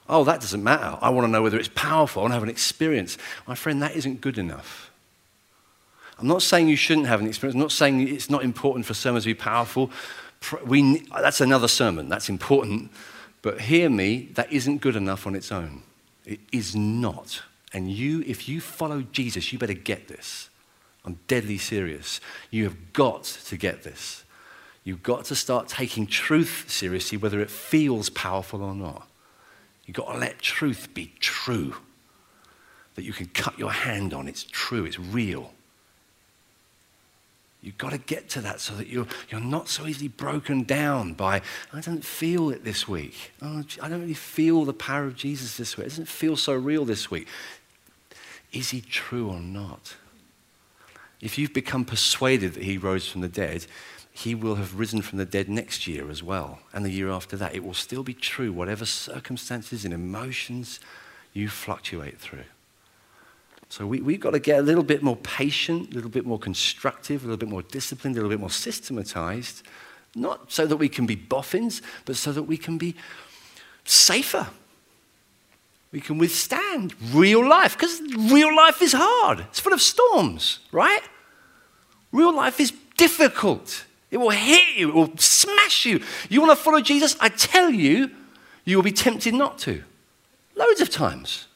Oh, 0.07 0.23
that 0.23 0.41
doesn't 0.41 0.63
matter. 0.63 0.97
I 1.01 1.09
want 1.09 1.27
to 1.27 1.31
know 1.31 1.43
whether 1.43 1.59
it's 1.59 1.69
powerful. 1.69 2.21
I 2.21 2.23
want 2.23 2.31
to 2.31 2.35
have 2.35 2.43
an 2.43 2.49
experience. 2.49 3.17
My 3.47 3.55
friend, 3.55 3.81
that 3.81 3.95
isn't 3.95 4.21
good 4.21 4.37
enough. 4.37 4.91
I'm 6.17 6.27
not 6.27 6.41
saying 6.41 6.67
you 6.67 6.75
shouldn't 6.75 7.07
have 7.07 7.21
an 7.21 7.27
experience. 7.27 7.55
I'm 7.55 7.61
not 7.61 7.71
saying 7.71 8.07
it's 8.07 8.29
not 8.29 8.43
important 8.43 8.85
for 8.85 8.93
sermons 8.93 9.23
to 9.23 9.29
be 9.29 9.35
powerful. 9.35 9.89
We, 10.65 11.05
that's 11.21 11.41
another 11.41 11.67
sermon. 11.67 12.09
That's 12.09 12.27
important. 12.27 12.91
But 13.41 13.61
hear 13.61 13.89
me, 13.89 14.29
that 14.33 14.51
isn't 14.51 14.81
good 14.81 14.95
enough 14.95 15.25
on 15.25 15.35
its 15.35 15.51
own. 15.51 15.83
It 16.25 16.39
is 16.51 16.75
not. 16.75 17.43
And 17.71 17.89
you, 17.91 18.23
if 18.25 18.49
you 18.49 18.59
follow 18.59 19.03
Jesus, 19.03 19.53
you 19.53 19.59
better 19.59 19.73
get 19.73 20.07
this. 20.07 20.49
I'm 21.05 21.19
deadly 21.27 21.57
serious. 21.57 22.19
You 22.51 22.65
have 22.65 22.93
got 22.93 23.23
to 23.23 23.57
get 23.57 23.83
this. 23.83 24.23
You've 24.89 25.03
got 25.03 25.25
to 25.25 25.35
start 25.35 25.67
taking 25.67 26.07
truth 26.07 26.65
seriously, 26.67 27.15
whether 27.15 27.39
it 27.41 27.51
feels 27.51 28.09
powerful 28.09 28.63
or 28.63 28.73
not. 28.73 29.07
You've 29.85 29.95
got 29.95 30.11
to 30.11 30.17
let 30.17 30.39
truth 30.39 30.95
be 30.95 31.13
true. 31.19 31.75
That 32.95 33.03
you 33.03 33.13
can 33.13 33.27
cut 33.27 33.59
your 33.59 33.71
hand 33.71 34.15
on. 34.15 34.27
It's 34.27 34.43
true, 34.43 34.85
it's 34.85 34.97
real. 34.97 35.53
You've 37.61 37.77
got 37.77 37.91
to 37.91 37.99
get 37.99 38.29
to 38.29 38.41
that 38.41 38.61
so 38.61 38.73
that 38.77 38.87
you're, 38.87 39.05
you're 39.29 39.39
not 39.39 39.69
so 39.69 39.85
easily 39.85 40.07
broken 40.07 40.63
down 40.63 41.13
by, 41.13 41.43
I 41.71 41.81
don't 41.81 42.03
feel 42.03 42.49
it 42.49 42.63
this 42.63 42.87
week. 42.87 43.31
Oh, 43.43 43.63
I 43.79 43.89
don't 43.89 44.01
really 44.01 44.15
feel 44.15 44.65
the 44.65 44.73
power 44.73 45.05
of 45.05 45.15
Jesus 45.15 45.55
this 45.55 45.77
week. 45.77 45.85
It 45.85 45.89
doesn't 45.89 46.07
feel 46.07 46.35
so 46.35 46.53
real 46.53 46.83
this 46.83 47.11
week. 47.11 47.27
Is 48.51 48.71
he 48.71 48.81
true 48.81 49.29
or 49.29 49.39
not? 49.39 49.97
If 51.21 51.37
you've 51.37 51.53
become 51.53 51.85
persuaded 51.85 52.55
that 52.55 52.63
he 52.63 52.79
rose 52.79 53.07
from 53.07 53.21
the 53.21 53.27
dead, 53.27 53.67
he 54.19 54.35
will 54.35 54.55
have 54.55 54.77
risen 54.77 55.01
from 55.01 55.17
the 55.17 55.25
dead 55.25 55.47
next 55.47 55.87
year 55.87 56.09
as 56.09 56.21
well, 56.21 56.59
and 56.73 56.83
the 56.83 56.91
year 56.91 57.09
after 57.09 57.37
that. 57.37 57.55
It 57.55 57.63
will 57.63 57.73
still 57.73 58.03
be 58.03 58.13
true, 58.13 58.51
whatever 58.51 58.85
circumstances 58.85 59.85
and 59.85 59.93
emotions 59.93 60.81
you 61.33 61.47
fluctuate 61.47 62.19
through. 62.19 62.43
So 63.69 63.87
we, 63.87 64.01
we've 64.01 64.19
got 64.19 64.31
to 64.31 64.39
get 64.39 64.59
a 64.59 64.61
little 64.61 64.83
bit 64.83 65.03
more 65.03 65.15
patient, 65.15 65.91
a 65.91 65.93
little 65.93 66.09
bit 66.09 66.25
more 66.25 66.39
constructive, 66.39 67.23
a 67.23 67.27
little 67.27 67.37
bit 67.37 67.47
more 67.47 67.61
disciplined, 67.61 68.15
a 68.15 68.19
little 68.19 68.29
bit 68.29 68.39
more 68.39 68.49
systematized, 68.49 69.63
not 70.15 70.51
so 70.51 70.65
that 70.65 70.77
we 70.77 70.89
can 70.89 71.05
be 71.05 71.15
boffins, 71.15 71.81
but 72.03 72.17
so 72.17 72.33
that 72.33 72.43
we 72.43 72.57
can 72.57 72.77
be 72.77 72.95
safer. 73.85 74.47
We 75.91 76.01
can 76.01 76.17
withstand 76.17 76.93
real 77.13 77.47
life, 77.47 77.77
because 77.77 78.01
real 78.17 78.53
life 78.53 78.81
is 78.81 78.93
hard. 78.93 79.39
It's 79.41 79.59
full 79.59 79.73
of 79.73 79.81
storms, 79.81 80.59
right? 80.71 81.01
Real 82.11 82.35
life 82.35 82.59
is 82.59 82.73
difficult. 82.97 83.85
It 84.11 84.17
will 84.17 84.31
hit 84.31 84.75
you, 84.75 84.89
it 84.89 84.95
will 84.95 85.17
smash 85.17 85.85
you. 85.85 86.01
You 86.29 86.41
want 86.41 86.57
to 86.57 86.63
follow 86.63 86.81
Jesus? 86.81 87.15
I 87.19 87.29
tell 87.29 87.69
you, 87.69 88.09
you 88.65 88.77
will 88.77 88.83
be 88.83 88.91
tempted 88.91 89.33
not 89.33 89.59
to. 89.59 89.83
Loads 90.55 90.81
of 90.81 90.89
times. 90.89 91.47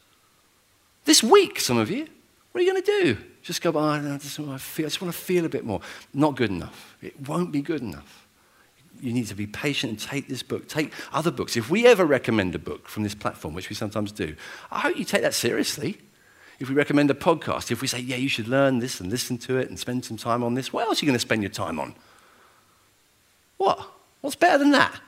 This 1.04 1.22
week, 1.22 1.60
some 1.60 1.78
of 1.78 1.90
you, 1.90 2.06
what 2.52 2.60
are 2.60 2.64
you 2.64 2.72
going 2.72 2.82
to 2.82 3.02
do? 3.02 3.18
Just 3.42 3.60
go, 3.60 3.72
oh, 3.74 3.78
I, 3.78 3.98
just 4.18 4.38
want 4.38 4.52
to 4.52 4.58
feel, 4.58 4.86
I 4.86 4.88
just 4.88 5.02
want 5.02 5.12
to 5.12 5.20
feel 5.20 5.44
a 5.44 5.48
bit 5.48 5.64
more. 5.64 5.80
Not 6.14 6.36
good 6.36 6.50
enough. 6.50 6.96
It 7.02 7.28
won't 7.28 7.52
be 7.52 7.60
good 7.60 7.82
enough. 7.82 8.26
You 9.00 9.12
need 9.12 9.26
to 9.26 9.34
be 9.34 9.46
patient 9.46 9.90
and 9.90 10.00
take 10.00 10.28
this 10.28 10.42
book, 10.42 10.66
take 10.68 10.92
other 11.12 11.30
books. 11.30 11.56
If 11.56 11.68
we 11.68 11.86
ever 11.86 12.06
recommend 12.06 12.54
a 12.54 12.58
book 12.58 12.88
from 12.88 13.02
this 13.02 13.14
platform, 13.14 13.52
which 13.52 13.68
we 13.68 13.74
sometimes 13.74 14.12
do, 14.12 14.34
I 14.70 14.80
hope 14.80 14.96
you 14.96 15.04
take 15.04 15.22
that 15.22 15.34
seriously. 15.34 15.98
If 16.58 16.68
we 16.68 16.74
recommend 16.74 17.10
a 17.10 17.14
podcast, 17.14 17.70
if 17.70 17.82
we 17.82 17.88
say, 17.88 17.98
yeah, 17.98 18.16
you 18.16 18.28
should 18.28 18.48
learn 18.48 18.78
this 18.78 19.00
and 19.00 19.10
listen 19.10 19.36
to 19.38 19.58
it 19.58 19.68
and 19.68 19.78
spend 19.78 20.04
some 20.04 20.16
time 20.16 20.42
on 20.42 20.54
this, 20.54 20.72
what 20.72 20.86
else 20.86 21.02
are 21.02 21.04
you 21.04 21.10
going 21.10 21.16
to 21.16 21.20
spend 21.20 21.42
your 21.42 21.50
time 21.50 21.78
on? 21.78 21.94
What? 23.64 23.80
What's 24.20 24.36
better 24.36 24.58
than 24.58 24.72
that? 24.72 25.00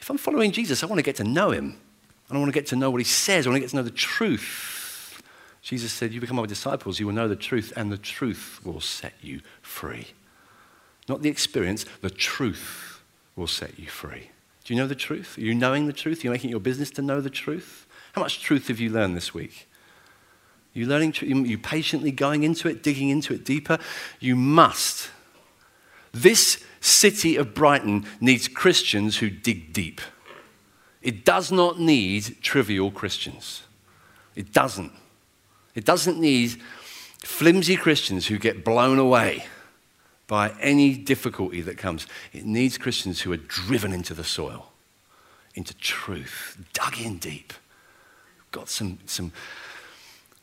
If 0.00 0.08
I'm 0.08 0.16
following 0.16 0.52
Jesus, 0.52 0.82
I 0.82 0.86
want 0.86 0.98
to 0.98 1.02
get 1.02 1.16
to 1.16 1.24
know 1.24 1.50
him. 1.50 1.76
I 2.28 2.32
don't 2.32 2.40
want 2.40 2.52
to 2.52 2.58
get 2.58 2.66
to 2.68 2.76
know 2.76 2.90
what 2.90 2.98
he 2.98 3.04
says. 3.04 3.46
I 3.46 3.50
want 3.50 3.56
to 3.56 3.60
get 3.60 3.70
to 3.70 3.76
know 3.76 3.82
the 3.82 3.90
truth. 3.90 5.22
Jesus 5.60 5.92
said, 5.92 6.12
You 6.12 6.20
become 6.20 6.36
my 6.36 6.46
disciples, 6.46 6.98
you 6.98 7.06
will 7.06 7.12
know 7.12 7.28
the 7.28 7.36
truth, 7.36 7.74
and 7.76 7.92
the 7.92 7.98
truth 7.98 8.60
will 8.64 8.80
set 8.80 9.12
you 9.20 9.42
free. 9.60 10.08
Not 11.06 11.20
the 11.20 11.28
experience, 11.28 11.84
the 12.00 12.08
truth 12.08 13.02
will 13.36 13.46
set 13.48 13.78
you 13.78 13.88
free. 13.88 14.30
Do 14.64 14.72
you 14.72 14.80
know 14.80 14.86
the 14.86 14.94
truth? 14.94 15.36
Are 15.36 15.42
you 15.42 15.54
knowing 15.54 15.86
the 15.86 15.92
truth? 15.92 16.20
Are 16.20 16.26
you 16.26 16.30
making 16.30 16.48
it 16.48 16.52
your 16.52 16.60
business 16.60 16.90
to 16.92 17.02
know 17.02 17.20
the 17.20 17.28
truth? 17.28 17.86
How 18.14 18.22
much 18.22 18.40
truth 18.40 18.68
have 18.68 18.80
you 18.80 18.88
learned 18.88 19.14
this 19.14 19.34
week? 19.34 19.68
Are 20.74 20.78
you 20.78 20.86
learning? 20.86 21.14
Are 21.20 21.26
you 21.26 21.58
patiently 21.58 22.12
going 22.12 22.44
into 22.44 22.66
it, 22.66 22.82
digging 22.82 23.10
into 23.10 23.34
it 23.34 23.44
deeper? 23.44 23.78
You 24.20 24.36
must. 24.36 25.10
This 26.12 26.64
city 26.84 27.36
of 27.36 27.54
Brighton 27.54 28.06
needs 28.20 28.46
Christians 28.46 29.18
who 29.18 29.30
dig 29.30 29.72
deep. 29.72 30.00
It 31.00 31.24
does 31.24 31.50
not 31.50 31.78
need 31.80 32.36
trivial 32.42 32.90
Christians. 32.90 33.62
It 34.34 34.52
doesn't. 34.52 34.92
It 35.74 35.84
doesn't 35.84 36.18
need 36.18 36.60
flimsy 37.18 37.76
Christians 37.76 38.26
who 38.26 38.38
get 38.38 38.64
blown 38.64 38.98
away 38.98 39.46
by 40.26 40.52
any 40.60 40.94
difficulty 40.94 41.60
that 41.62 41.78
comes. 41.78 42.06
It 42.32 42.44
needs 42.44 42.78
Christians 42.78 43.22
who 43.22 43.32
are 43.32 43.38
driven 43.38 43.92
into 43.92 44.14
the 44.14 44.24
soil, 44.24 44.72
into 45.54 45.74
truth, 45.74 46.62
dug 46.72 46.98
in 47.00 47.18
deep, 47.18 47.52
got 48.50 48.68
some, 48.68 48.98
some, 49.06 49.32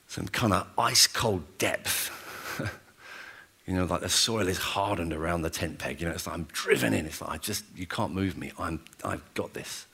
some 0.08 0.28
kind 0.28 0.54
of 0.54 0.68
ice 0.78 1.08
cold 1.08 1.44
depth. 1.58 2.12
You 3.66 3.74
know, 3.76 3.86
like 3.86 4.02
the 4.02 4.10
soil 4.10 4.48
is 4.48 4.58
hardened 4.58 5.14
around 5.14 5.44
the 5.44 5.50
tent 5.50 5.80
peg. 5.80 6.02
You 6.02 6.08
know, 6.08 6.14
it's 6.14 6.28
like 6.28 6.36
I'm 6.36 6.48
driven 6.52 6.94
in. 6.94 7.06
It's 7.06 7.22
like 7.22 7.30
I 7.30 7.38
just, 7.38 7.64
you 7.76 7.86
can't 7.86 8.14
move 8.14 8.38
me. 8.38 8.52
I'm, 8.58 8.82
I've 9.04 9.24
got 9.34 9.54
this. 9.54 9.86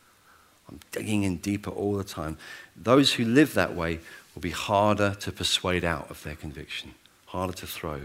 I'm 0.69 0.79
digging 0.91 1.23
in 1.23 1.37
deeper 1.37 1.71
all 1.71 1.95
the 1.95 2.03
time. 2.03 2.37
Those 2.75 3.13
who 3.13 3.25
live 3.25 3.53
that 3.53 3.75
way 3.75 3.99
will 4.35 4.41
be 4.41 4.51
harder 4.51 5.15
to 5.19 5.31
persuade 5.31 5.83
out 5.83 6.09
of 6.09 6.21
their 6.23 6.35
conviction, 6.35 6.93
harder 7.27 7.53
to 7.53 7.67
throw. 7.67 8.01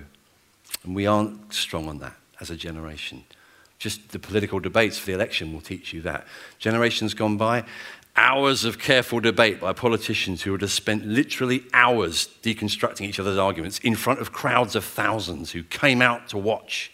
And 0.85 0.95
we 0.95 1.07
aren't 1.07 1.53
strong 1.53 1.89
on 1.89 1.99
that 1.99 2.15
as 2.41 2.51
a 2.51 2.57
generation. 2.57 3.25
Just 3.79 4.11
the 4.11 4.19
political 4.19 4.61
debates 4.61 4.97
for 4.97 5.07
the 5.07 5.13
election 5.13 5.53
will 5.53 5.61
teach 5.61 5.93
you 5.93 6.03
that. 6.03 6.27
Generations 6.59 7.15
gone 7.15 7.37
by, 7.37 7.65
hours 8.17 8.65
of 8.65 8.79
careful 8.79 9.21
debate 9.21 9.61
by 9.61 9.73
politicians 9.73 10.43
who 10.43 10.53
would 10.53 10.61
have 10.61 10.73
spent 10.73 11.07
literally 11.07 11.65
hours 11.73 12.29
deconstructing 12.43 13.03
each 13.03 13.19
other's 13.19 13.39
arguments 13.39 13.79
in 13.81 13.95
front 13.95 14.21
of 14.21 14.33
crowds 14.33 14.77
of 14.77 14.85
thousands 14.85 15.53
who 15.53 15.63
came 15.63 16.03
out 16.03 16.29
to 16.29 16.37
watch 16.37 16.93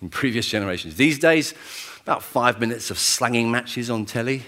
in 0.00 0.08
previous 0.08 0.48
generations. 0.48 0.96
These 0.96 1.18
days, 1.18 1.54
about 2.02 2.22
five 2.22 2.60
minutes 2.60 2.90
of 2.90 2.98
slanging 2.98 3.50
matches 3.50 3.90
on 3.90 4.06
telly 4.06 4.42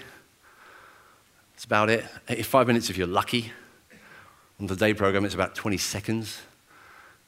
that's 1.55 1.63
about 1.63 1.89
it. 1.89 2.03
Five 2.45 2.67
minutes 2.67 2.89
if 2.89 2.97
you're 2.97 3.07
lucky. 3.07 3.53
On 4.59 4.67
the 4.67 4.75
day 4.75 4.93
program, 4.93 5.23
it's 5.23 5.33
about 5.33 5.55
20 5.55 5.77
seconds. 5.77 6.41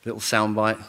Little 0.03 0.19
soundbite. 0.19 0.83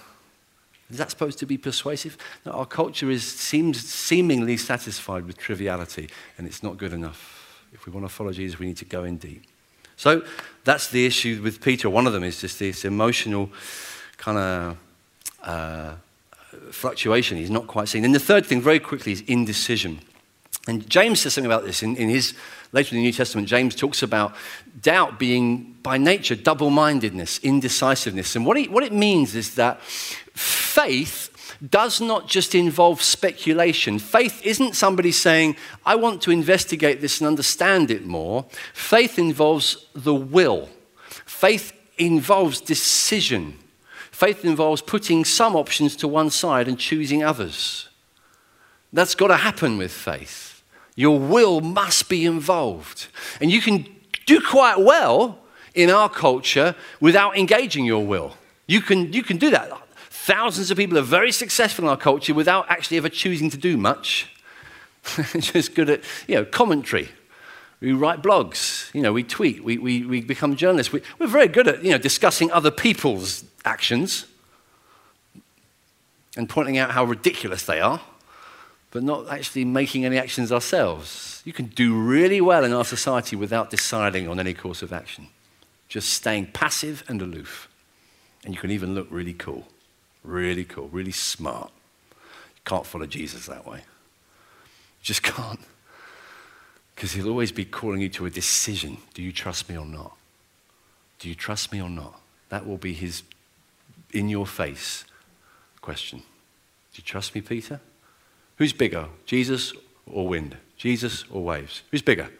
Is 0.90 0.98
that 0.98 1.10
supposed 1.10 1.38
to 1.38 1.46
be 1.46 1.56
persuasive? 1.56 2.18
No, 2.44 2.52
our 2.52 2.66
culture 2.66 3.10
is, 3.10 3.24
seems 3.24 3.80
seemingly 3.80 4.56
satisfied 4.56 5.24
with 5.24 5.38
triviality, 5.38 6.08
and 6.36 6.48
it's 6.48 6.64
not 6.64 6.78
good 6.78 6.92
enough. 6.92 7.37
If 7.72 7.86
we 7.86 7.92
want 7.92 8.06
to 8.06 8.12
follow 8.12 8.32
Jesus, 8.32 8.58
we 8.58 8.66
need 8.66 8.76
to 8.78 8.84
go 8.84 9.04
in 9.04 9.18
deep. 9.18 9.42
So 9.96 10.22
that's 10.64 10.88
the 10.88 11.06
issue 11.06 11.40
with 11.42 11.60
Peter. 11.60 11.90
One 11.90 12.06
of 12.06 12.12
them 12.12 12.24
is 12.24 12.40
just 12.40 12.58
this 12.58 12.84
emotional 12.84 13.50
kind 14.16 14.38
of 14.38 14.76
uh, 15.42 15.94
fluctuation. 16.70 17.36
He's 17.36 17.50
not 17.50 17.66
quite 17.66 17.88
seen. 17.88 18.04
And 18.04 18.14
the 18.14 18.20
third 18.20 18.46
thing, 18.46 18.60
very 18.60 18.78
quickly, 18.78 19.12
is 19.12 19.22
indecision. 19.22 20.00
And 20.66 20.88
James 20.88 21.20
says 21.20 21.34
something 21.34 21.50
about 21.50 21.64
this 21.64 21.82
in, 21.82 21.96
in 21.96 22.08
his 22.08 22.34
later 22.72 22.94
in 22.94 23.00
the 23.00 23.06
New 23.06 23.12
Testament, 23.12 23.48
James 23.48 23.74
talks 23.74 24.02
about 24.02 24.34
doubt 24.82 25.18
being 25.18 25.74
by 25.82 25.96
nature 25.96 26.34
double 26.34 26.70
mindedness, 26.70 27.38
indecisiveness. 27.42 28.36
And 28.36 28.44
what, 28.44 28.62
what 28.70 28.84
it 28.84 28.92
means 28.92 29.34
is 29.34 29.54
that 29.54 29.80
faith 29.82 31.30
does 31.70 32.00
not 32.00 32.28
just 32.28 32.54
involve 32.54 33.02
speculation. 33.02 33.98
Faith 33.98 34.40
isn't 34.44 34.76
somebody 34.76 35.10
saying, 35.10 35.56
I 35.84 35.96
want 35.96 36.22
to 36.22 36.30
investigate 36.30 37.00
this 37.00 37.20
and 37.20 37.26
understand 37.26 37.90
it 37.90 38.06
more. 38.06 38.46
Faith 38.72 39.18
involves 39.18 39.86
the 39.94 40.14
will, 40.14 40.68
faith 41.24 41.72
involves 41.96 42.60
decision. 42.60 43.58
Faith 44.10 44.44
involves 44.44 44.82
putting 44.82 45.24
some 45.24 45.54
options 45.54 45.94
to 45.94 46.08
one 46.08 46.28
side 46.28 46.66
and 46.66 46.76
choosing 46.76 47.22
others. 47.22 47.88
That's 48.92 49.14
got 49.14 49.28
to 49.28 49.36
happen 49.36 49.78
with 49.78 49.92
faith. 49.92 50.64
Your 50.96 51.20
will 51.20 51.60
must 51.60 52.08
be 52.08 52.26
involved. 52.26 53.06
And 53.40 53.52
you 53.52 53.60
can 53.60 53.86
do 54.26 54.40
quite 54.40 54.80
well 54.80 55.38
in 55.72 55.88
our 55.88 56.08
culture 56.08 56.74
without 57.00 57.38
engaging 57.38 57.84
your 57.84 58.04
will. 58.04 58.34
You 58.66 58.80
can, 58.80 59.12
you 59.12 59.22
can 59.22 59.36
do 59.36 59.50
that. 59.50 59.70
Thousands 60.28 60.70
of 60.70 60.76
people 60.76 60.98
are 60.98 61.00
very 61.00 61.32
successful 61.32 61.86
in 61.86 61.88
our 61.88 61.96
culture 61.96 62.34
without 62.34 62.70
actually 62.70 62.98
ever 62.98 63.08
choosing 63.08 63.48
to 63.48 63.56
do 63.56 63.78
much. 63.78 64.30
Just 65.38 65.74
good 65.74 65.88
at, 65.88 66.02
you 66.26 66.34
know, 66.34 66.44
commentary. 66.44 67.08
We 67.80 67.92
write 67.92 68.20
blogs, 68.20 68.92
you 68.92 69.00
know, 69.00 69.10
we 69.10 69.22
tweet, 69.22 69.64
we, 69.64 69.78
we, 69.78 70.04
we 70.04 70.20
become 70.20 70.54
journalists. 70.54 70.92
We, 70.92 71.00
we're 71.18 71.28
very 71.28 71.48
good 71.48 71.66
at, 71.66 71.82
you 71.82 71.92
know, 71.92 71.96
discussing 71.96 72.50
other 72.50 72.70
people's 72.70 73.42
actions 73.64 74.26
and 76.36 76.46
pointing 76.46 76.76
out 76.76 76.90
how 76.90 77.04
ridiculous 77.04 77.62
they 77.64 77.80
are. 77.80 78.02
but 78.90 79.02
not 79.02 79.30
actually 79.30 79.64
making 79.64 80.04
any 80.04 80.18
actions 80.18 80.52
ourselves. 80.52 81.40
You 81.46 81.54
can 81.54 81.66
do 81.66 81.98
really 81.98 82.42
well 82.42 82.64
in 82.64 82.74
our 82.74 82.84
society 82.84 83.34
without 83.34 83.70
deciding 83.70 84.28
on 84.28 84.38
any 84.38 84.52
course 84.52 84.82
of 84.82 84.92
action, 84.92 85.28
just 85.88 86.10
staying 86.10 86.48
passive 86.52 87.02
and 87.08 87.22
aloof. 87.22 87.68
And 88.44 88.54
you 88.54 88.60
can 88.60 88.70
even 88.70 88.94
look 88.94 89.06
really 89.10 89.32
cool, 89.32 89.66
really 90.28 90.64
cool, 90.64 90.88
really 90.88 91.12
smart. 91.12 91.70
You 92.10 92.62
can't 92.64 92.86
follow 92.86 93.06
Jesus 93.06 93.46
that 93.46 93.66
way. 93.66 93.78
You 93.78 95.02
just 95.02 95.22
can't. 95.34 95.60
Because 96.94 97.12
he'll 97.12 97.28
always 97.28 97.52
be 97.52 97.64
calling 97.64 98.00
you 98.00 98.08
to 98.10 98.26
a 98.26 98.30
decision. 98.30 98.98
Do 99.14 99.22
you 99.22 99.32
trust 99.32 99.68
me 99.68 99.76
or 99.76 99.86
not? 99.86 100.16
Do 101.18 101.28
you 101.28 101.34
trust 101.34 101.72
me 101.72 101.80
or 101.80 101.90
not? 101.90 102.20
That 102.48 102.66
will 102.66 102.76
be 102.76 102.92
his 102.92 103.22
in 104.12 104.28
your 104.28 104.46
face 104.46 105.04
question. 105.80 106.18
Do 106.18 106.24
you 106.96 107.04
trust 107.04 107.34
me, 107.34 107.40
Peter? 107.40 107.80
Who's 108.56 108.72
bigger, 108.72 109.06
Jesus 109.26 109.72
or 110.06 110.26
wind? 110.26 110.56
Jesus 110.76 111.24
or 111.30 111.44
waves? 111.44 111.82
Who's 111.90 112.02
bigger? 112.02 112.30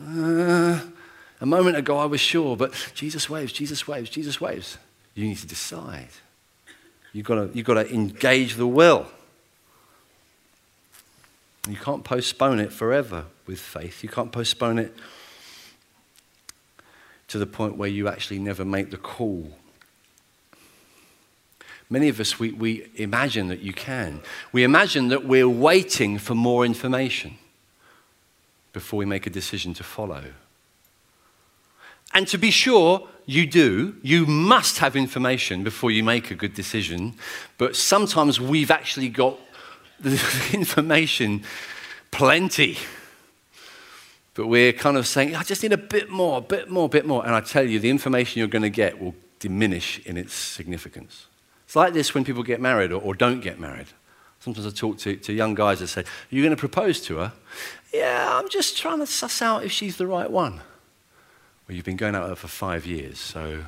Uh, 0.00 0.80
a 1.40 1.46
moment 1.46 1.76
ago 1.76 1.98
I 1.98 2.06
was 2.06 2.20
sure, 2.20 2.56
but 2.56 2.72
Jesus 2.94 3.28
waves, 3.28 3.52
Jesus 3.52 3.86
waves, 3.86 4.10
Jesus 4.10 4.40
waves. 4.40 4.78
You 5.14 5.26
need 5.26 5.38
to 5.38 5.46
decide. 5.46 6.08
You've 7.12 7.26
got 7.26 7.34
to, 7.34 7.50
you've 7.52 7.66
got 7.66 7.74
to 7.74 7.92
engage 7.92 8.56
the 8.56 8.66
will. 8.66 9.06
You 11.68 11.76
can't 11.76 12.02
postpone 12.02 12.58
it 12.58 12.72
forever 12.72 13.26
with 13.46 13.60
faith. 13.60 14.02
You 14.02 14.08
can't 14.08 14.32
postpone 14.32 14.78
it 14.78 14.94
to 17.28 17.38
the 17.38 17.46
point 17.46 17.76
where 17.76 17.88
you 17.88 18.08
actually 18.08 18.38
never 18.38 18.64
make 18.64 18.90
the 18.90 18.96
call. 18.96 19.52
Many 21.88 22.08
of 22.08 22.18
us, 22.20 22.38
we, 22.38 22.52
we 22.52 22.88
imagine 22.96 23.48
that 23.48 23.60
you 23.60 23.72
can. 23.72 24.22
We 24.50 24.64
imagine 24.64 25.08
that 25.08 25.26
we're 25.26 25.48
waiting 25.48 26.18
for 26.18 26.34
more 26.34 26.64
information 26.64 27.36
before 28.72 28.98
we 28.98 29.04
make 29.04 29.26
a 29.26 29.30
decision 29.30 29.74
to 29.74 29.84
follow. 29.84 30.24
And 32.14 32.28
to 32.28 32.38
be 32.38 32.50
sure, 32.50 33.08
you 33.26 33.46
do. 33.46 33.96
You 34.02 34.26
must 34.26 34.78
have 34.78 34.96
information 34.96 35.62
before 35.64 35.90
you 35.90 36.02
make 36.04 36.30
a 36.30 36.34
good 36.34 36.54
decision. 36.54 37.14
But 37.58 37.76
sometimes 37.76 38.40
we've 38.40 38.70
actually 38.70 39.08
got 39.08 39.38
the 40.00 40.20
information 40.52 41.44
plenty. 42.10 42.78
But 44.34 44.46
we're 44.46 44.72
kind 44.72 44.96
of 44.96 45.06
saying, 45.06 45.36
I 45.36 45.42
just 45.42 45.62
need 45.62 45.72
a 45.72 45.78
bit 45.78 46.10
more, 46.10 46.38
a 46.38 46.40
bit 46.40 46.70
more, 46.70 46.86
a 46.86 46.88
bit 46.88 47.06
more. 47.06 47.24
And 47.24 47.34
I 47.34 47.40
tell 47.40 47.68
you, 47.68 47.78
the 47.78 47.90
information 47.90 48.38
you're 48.38 48.48
going 48.48 48.62
to 48.62 48.70
get 48.70 49.00
will 49.00 49.14
diminish 49.38 50.00
in 50.06 50.16
its 50.16 50.32
significance. 50.34 51.26
It's 51.64 51.76
like 51.76 51.92
this 51.92 52.14
when 52.14 52.24
people 52.24 52.42
get 52.42 52.60
married 52.60 52.92
or, 52.92 53.00
or 53.00 53.14
don't 53.14 53.40
get 53.40 53.58
married. 53.58 53.88
Sometimes 54.40 54.66
I 54.66 54.70
talk 54.70 54.98
to, 54.98 55.16
to 55.16 55.32
young 55.32 55.54
guys 55.54 55.78
that 55.80 55.88
say, 55.88 56.00
Are 56.00 56.04
you 56.30 56.42
going 56.42 56.50
to 56.50 56.56
propose 56.56 57.00
to 57.02 57.18
her? 57.18 57.32
Yeah, 57.92 58.36
I'm 58.36 58.48
just 58.48 58.76
trying 58.76 58.98
to 58.98 59.06
suss 59.06 59.40
out 59.42 59.64
if 59.64 59.70
she's 59.70 59.96
the 59.96 60.06
right 60.06 60.30
one. 60.30 60.62
Well, 61.66 61.76
you've 61.76 61.84
been 61.84 61.96
going 61.96 62.14
out 62.14 62.28
her 62.28 62.34
for 62.34 62.48
five 62.48 62.86
years, 62.86 63.18
so 63.18 63.64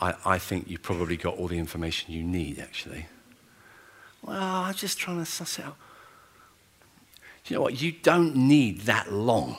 I, 0.00 0.14
I 0.24 0.38
think 0.38 0.68
you've 0.68 0.82
probably 0.82 1.16
got 1.16 1.36
all 1.36 1.48
the 1.48 1.58
information 1.58 2.12
you 2.12 2.22
need, 2.22 2.58
actually. 2.58 3.06
Well, 4.22 4.36
I'm 4.36 4.74
just 4.74 4.98
trying 4.98 5.18
to 5.18 5.26
suss 5.26 5.58
it 5.58 5.64
out. 5.64 5.76
Do 7.44 7.52
you 7.52 7.58
know 7.58 7.62
what? 7.62 7.80
You 7.80 7.92
don't 7.92 8.34
need 8.36 8.82
that 8.82 9.12
long. 9.12 9.58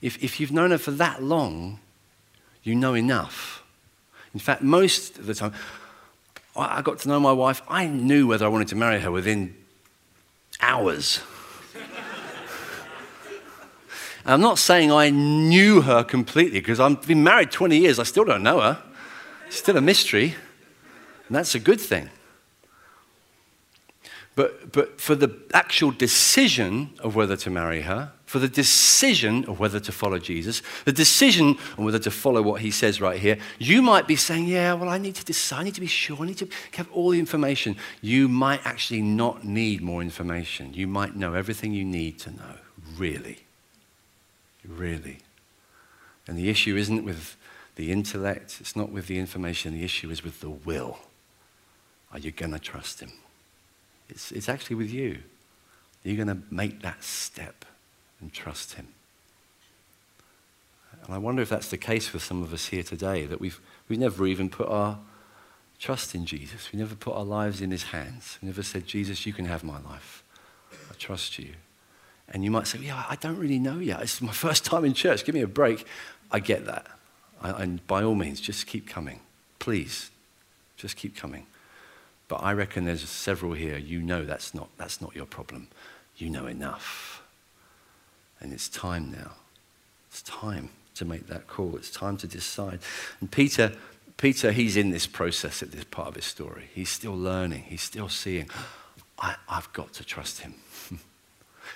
If, 0.00 0.22
if 0.22 0.40
you've 0.40 0.52
known 0.52 0.70
her 0.70 0.78
for 0.78 0.92
that 0.92 1.22
long, 1.22 1.80
you 2.62 2.74
know 2.74 2.94
enough. 2.94 3.62
In 4.34 4.40
fact, 4.40 4.62
most 4.62 5.18
of 5.18 5.26
the 5.26 5.34
time, 5.34 5.52
I 6.56 6.82
got 6.82 6.98
to 7.00 7.08
know 7.08 7.20
my 7.20 7.32
wife, 7.32 7.62
I 7.68 7.86
knew 7.86 8.26
whether 8.26 8.44
I 8.44 8.48
wanted 8.48 8.68
to 8.68 8.76
marry 8.76 9.00
her 9.00 9.10
within 9.10 9.54
hours. 10.60 11.20
I'm 14.28 14.42
not 14.42 14.58
saying 14.58 14.92
I 14.92 15.08
knew 15.08 15.80
her 15.80 16.04
completely 16.04 16.60
because 16.60 16.80
I've 16.80 17.06
been 17.06 17.24
married 17.24 17.50
20 17.50 17.78
years, 17.78 17.98
I 17.98 18.02
still 18.02 18.24
don't 18.24 18.42
know 18.42 18.60
her. 18.60 18.82
It's 19.46 19.56
still 19.56 19.78
a 19.78 19.80
mystery, 19.80 20.34
and 21.26 21.36
that's 21.36 21.54
a 21.54 21.58
good 21.58 21.80
thing. 21.80 22.10
But, 24.34 24.70
but 24.70 25.00
for 25.00 25.14
the 25.14 25.34
actual 25.52 25.90
decision 25.90 26.90
of 27.00 27.16
whether 27.16 27.36
to 27.38 27.50
marry 27.50 27.80
her, 27.82 28.12
for 28.24 28.38
the 28.38 28.48
decision 28.48 29.46
of 29.46 29.58
whether 29.58 29.80
to 29.80 29.90
follow 29.90 30.18
Jesus, 30.18 30.62
the 30.84 30.92
decision 30.92 31.56
on 31.78 31.86
whether 31.86 31.98
to 31.98 32.10
follow 32.10 32.42
what 32.42 32.60
he 32.60 32.70
says 32.70 33.00
right 33.00 33.18
here, 33.18 33.38
you 33.58 33.80
might 33.80 34.06
be 34.06 34.14
saying, 34.14 34.46
Yeah, 34.46 34.74
well, 34.74 34.90
I 34.90 34.98
need 34.98 35.14
to 35.16 35.24
decide, 35.24 35.60
I 35.60 35.64
need 35.64 35.74
to 35.74 35.80
be 35.80 35.86
sure, 35.86 36.18
I 36.20 36.26
need 36.26 36.36
to 36.38 36.48
have 36.74 36.88
all 36.92 37.10
the 37.10 37.18
information. 37.18 37.76
You 38.02 38.28
might 38.28 38.60
actually 38.64 39.02
not 39.02 39.44
need 39.44 39.80
more 39.80 40.02
information. 40.02 40.74
You 40.74 40.86
might 40.86 41.16
know 41.16 41.32
everything 41.32 41.72
you 41.72 41.84
need 41.84 42.18
to 42.20 42.30
know, 42.30 42.54
really. 42.96 43.47
Really. 44.68 45.18
And 46.26 46.38
the 46.38 46.48
issue 46.48 46.76
isn't 46.76 47.04
with 47.04 47.36
the 47.76 47.90
intellect, 47.90 48.58
it's 48.60 48.76
not 48.76 48.90
with 48.90 49.06
the 49.06 49.18
information, 49.18 49.72
the 49.72 49.84
issue 49.84 50.10
is 50.10 50.22
with 50.22 50.40
the 50.40 50.50
will. 50.50 50.98
Are 52.12 52.18
you 52.18 52.30
going 52.30 52.52
to 52.52 52.58
trust 52.58 53.00
him? 53.00 53.12
It's, 54.08 54.32
it's 54.32 54.48
actually 54.48 54.76
with 54.76 54.92
you. 54.92 55.18
Are 56.04 56.08
You're 56.08 56.24
going 56.24 56.36
to 56.36 56.42
make 56.50 56.82
that 56.82 57.02
step 57.04 57.64
and 58.20 58.32
trust 58.32 58.74
Him. 58.74 58.88
And 61.04 61.14
I 61.14 61.18
wonder 61.18 61.42
if 61.42 61.48
that's 61.48 61.68
the 61.68 61.78
case 61.78 62.08
for 62.08 62.18
some 62.18 62.42
of 62.42 62.52
us 62.52 62.66
here 62.66 62.82
today, 62.82 63.26
that 63.26 63.40
we've, 63.40 63.60
we've 63.88 63.98
never 63.98 64.26
even 64.26 64.50
put 64.50 64.68
our 64.68 64.98
trust 65.78 66.14
in 66.14 66.26
Jesus. 66.26 66.72
We 66.72 66.78
never 66.78 66.94
put 66.94 67.14
our 67.14 67.24
lives 67.24 67.60
in 67.60 67.70
His 67.70 67.84
hands. 67.84 68.38
We 68.42 68.46
never 68.46 68.62
said, 68.62 68.86
Jesus, 68.86 69.26
you 69.26 69.32
can 69.32 69.44
have 69.44 69.62
my 69.62 69.80
life. 69.80 70.22
I 70.90 70.94
trust 70.94 71.38
you. 71.38 71.50
And 72.30 72.44
you 72.44 72.50
might 72.50 72.66
say, 72.66 72.78
Yeah, 72.80 73.04
I 73.08 73.16
don't 73.16 73.38
really 73.38 73.58
know 73.58 73.78
yet. 73.78 74.02
It's 74.02 74.20
my 74.20 74.32
first 74.46 74.64
time 74.64 74.84
in 74.84 74.94
church. 74.94 75.24
Give 75.24 75.34
me 75.34 75.42
a 75.42 75.48
break. 75.48 75.86
I 76.30 76.40
get 76.40 76.66
that. 76.66 76.86
I, 77.40 77.62
and 77.62 77.86
by 77.86 78.02
all 78.02 78.14
means, 78.14 78.40
just 78.40 78.66
keep 78.66 78.88
coming. 78.88 79.20
Please, 79.58 80.10
just 80.76 80.96
keep 80.96 81.16
coming. 81.16 81.46
But 82.28 82.36
I 82.36 82.52
reckon 82.52 82.84
there's 82.84 83.08
several 83.08 83.54
here, 83.54 83.78
you 83.78 84.00
know 84.00 84.24
that's 84.24 84.54
not, 84.54 84.68
that's 84.76 85.00
not 85.00 85.16
your 85.16 85.24
problem. 85.24 85.68
You 86.16 86.28
know 86.28 86.46
enough. 86.46 87.22
And 88.40 88.52
it's 88.52 88.68
time 88.68 89.10
now. 89.10 89.32
It's 90.10 90.22
time 90.22 90.70
to 90.94 91.04
make 91.04 91.26
that 91.28 91.46
call. 91.46 91.76
It's 91.76 91.90
time 91.90 92.16
to 92.18 92.26
decide. 92.26 92.80
And 93.20 93.30
Peter, 93.30 93.72
Peter, 94.18 94.52
he's 94.52 94.76
in 94.76 94.90
this 94.90 95.06
process 95.06 95.62
at 95.62 95.72
this 95.72 95.84
part 95.84 96.08
of 96.08 96.16
his 96.16 96.24
story. 96.24 96.68
He's 96.74 96.90
still 96.90 97.16
learning. 97.16 97.64
He's 97.68 97.82
still 97.82 98.08
seeing, 98.08 98.50
I, 99.18 99.36
have 99.48 99.72
got 99.72 99.92
to 99.94 100.04
trust 100.04 100.40
him. 100.40 100.54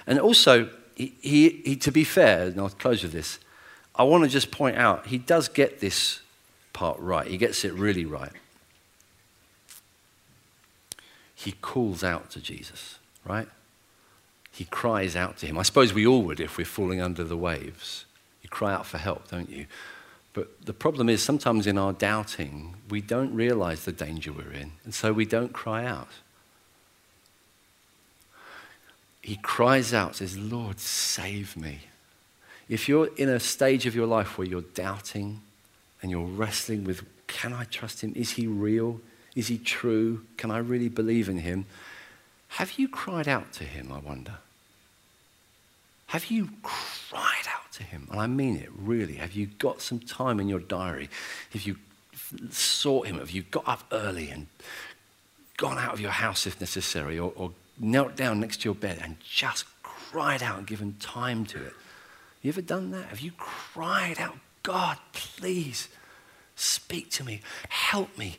and 0.07 0.19
also, 0.19 0.69
he, 0.95 1.15
he, 1.21 1.49
he, 1.65 1.77
to 1.77 1.91
be 1.91 2.05
fair, 2.05 2.47
and 2.49 2.61
I'll 2.61 2.69
close 2.69 3.03
with 3.03 3.13
this, 3.13 3.39
I 3.95 4.05
want 4.05 4.25
to 4.25 4.31
just 4.31 4.51
point 4.51 4.77
out, 4.77 5.07
he 5.07 5.19
does 5.19 5.49
get 5.49 5.81
this 5.81 6.21
part 6.73 6.99
right. 6.99 7.27
He 7.27 7.37
gets 7.37 7.65
it 7.65 7.73
really 7.75 8.05
right 8.05 8.33
he 11.43 11.53
calls 11.53 12.05
out 12.05 12.31
to 12.31 12.41
Jesus, 12.41 12.99
right? 13.25 13.49
He 14.53 14.65
cries 14.65 15.17
out 15.17 15.39
to 15.39 15.47
him. 15.47 15.59
I 15.59 15.63
suppose 15.63 15.93
we 15.93 16.07
all 16.07 16.23
would 16.23 16.39
if 16.39 16.57
we're 16.57 16.65
falling 16.65 17.01
under 17.01 17.25
the 17.25 17.37
waves. 17.37 18.05
You 18.43 18.49
cry 18.49 18.73
out 18.73 18.87
for 18.87 18.99
help, 18.99 19.29
don't 19.29 19.51
you? 19.51 19.67
But 20.35 20.65
the 20.65 20.73
problem 20.73 21.09
is 21.09 21.23
sometimes 21.23 21.67
in 21.67 21.79
our 21.79 21.93
doubting, 21.93 22.77
we 22.89 23.01
don't 23.01 23.35
realize 23.35 23.85
the 23.85 23.93
danger 23.93 24.33
we're 24.33 24.53
in, 24.53 24.73
and 24.85 24.95
so 24.95 25.13
we 25.13 25.27
don't 25.27 25.53
cry 25.53 25.85
out. 25.85 26.09
He 29.23 29.37
cries 29.37 29.95
out, 29.95 30.17
says, 30.17 30.37
Lord, 30.37 30.81
save 30.81 31.57
me. 31.57 31.79
If 32.69 32.89
you're 32.89 33.09
in 33.17 33.29
a 33.29 33.39
stage 33.41 33.87
of 33.87 33.95
your 33.95 34.07
life 34.07 34.37
where 34.37 34.47
you're 34.47 34.63
doubting 34.63 35.41
and 36.03 36.11
you're 36.11 36.27
wrestling 36.27 36.85
with, 36.85 37.05
can 37.29 37.53
I 37.53 37.65
trust 37.65 38.03
him? 38.03 38.13
Is 38.17 38.33
he 38.33 38.47
real? 38.47 39.01
Is 39.37 39.47
he 39.47 39.59
true? 39.59 40.25
Can 40.37 40.51
I 40.51 40.59
really 40.59 40.89
believe 40.89 41.29
in 41.29 41.39
him? 41.39 41.67
Have 42.49 42.79
you 42.79 42.89
cried 42.89 43.29
out 43.29 43.53
to 43.55 43.65
him, 43.65 43.93
I 43.93 43.99
wonder? 43.99 44.35
Have 46.09 46.27
you 46.27 46.51
cried 46.63 47.47
out 47.49 47.73
to 47.73 47.83
him? 47.85 48.09
And 48.11 48.21
I 48.21 48.27
mean 48.27 48.57
it, 48.57 48.69
really. 48.77 49.15
Have 49.15 49.33
you 49.33 49.47
got 49.47 49.81
some 49.81 49.99
time 49.99 50.41
in 50.41 50.49
your 50.49 50.59
diary? 50.59 51.09
Have 51.53 51.63
you 51.63 51.77
sought 52.51 53.07
him? 53.07 53.19
Have 53.19 53.31
you 53.31 53.43
got 53.45 53.67
up 53.67 53.85
early 53.93 54.29
and 54.29 54.49
gone 55.57 55.79
out 55.79 55.95
of 55.95 56.01
your 56.01 56.11
house 56.11 56.47
if 56.47 56.61
necessary, 56.61 57.19
or, 57.19 57.33
or 57.37 57.53
knelt 57.79 58.17
down 58.17 58.41
next 58.41 58.63
to 58.63 58.65
your 58.65 58.75
bed 58.75 58.99
and 59.03 59.17
just 59.21 59.65
cried 59.83 60.43
out 60.43 60.59
and 60.59 60.67
given 60.67 60.97
time 61.01 61.45
to 61.47 61.63
it? 61.63 61.73
You 62.43 62.51
ever 62.51 62.63
done 62.63 62.91
that? 62.91 63.07
Have 63.07 63.21
you 63.21 63.33
cried 63.37 64.19
out, 64.19 64.37
God, 64.63 64.99
please 65.13 65.89
speak 66.57 67.11
to 67.11 67.25
me, 67.25 67.41
help 67.69 68.17
me, 68.19 68.39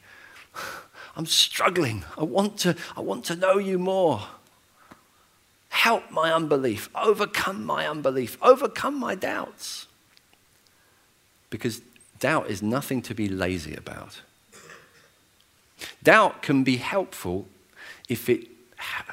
I'm 1.16 1.26
struggling. 1.26 2.04
I 2.18 2.24
want 2.24 2.58
to, 2.60 2.76
I 2.98 3.02
want 3.02 3.26
to 3.26 3.36
know 3.36 3.58
you 3.58 3.78
more. 3.78 4.22
Help 5.70 6.12
my 6.12 6.32
unbelief. 6.32 6.90
Overcome 6.96 7.66
my 7.66 7.88
unbelief. 7.88 8.38
Overcome 8.42 9.00
my 9.00 9.16
doubts. 9.16 9.88
Because 11.50 11.82
doubt 12.20 12.50
is 12.50 12.64
nothing 12.64 13.02
to 13.04 13.14
be 13.14 13.28
lazy 13.28 13.76
about. 13.76 14.22
Doubt 16.02 16.42
can 16.42 16.64
be 16.64 16.78
helpful 16.78 17.48
if 18.10 18.30
it 18.30 18.48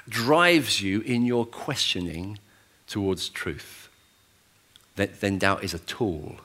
drives 0.09 0.81
you 0.81 1.01
in 1.01 1.25
your 1.25 1.47
questioning 1.47 2.39
towards 2.87 3.29
truth. 3.29 3.89
Then 4.97 5.39
doubt 5.39 5.65
is 5.65 5.75
a 5.75 5.79
tool. 5.79 6.37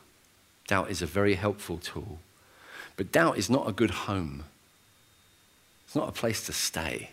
Doubt 0.67 0.89
is 0.89 1.01
a 1.01 1.05
very 1.05 1.35
helpful 1.35 1.77
tool. 1.77 2.19
But 2.97 3.11
doubt 3.11 3.37
is 3.37 3.49
not 3.49 3.67
a 3.67 3.73
good 3.73 3.91
home, 3.91 4.45
it's 5.85 5.95
not 5.95 6.09
a 6.09 6.13
place 6.13 6.45
to 6.45 6.53
stay. 6.53 7.09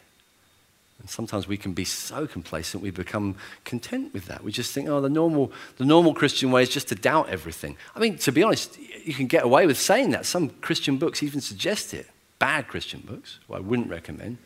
And 1.01 1.11
sometimes 1.11 1.49
we 1.49 1.57
can 1.57 1.73
be 1.73 1.85
so 1.85 2.29
complacent 2.29 2.81
we 2.81 2.93
become 2.93 3.35
content 3.65 4.15
with 4.15 4.27
that. 4.27 4.45
We 4.45 4.53
just 4.53 4.73
think, 4.73 4.89
oh, 4.89 5.01
the 5.01 5.09
normal, 5.09 5.51
the 5.77 5.85
normal 5.85 6.15
Christian 6.15 6.53
way 6.53 6.63
is 6.63 6.69
just 6.69 6.89
to 6.89 6.95
doubt 6.95 7.29
everything. 7.29 7.77
I 7.97 7.99
mean, 7.99 8.19
to 8.19 8.31
be 8.31 8.45
honest, 8.45 8.79
you 9.05 9.13
can 9.13 9.27
get 9.27 9.43
away 9.43 9.67
with 9.67 9.77
saying 9.77 10.11
that. 10.11 10.27
Some 10.27 10.51
Christian 10.61 10.99
books 10.99 11.21
even 11.25 11.41
suggest 11.41 11.93
it. 11.93 12.07
Bad 12.39 12.69
Christian 12.69 13.01
books, 13.01 13.41
I 13.53 13.59
wouldn't 13.59 13.91
recommend. 13.91 14.39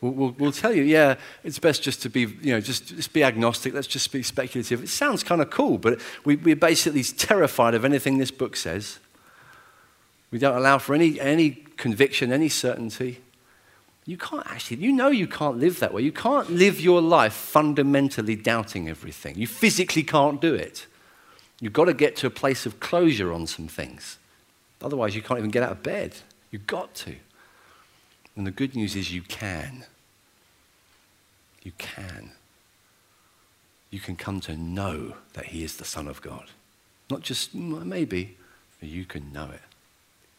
We'll, 0.00 0.12
we'll, 0.12 0.34
we'll, 0.38 0.52
tell 0.52 0.74
you, 0.74 0.82
yeah, 0.82 1.16
it's 1.44 1.58
best 1.58 1.82
just 1.82 2.00
to 2.02 2.08
be, 2.08 2.20
you 2.20 2.52
know, 2.54 2.60
just, 2.60 2.88
just 2.88 3.12
be 3.12 3.22
agnostic. 3.22 3.74
Let's 3.74 3.86
just 3.86 4.10
be 4.10 4.22
speculative. 4.22 4.82
It 4.82 4.88
sounds 4.88 5.22
kind 5.22 5.42
of 5.42 5.50
cool, 5.50 5.76
but 5.76 6.00
we, 6.24 6.36
we're 6.36 6.56
basically 6.56 7.02
terrified 7.02 7.74
of 7.74 7.84
anything 7.84 8.18
this 8.18 8.30
book 8.30 8.56
says. 8.56 8.98
We 10.30 10.38
don't 10.38 10.56
allow 10.56 10.78
for 10.78 10.94
any, 10.94 11.20
any 11.20 11.50
conviction, 11.76 12.32
any 12.32 12.48
certainty. 12.48 13.20
You 14.06 14.16
can't 14.16 14.46
actually, 14.46 14.78
you 14.78 14.92
know 14.92 15.08
you 15.08 15.26
can't 15.26 15.58
live 15.58 15.80
that 15.80 15.92
way. 15.92 16.02
You 16.02 16.12
can't 16.12 16.50
live 16.50 16.80
your 16.80 17.02
life 17.02 17.34
fundamentally 17.34 18.36
doubting 18.36 18.88
everything. 18.88 19.36
You 19.36 19.46
physically 19.46 20.02
can't 20.02 20.40
do 20.40 20.54
it. 20.54 20.86
You've 21.60 21.74
got 21.74 21.84
to 21.84 21.94
get 21.94 22.16
to 22.16 22.26
a 22.26 22.30
place 22.30 22.64
of 22.64 22.80
closure 22.80 23.32
on 23.32 23.46
some 23.46 23.68
things. 23.68 24.18
Otherwise, 24.80 25.14
you 25.14 25.20
can't 25.20 25.38
even 25.38 25.50
get 25.50 25.62
out 25.62 25.72
of 25.72 25.82
bed. 25.82 26.14
You've 26.50 26.66
got 26.66 26.94
to. 26.94 27.16
And 28.36 28.46
the 28.46 28.50
good 28.50 28.74
news 28.74 28.96
is 28.96 29.12
you 29.12 29.22
can. 29.22 29.84
You 31.62 31.72
can. 31.78 32.32
You 33.90 34.00
can 34.00 34.16
come 34.16 34.40
to 34.40 34.56
know 34.56 35.14
that 35.34 35.46
He 35.46 35.64
is 35.64 35.76
the 35.76 35.84
Son 35.84 36.06
of 36.06 36.22
God. 36.22 36.46
Not 37.10 37.22
just 37.22 37.54
maybe, 37.54 38.36
but 38.78 38.88
you 38.88 39.04
can 39.04 39.32
know 39.32 39.50
it. 39.52 39.60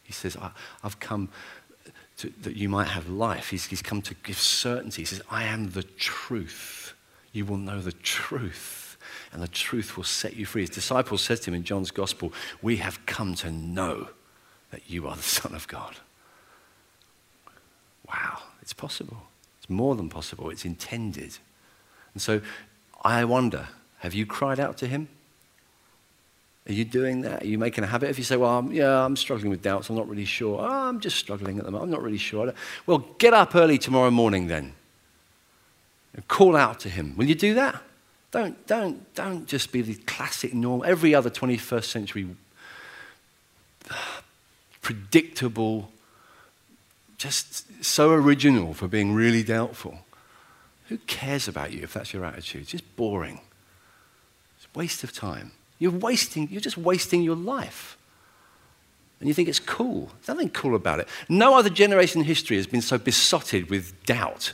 He 0.02 0.12
says, 0.12 0.36
I've 0.82 0.98
come 1.00 1.28
to, 2.18 2.32
that 2.42 2.56
you 2.56 2.68
might 2.68 2.88
have 2.88 3.08
life. 3.08 3.50
He's, 3.50 3.66
he's 3.66 3.82
come 3.82 4.02
to 4.02 4.14
give 4.22 4.38
certainty. 4.38 5.02
He 5.02 5.06
says, 5.06 5.22
I 5.30 5.44
am 5.44 5.70
the 5.70 5.82
truth. 5.82 6.94
You 7.32 7.44
will 7.44 7.56
know 7.56 7.80
the 7.80 7.92
truth, 7.92 8.96
and 9.32 9.42
the 9.42 9.48
truth 9.48 9.96
will 9.96 10.04
set 10.04 10.36
you 10.36 10.44
free. 10.44 10.62
His 10.62 10.70
disciples 10.70 11.22
said 11.22 11.40
to 11.42 11.50
him 11.50 11.54
in 11.54 11.64
John's 11.64 11.90
Gospel, 11.90 12.32
We 12.60 12.76
have 12.76 13.04
come 13.06 13.34
to 13.36 13.50
know 13.50 14.08
that 14.70 14.90
you 14.90 15.08
are 15.08 15.16
the 15.16 15.22
Son 15.22 15.54
of 15.54 15.66
God. 15.68 15.96
Wow, 18.12 18.38
it's 18.60 18.72
possible. 18.72 19.16
It's 19.58 19.70
more 19.70 19.94
than 19.94 20.08
possible, 20.08 20.50
it's 20.50 20.64
intended. 20.64 21.38
And 22.14 22.22
so 22.22 22.40
I 23.02 23.24
wonder 23.24 23.68
have 23.98 24.14
you 24.14 24.26
cried 24.26 24.58
out 24.58 24.76
to 24.78 24.88
him? 24.88 25.08
Are 26.68 26.72
you 26.72 26.84
doing 26.84 27.22
that? 27.22 27.42
Are 27.42 27.46
you 27.46 27.58
making 27.58 27.84
a 27.84 27.86
habit? 27.86 28.10
If 28.10 28.18
you 28.18 28.24
say, 28.24 28.36
Well, 28.36 28.58
I'm, 28.58 28.72
yeah, 28.72 29.04
I'm 29.04 29.16
struggling 29.16 29.50
with 29.50 29.62
doubts, 29.62 29.88
I'm 29.88 29.96
not 29.96 30.08
really 30.08 30.24
sure. 30.24 30.60
Oh, 30.60 30.88
I'm 30.88 31.00
just 31.00 31.16
struggling 31.16 31.58
at 31.58 31.64
the 31.64 31.70
moment, 31.70 31.84
I'm 31.84 31.90
not 31.90 32.02
really 32.02 32.18
sure. 32.18 32.52
Well, 32.86 32.98
get 33.18 33.32
up 33.32 33.54
early 33.54 33.78
tomorrow 33.78 34.10
morning 34.10 34.48
then 34.48 34.74
and 36.14 36.26
call 36.28 36.56
out 36.56 36.80
to 36.80 36.88
Him. 36.88 37.16
Will 37.16 37.26
you 37.26 37.34
do 37.34 37.54
that? 37.54 37.82
Don't, 38.30 38.66
don't, 38.66 39.14
don't 39.14 39.46
just 39.46 39.72
be 39.72 39.82
the 39.82 39.94
classic 39.94 40.54
norm. 40.54 40.82
Every 40.84 41.14
other 41.14 41.30
21st 41.30 41.84
century 41.84 42.26
predictable, 44.82 45.90
just 47.22 47.84
so 47.84 48.10
original 48.10 48.74
for 48.74 48.88
being 48.88 49.14
really 49.14 49.44
doubtful. 49.44 50.00
Who 50.88 50.98
cares 50.98 51.46
about 51.46 51.72
you 51.72 51.82
if 51.82 51.94
that's 51.94 52.12
your 52.12 52.24
attitude? 52.24 52.62
It's 52.62 52.72
just 52.72 52.96
boring. 52.96 53.40
It's 54.56 54.66
a 54.74 54.78
waste 54.78 55.04
of 55.04 55.12
time. 55.12 55.52
You're 55.78 55.92
wasting, 55.92 56.48
you're 56.50 56.60
just 56.60 56.76
wasting 56.76 57.22
your 57.22 57.36
life. 57.36 57.96
And 59.20 59.28
you 59.28 59.34
think 59.34 59.48
it's 59.48 59.60
cool. 59.60 60.10
There's 60.14 60.36
nothing 60.36 60.50
cool 60.50 60.74
about 60.74 60.98
it. 60.98 61.08
No 61.28 61.56
other 61.56 61.70
generation 61.70 62.22
in 62.22 62.26
history 62.26 62.56
has 62.56 62.66
been 62.66 62.82
so 62.82 62.98
besotted 62.98 63.70
with 63.70 64.04
doubt, 64.04 64.52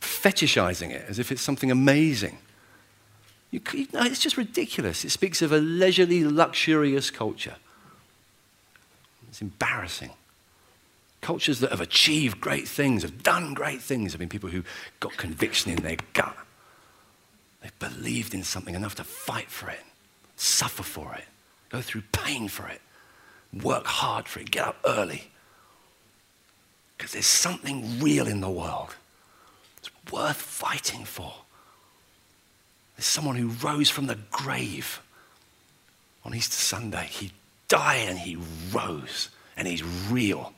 fetishizing 0.00 0.90
it 0.90 1.06
as 1.08 1.18
if 1.18 1.32
it's 1.32 1.40
something 1.40 1.70
amazing. 1.70 2.36
You, 3.50 3.60
you 3.72 3.86
it's 3.94 4.20
just 4.20 4.36
ridiculous. 4.36 5.06
It 5.06 5.10
speaks 5.10 5.40
of 5.40 5.52
a 5.52 5.58
leisurely, 5.58 6.22
luxurious 6.22 7.10
culture. 7.10 7.56
It's 9.28 9.40
embarrassing. 9.40 10.10
Cultures 11.22 11.60
that 11.60 11.70
have 11.70 11.80
achieved 11.80 12.40
great 12.40 12.68
things, 12.68 13.02
have 13.02 13.22
done 13.22 13.54
great 13.54 13.80
things, 13.80 14.12
have 14.12 14.18
been 14.18 14.28
people 14.28 14.50
who 14.50 14.64
got 15.00 15.16
conviction 15.16 15.72
in 15.72 15.82
their 15.82 15.96
gut 16.12 16.36
They've 17.62 17.78
believed 17.78 18.34
in 18.34 18.42
something 18.42 18.74
enough 18.74 18.96
to 18.96 19.04
fight 19.04 19.48
for 19.48 19.70
it, 19.70 19.82
suffer 20.36 20.82
for 20.82 21.14
it, 21.14 21.24
go 21.70 21.80
through 21.80 22.02
pain 22.10 22.48
for 22.48 22.66
it, 22.66 22.80
work 23.62 23.86
hard 23.86 24.26
for 24.26 24.40
it, 24.40 24.50
get 24.50 24.66
up 24.66 24.76
early. 24.84 25.30
Because 26.96 27.12
there's 27.12 27.26
something 27.26 28.00
real 28.00 28.26
in 28.26 28.40
the 28.40 28.50
world. 28.50 28.96
It's 29.78 29.90
worth 30.12 30.36
fighting 30.36 31.04
for. 31.04 31.32
There's 32.96 33.06
someone 33.06 33.36
who 33.36 33.48
rose 33.48 33.88
from 33.88 34.06
the 34.06 34.18
grave 34.30 35.00
on 36.24 36.34
Easter 36.34 36.56
Sunday. 36.56 37.06
He 37.06 37.32
died 37.68 38.08
and 38.08 38.18
he 38.18 38.38
rose, 38.72 39.30
and 39.56 39.68
he's 39.68 39.84
real. 40.10 40.52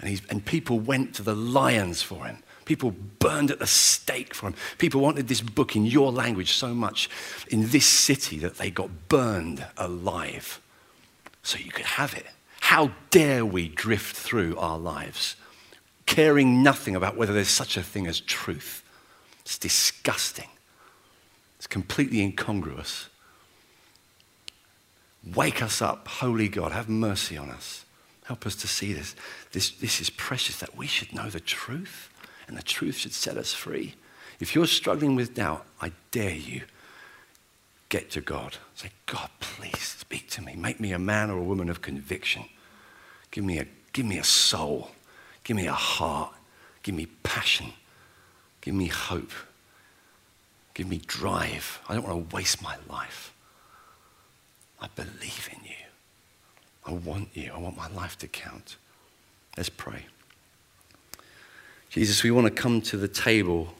And, 0.00 0.20
and 0.28 0.44
people 0.44 0.78
went 0.78 1.14
to 1.14 1.22
the 1.22 1.34
lions 1.34 2.02
for 2.02 2.26
him. 2.26 2.42
People 2.66 2.90
burned 2.90 3.50
at 3.50 3.60
the 3.60 3.66
stake 3.66 4.34
for 4.34 4.48
him. 4.48 4.54
People 4.78 5.00
wanted 5.00 5.28
this 5.28 5.40
book 5.40 5.76
in 5.76 5.86
your 5.86 6.10
language 6.12 6.52
so 6.52 6.74
much 6.74 7.08
in 7.48 7.70
this 7.70 7.86
city 7.86 8.38
that 8.40 8.58
they 8.58 8.70
got 8.70 9.08
burned 9.08 9.64
alive 9.76 10.60
so 11.42 11.58
you 11.58 11.70
could 11.70 11.86
have 11.86 12.12
it. 12.14 12.26
How 12.60 12.90
dare 13.10 13.46
we 13.46 13.68
drift 13.68 14.16
through 14.16 14.56
our 14.58 14.78
lives 14.78 15.36
caring 16.04 16.62
nothing 16.62 16.96
about 16.96 17.16
whether 17.16 17.32
there's 17.32 17.48
such 17.48 17.76
a 17.76 17.82
thing 17.82 18.08
as 18.08 18.20
truth? 18.20 18.82
It's 19.42 19.56
disgusting. 19.56 20.48
It's 21.56 21.68
completely 21.68 22.20
incongruous. 22.20 23.08
Wake 25.34 25.62
us 25.62 25.80
up, 25.80 26.06
holy 26.08 26.48
God, 26.48 26.72
have 26.72 26.88
mercy 26.88 27.36
on 27.36 27.50
us. 27.50 27.85
Help 28.26 28.44
us 28.44 28.56
to 28.56 28.66
see 28.66 28.92
this. 28.92 29.14
This, 29.52 29.70
this 29.70 30.00
is 30.00 30.10
precious 30.10 30.58
that 30.58 30.76
we 30.76 30.88
should 30.88 31.14
know 31.14 31.30
the 31.30 31.40
truth 31.40 32.10
and 32.48 32.56
the 32.56 32.62
truth 32.62 32.96
should 32.96 33.12
set 33.12 33.36
us 33.36 33.52
free. 33.52 33.94
If 34.40 34.54
you're 34.54 34.66
struggling 34.66 35.14
with 35.14 35.34
doubt, 35.34 35.64
I 35.80 35.92
dare 36.10 36.34
you 36.34 36.62
get 37.88 38.10
to 38.10 38.20
God. 38.20 38.56
Say, 38.74 38.90
God, 39.06 39.30
please 39.38 39.96
speak 39.98 40.28
to 40.30 40.42
me. 40.42 40.56
Make 40.56 40.80
me 40.80 40.92
a 40.92 40.98
man 40.98 41.30
or 41.30 41.38
a 41.38 41.42
woman 41.42 41.70
of 41.70 41.82
conviction. 41.82 42.44
Give 43.30 43.44
me 43.44 43.60
a, 43.60 43.66
give 43.92 44.06
me 44.06 44.18
a 44.18 44.24
soul. 44.24 44.90
Give 45.44 45.56
me 45.56 45.68
a 45.68 45.72
heart. 45.72 46.34
Give 46.82 46.96
me 46.96 47.06
passion. 47.22 47.72
Give 48.60 48.74
me 48.74 48.86
hope. 48.86 49.32
Give 50.74 50.88
me 50.88 51.00
drive. 51.06 51.80
I 51.88 51.94
don't 51.94 52.06
want 52.06 52.28
to 52.28 52.36
waste 52.36 52.60
my 52.60 52.76
life. 52.90 53.32
I 54.80 54.88
believe 54.94 55.48
in 55.52 55.64
you. 55.64 55.85
I 56.86 56.92
want 56.92 57.28
you. 57.34 57.52
I 57.52 57.58
want 57.58 57.76
my 57.76 57.88
life 57.88 58.16
to 58.18 58.28
count. 58.28 58.76
Let's 59.56 59.68
pray. 59.68 60.06
Jesus, 61.90 62.22
we 62.22 62.30
want 62.30 62.46
to 62.46 62.52
come 62.52 62.80
to 62.82 62.96
the 62.96 63.08
table, 63.08 63.74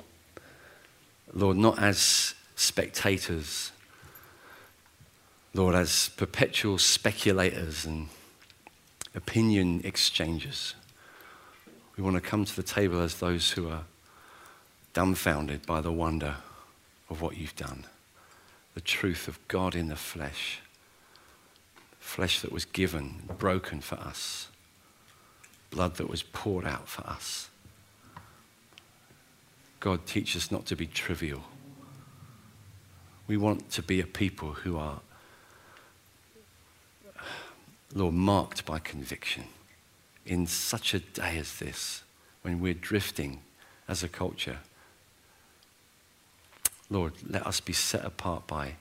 Lord, 1.32 1.56
not 1.56 1.78
as 1.78 2.34
spectators, 2.56 3.70
Lord, 5.54 5.74
as 5.74 6.10
perpetual 6.16 6.78
speculators 6.78 7.84
and 7.84 8.08
opinion 9.14 9.82
exchangers. 9.84 10.74
We 11.96 12.02
want 12.02 12.16
to 12.16 12.20
come 12.20 12.44
to 12.44 12.56
the 12.56 12.62
table 12.62 13.00
as 13.00 13.16
those 13.16 13.52
who 13.52 13.68
are 13.68 13.84
dumbfounded 14.92 15.66
by 15.66 15.80
the 15.80 15.92
wonder 15.92 16.36
of 17.08 17.20
what 17.20 17.36
you've 17.36 17.56
done, 17.56 17.84
the 18.74 18.80
truth 18.80 19.28
of 19.28 19.38
God 19.48 19.74
in 19.74 19.88
the 19.88 19.96
flesh, 19.96 20.60
flesh 22.06 22.40
that 22.40 22.52
was 22.52 22.64
given, 22.64 23.16
broken 23.36 23.80
for 23.80 23.96
us, 23.96 24.48
blood 25.70 25.96
that 25.96 26.08
was 26.08 26.22
poured 26.22 26.64
out 26.64 26.88
for 26.88 27.04
us. 27.06 27.50
God, 29.80 30.06
teach 30.06 30.36
us 30.36 30.50
not 30.50 30.66
to 30.66 30.76
be 30.76 30.86
trivial. 30.86 31.42
We 33.26 33.36
want 33.36 33.70
to 33.72 33.82
be 33.82 34.00
a 34.00 34.06
people 34.06 34.52
who 34.52 34.78
are, 34.78 35.00
Lord, 37.92 38.14
marked 38.14 38.64
by 38.64 38.78
conviction 38.78 39.44
in 40.24 40.46
such 40.46 40.94
a 40.94 41.00
day 41.00 41.36
as 41.38 41.58
this, 41.58 42.02
when 42.42 42.60
we're 42.60 42.72
drifting 42.72 43.40
as 43.88 44.04
a 44.04 44.08
culture. 44.08 44.58
Lord, 46.88 47.14
let 47.28 47.44
us 47.46 47.60
be 47.60 47.72
set 47.72 48.04
apart 48.04 48.46
by 48.46 48.76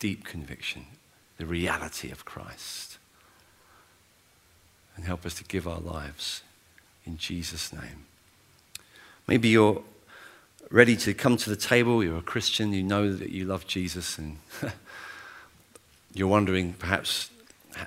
deep 0.00 0.24
conviction, 0.24 0.86
the 1.38 1.46
reality 1.46 2.10
of 2.10 2.24
Christ. 2.24 2.98
And 4.96 5.04
help 5.04 5.26
us 5.26 5.34
to 5.34 5.44
give 5.44 5.68
our 5.68 5.80
lives 5.80 6.42
in 7.04 7.18
Jesus' 7.18 7.72
name. 7.72 8.06
Maybe 9.26 9.48
you're 9.48 9.82
ready 10.70 10.96
to 10.96 11.14
come 11.14 11.36
to 11.36 11.50
the 11.50 11.56
table, 11.56 12.02
you're 12.02 12.18
a 12.18 12.22
Christian, 12.22 12.72
you 12.72 12.82
know 12.82 13.12
that 13.12 13.30
you 13.30 13.44
love 13.44 13.66
Jesus, 13.66 14.18
and 14.18 14.38
you're 16.14 16.28
wondering 16.28 16.72
perhaps 16.72 17.30
uh, 17.76 17.84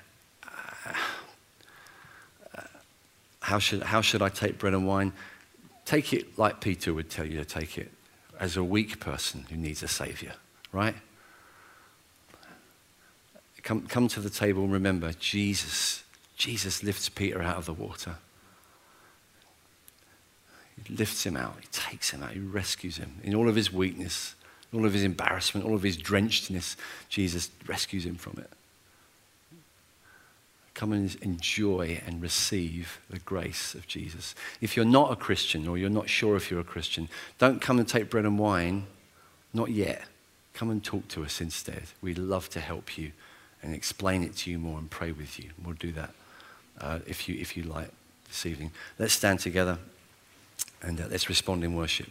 how 3.40 3.58
should, 3.58 3.82
how 3.82 4.00
should 4.00 4.22
I 4.22 4.28
take 4.28 4.58
bread 4.58 4.74
and 4.74 4.86
wine? 4.86 5.12
Take 5.84 6.12
it 6.12 6.38
like 6.38 6.60
Peter 6.60 6.94
would 6.94 7.10
tell 7.10 7.26
you 7.26 7.38
to 7.38 7.44
take 7.44 7.76
it, 7.76 7.90
as 8.38 8.56
a 8.56 8.64
weak 8.64 9.00
person 9.00 9.46
who 9.50 9.56
needs 9.56 9.82
a 9.82 9.88
savior, 9.88 10.34
right? 10.72 10.94
Come, 13.62 13.86
come 13.86 14.08
to 14.08 14.20
the 14.20 14.30
table 14.30 14.64
and 14.64 14.72
remember 14.72 15.12
Jesus. 15.18 16.02
Jesus 16.36 16.82
lifts 16.82 17.08
Peter 17.08 17.42
out 17.42 17.56
of 17.56 17.66
the 17.66 17.74
water. 17.74 18.16
He 20.84 20.94
lifts 20.94 21.26
him 21.26 21.36
out, 21.36 21.56
he 21.60 21.68
takes 21.70 22.10
him 22.10 22.22
out, 22.22 22.30
he 22.30 22.40
rescues 22.40 22.96
him. 22.96 23.16
In 23.22 23.34
all 23.34 23.48
of 23.48 23.54
his 23.54 23.72
weakness, 23.72 24.34
all 24.72 24.86
of 24.86 24.94
his 24.94 25.04
embarrassment, 25.04 25.66
all 25.66 25.74
of 25.74 25.82
his 25.82 25.96
drenchedness, 25.96 26.76
Jesus 27.08 27.50
rescues 27.66 28.06
him 28.06 28.14
from 28.14 28.38
it. 28.38 28.50
Come 30.72 30.92
and 30.92 31.14
enjoy 31.16 32.00
and 32.06 32.22
receive 32.22 33.00
the 33.10 33.18
grace 33.18 33.74
of 33.74 33.86
Jesus. 33.86 34.34
If 34.62 34.76
you're 34.76 34.86
not 34.86 35.12
a 35.12 35.16
Christian 35.16 35.68
or 35.68 35.76
you're 35.76 35.90
not 35.90 36.08
sure 36.08 36.36
if 36.36 36.50
you're 36.50 36.60
a 36.60 36.64
Christian, 36.64 37.10
don't 37.38 37.60
come 37.60 37.78
and 37.78 37.86
take 37.86 38.08
bread 38.08 38.24
and 38.24 38.38
wine. 38.38 38.86
Not 39.52 39.70
yet. 39.70 40.02
Come 40.54 40.70
and 40.70 40.82
talk 40.82 41.08
to 41.08 41.24
us 41.24 41.40
instead. 41.40 41.82
We'd 42.00 42.16
love 42.16 42.48
to 42.50 42.60
help 42.60 42.96
you 42.96 43.12
and 43.62 43.74
explain 43.74 44.22
it 44.22 44.36
to 44.36 44.50
you 44.50 44.58
more 44.58 44.78
and 44.78 44.90
pray 44.90 45.12
with 45.12 45.38
you. 45.38 45.50
We'll 45.64 45.74
do 45.74 45.92
that 45.92 46.10
uh, 46.80 47.00
if, 47.06 47.28
you, 47.28 47.36
if 47.38 47.56
you 47.56 47.64
like 47.64 47.90
this 48.28 48.46
evening. 48.46 48.70
Let's 48.98 49.12
stand 49.12 49.40
together 49.40 49.78
and 50.82 51.00
uh, 51.00 51.04
let's 51.10 51.28
respond 51.28 51.64
in 51.64 51.74
worship. 51.74 52.08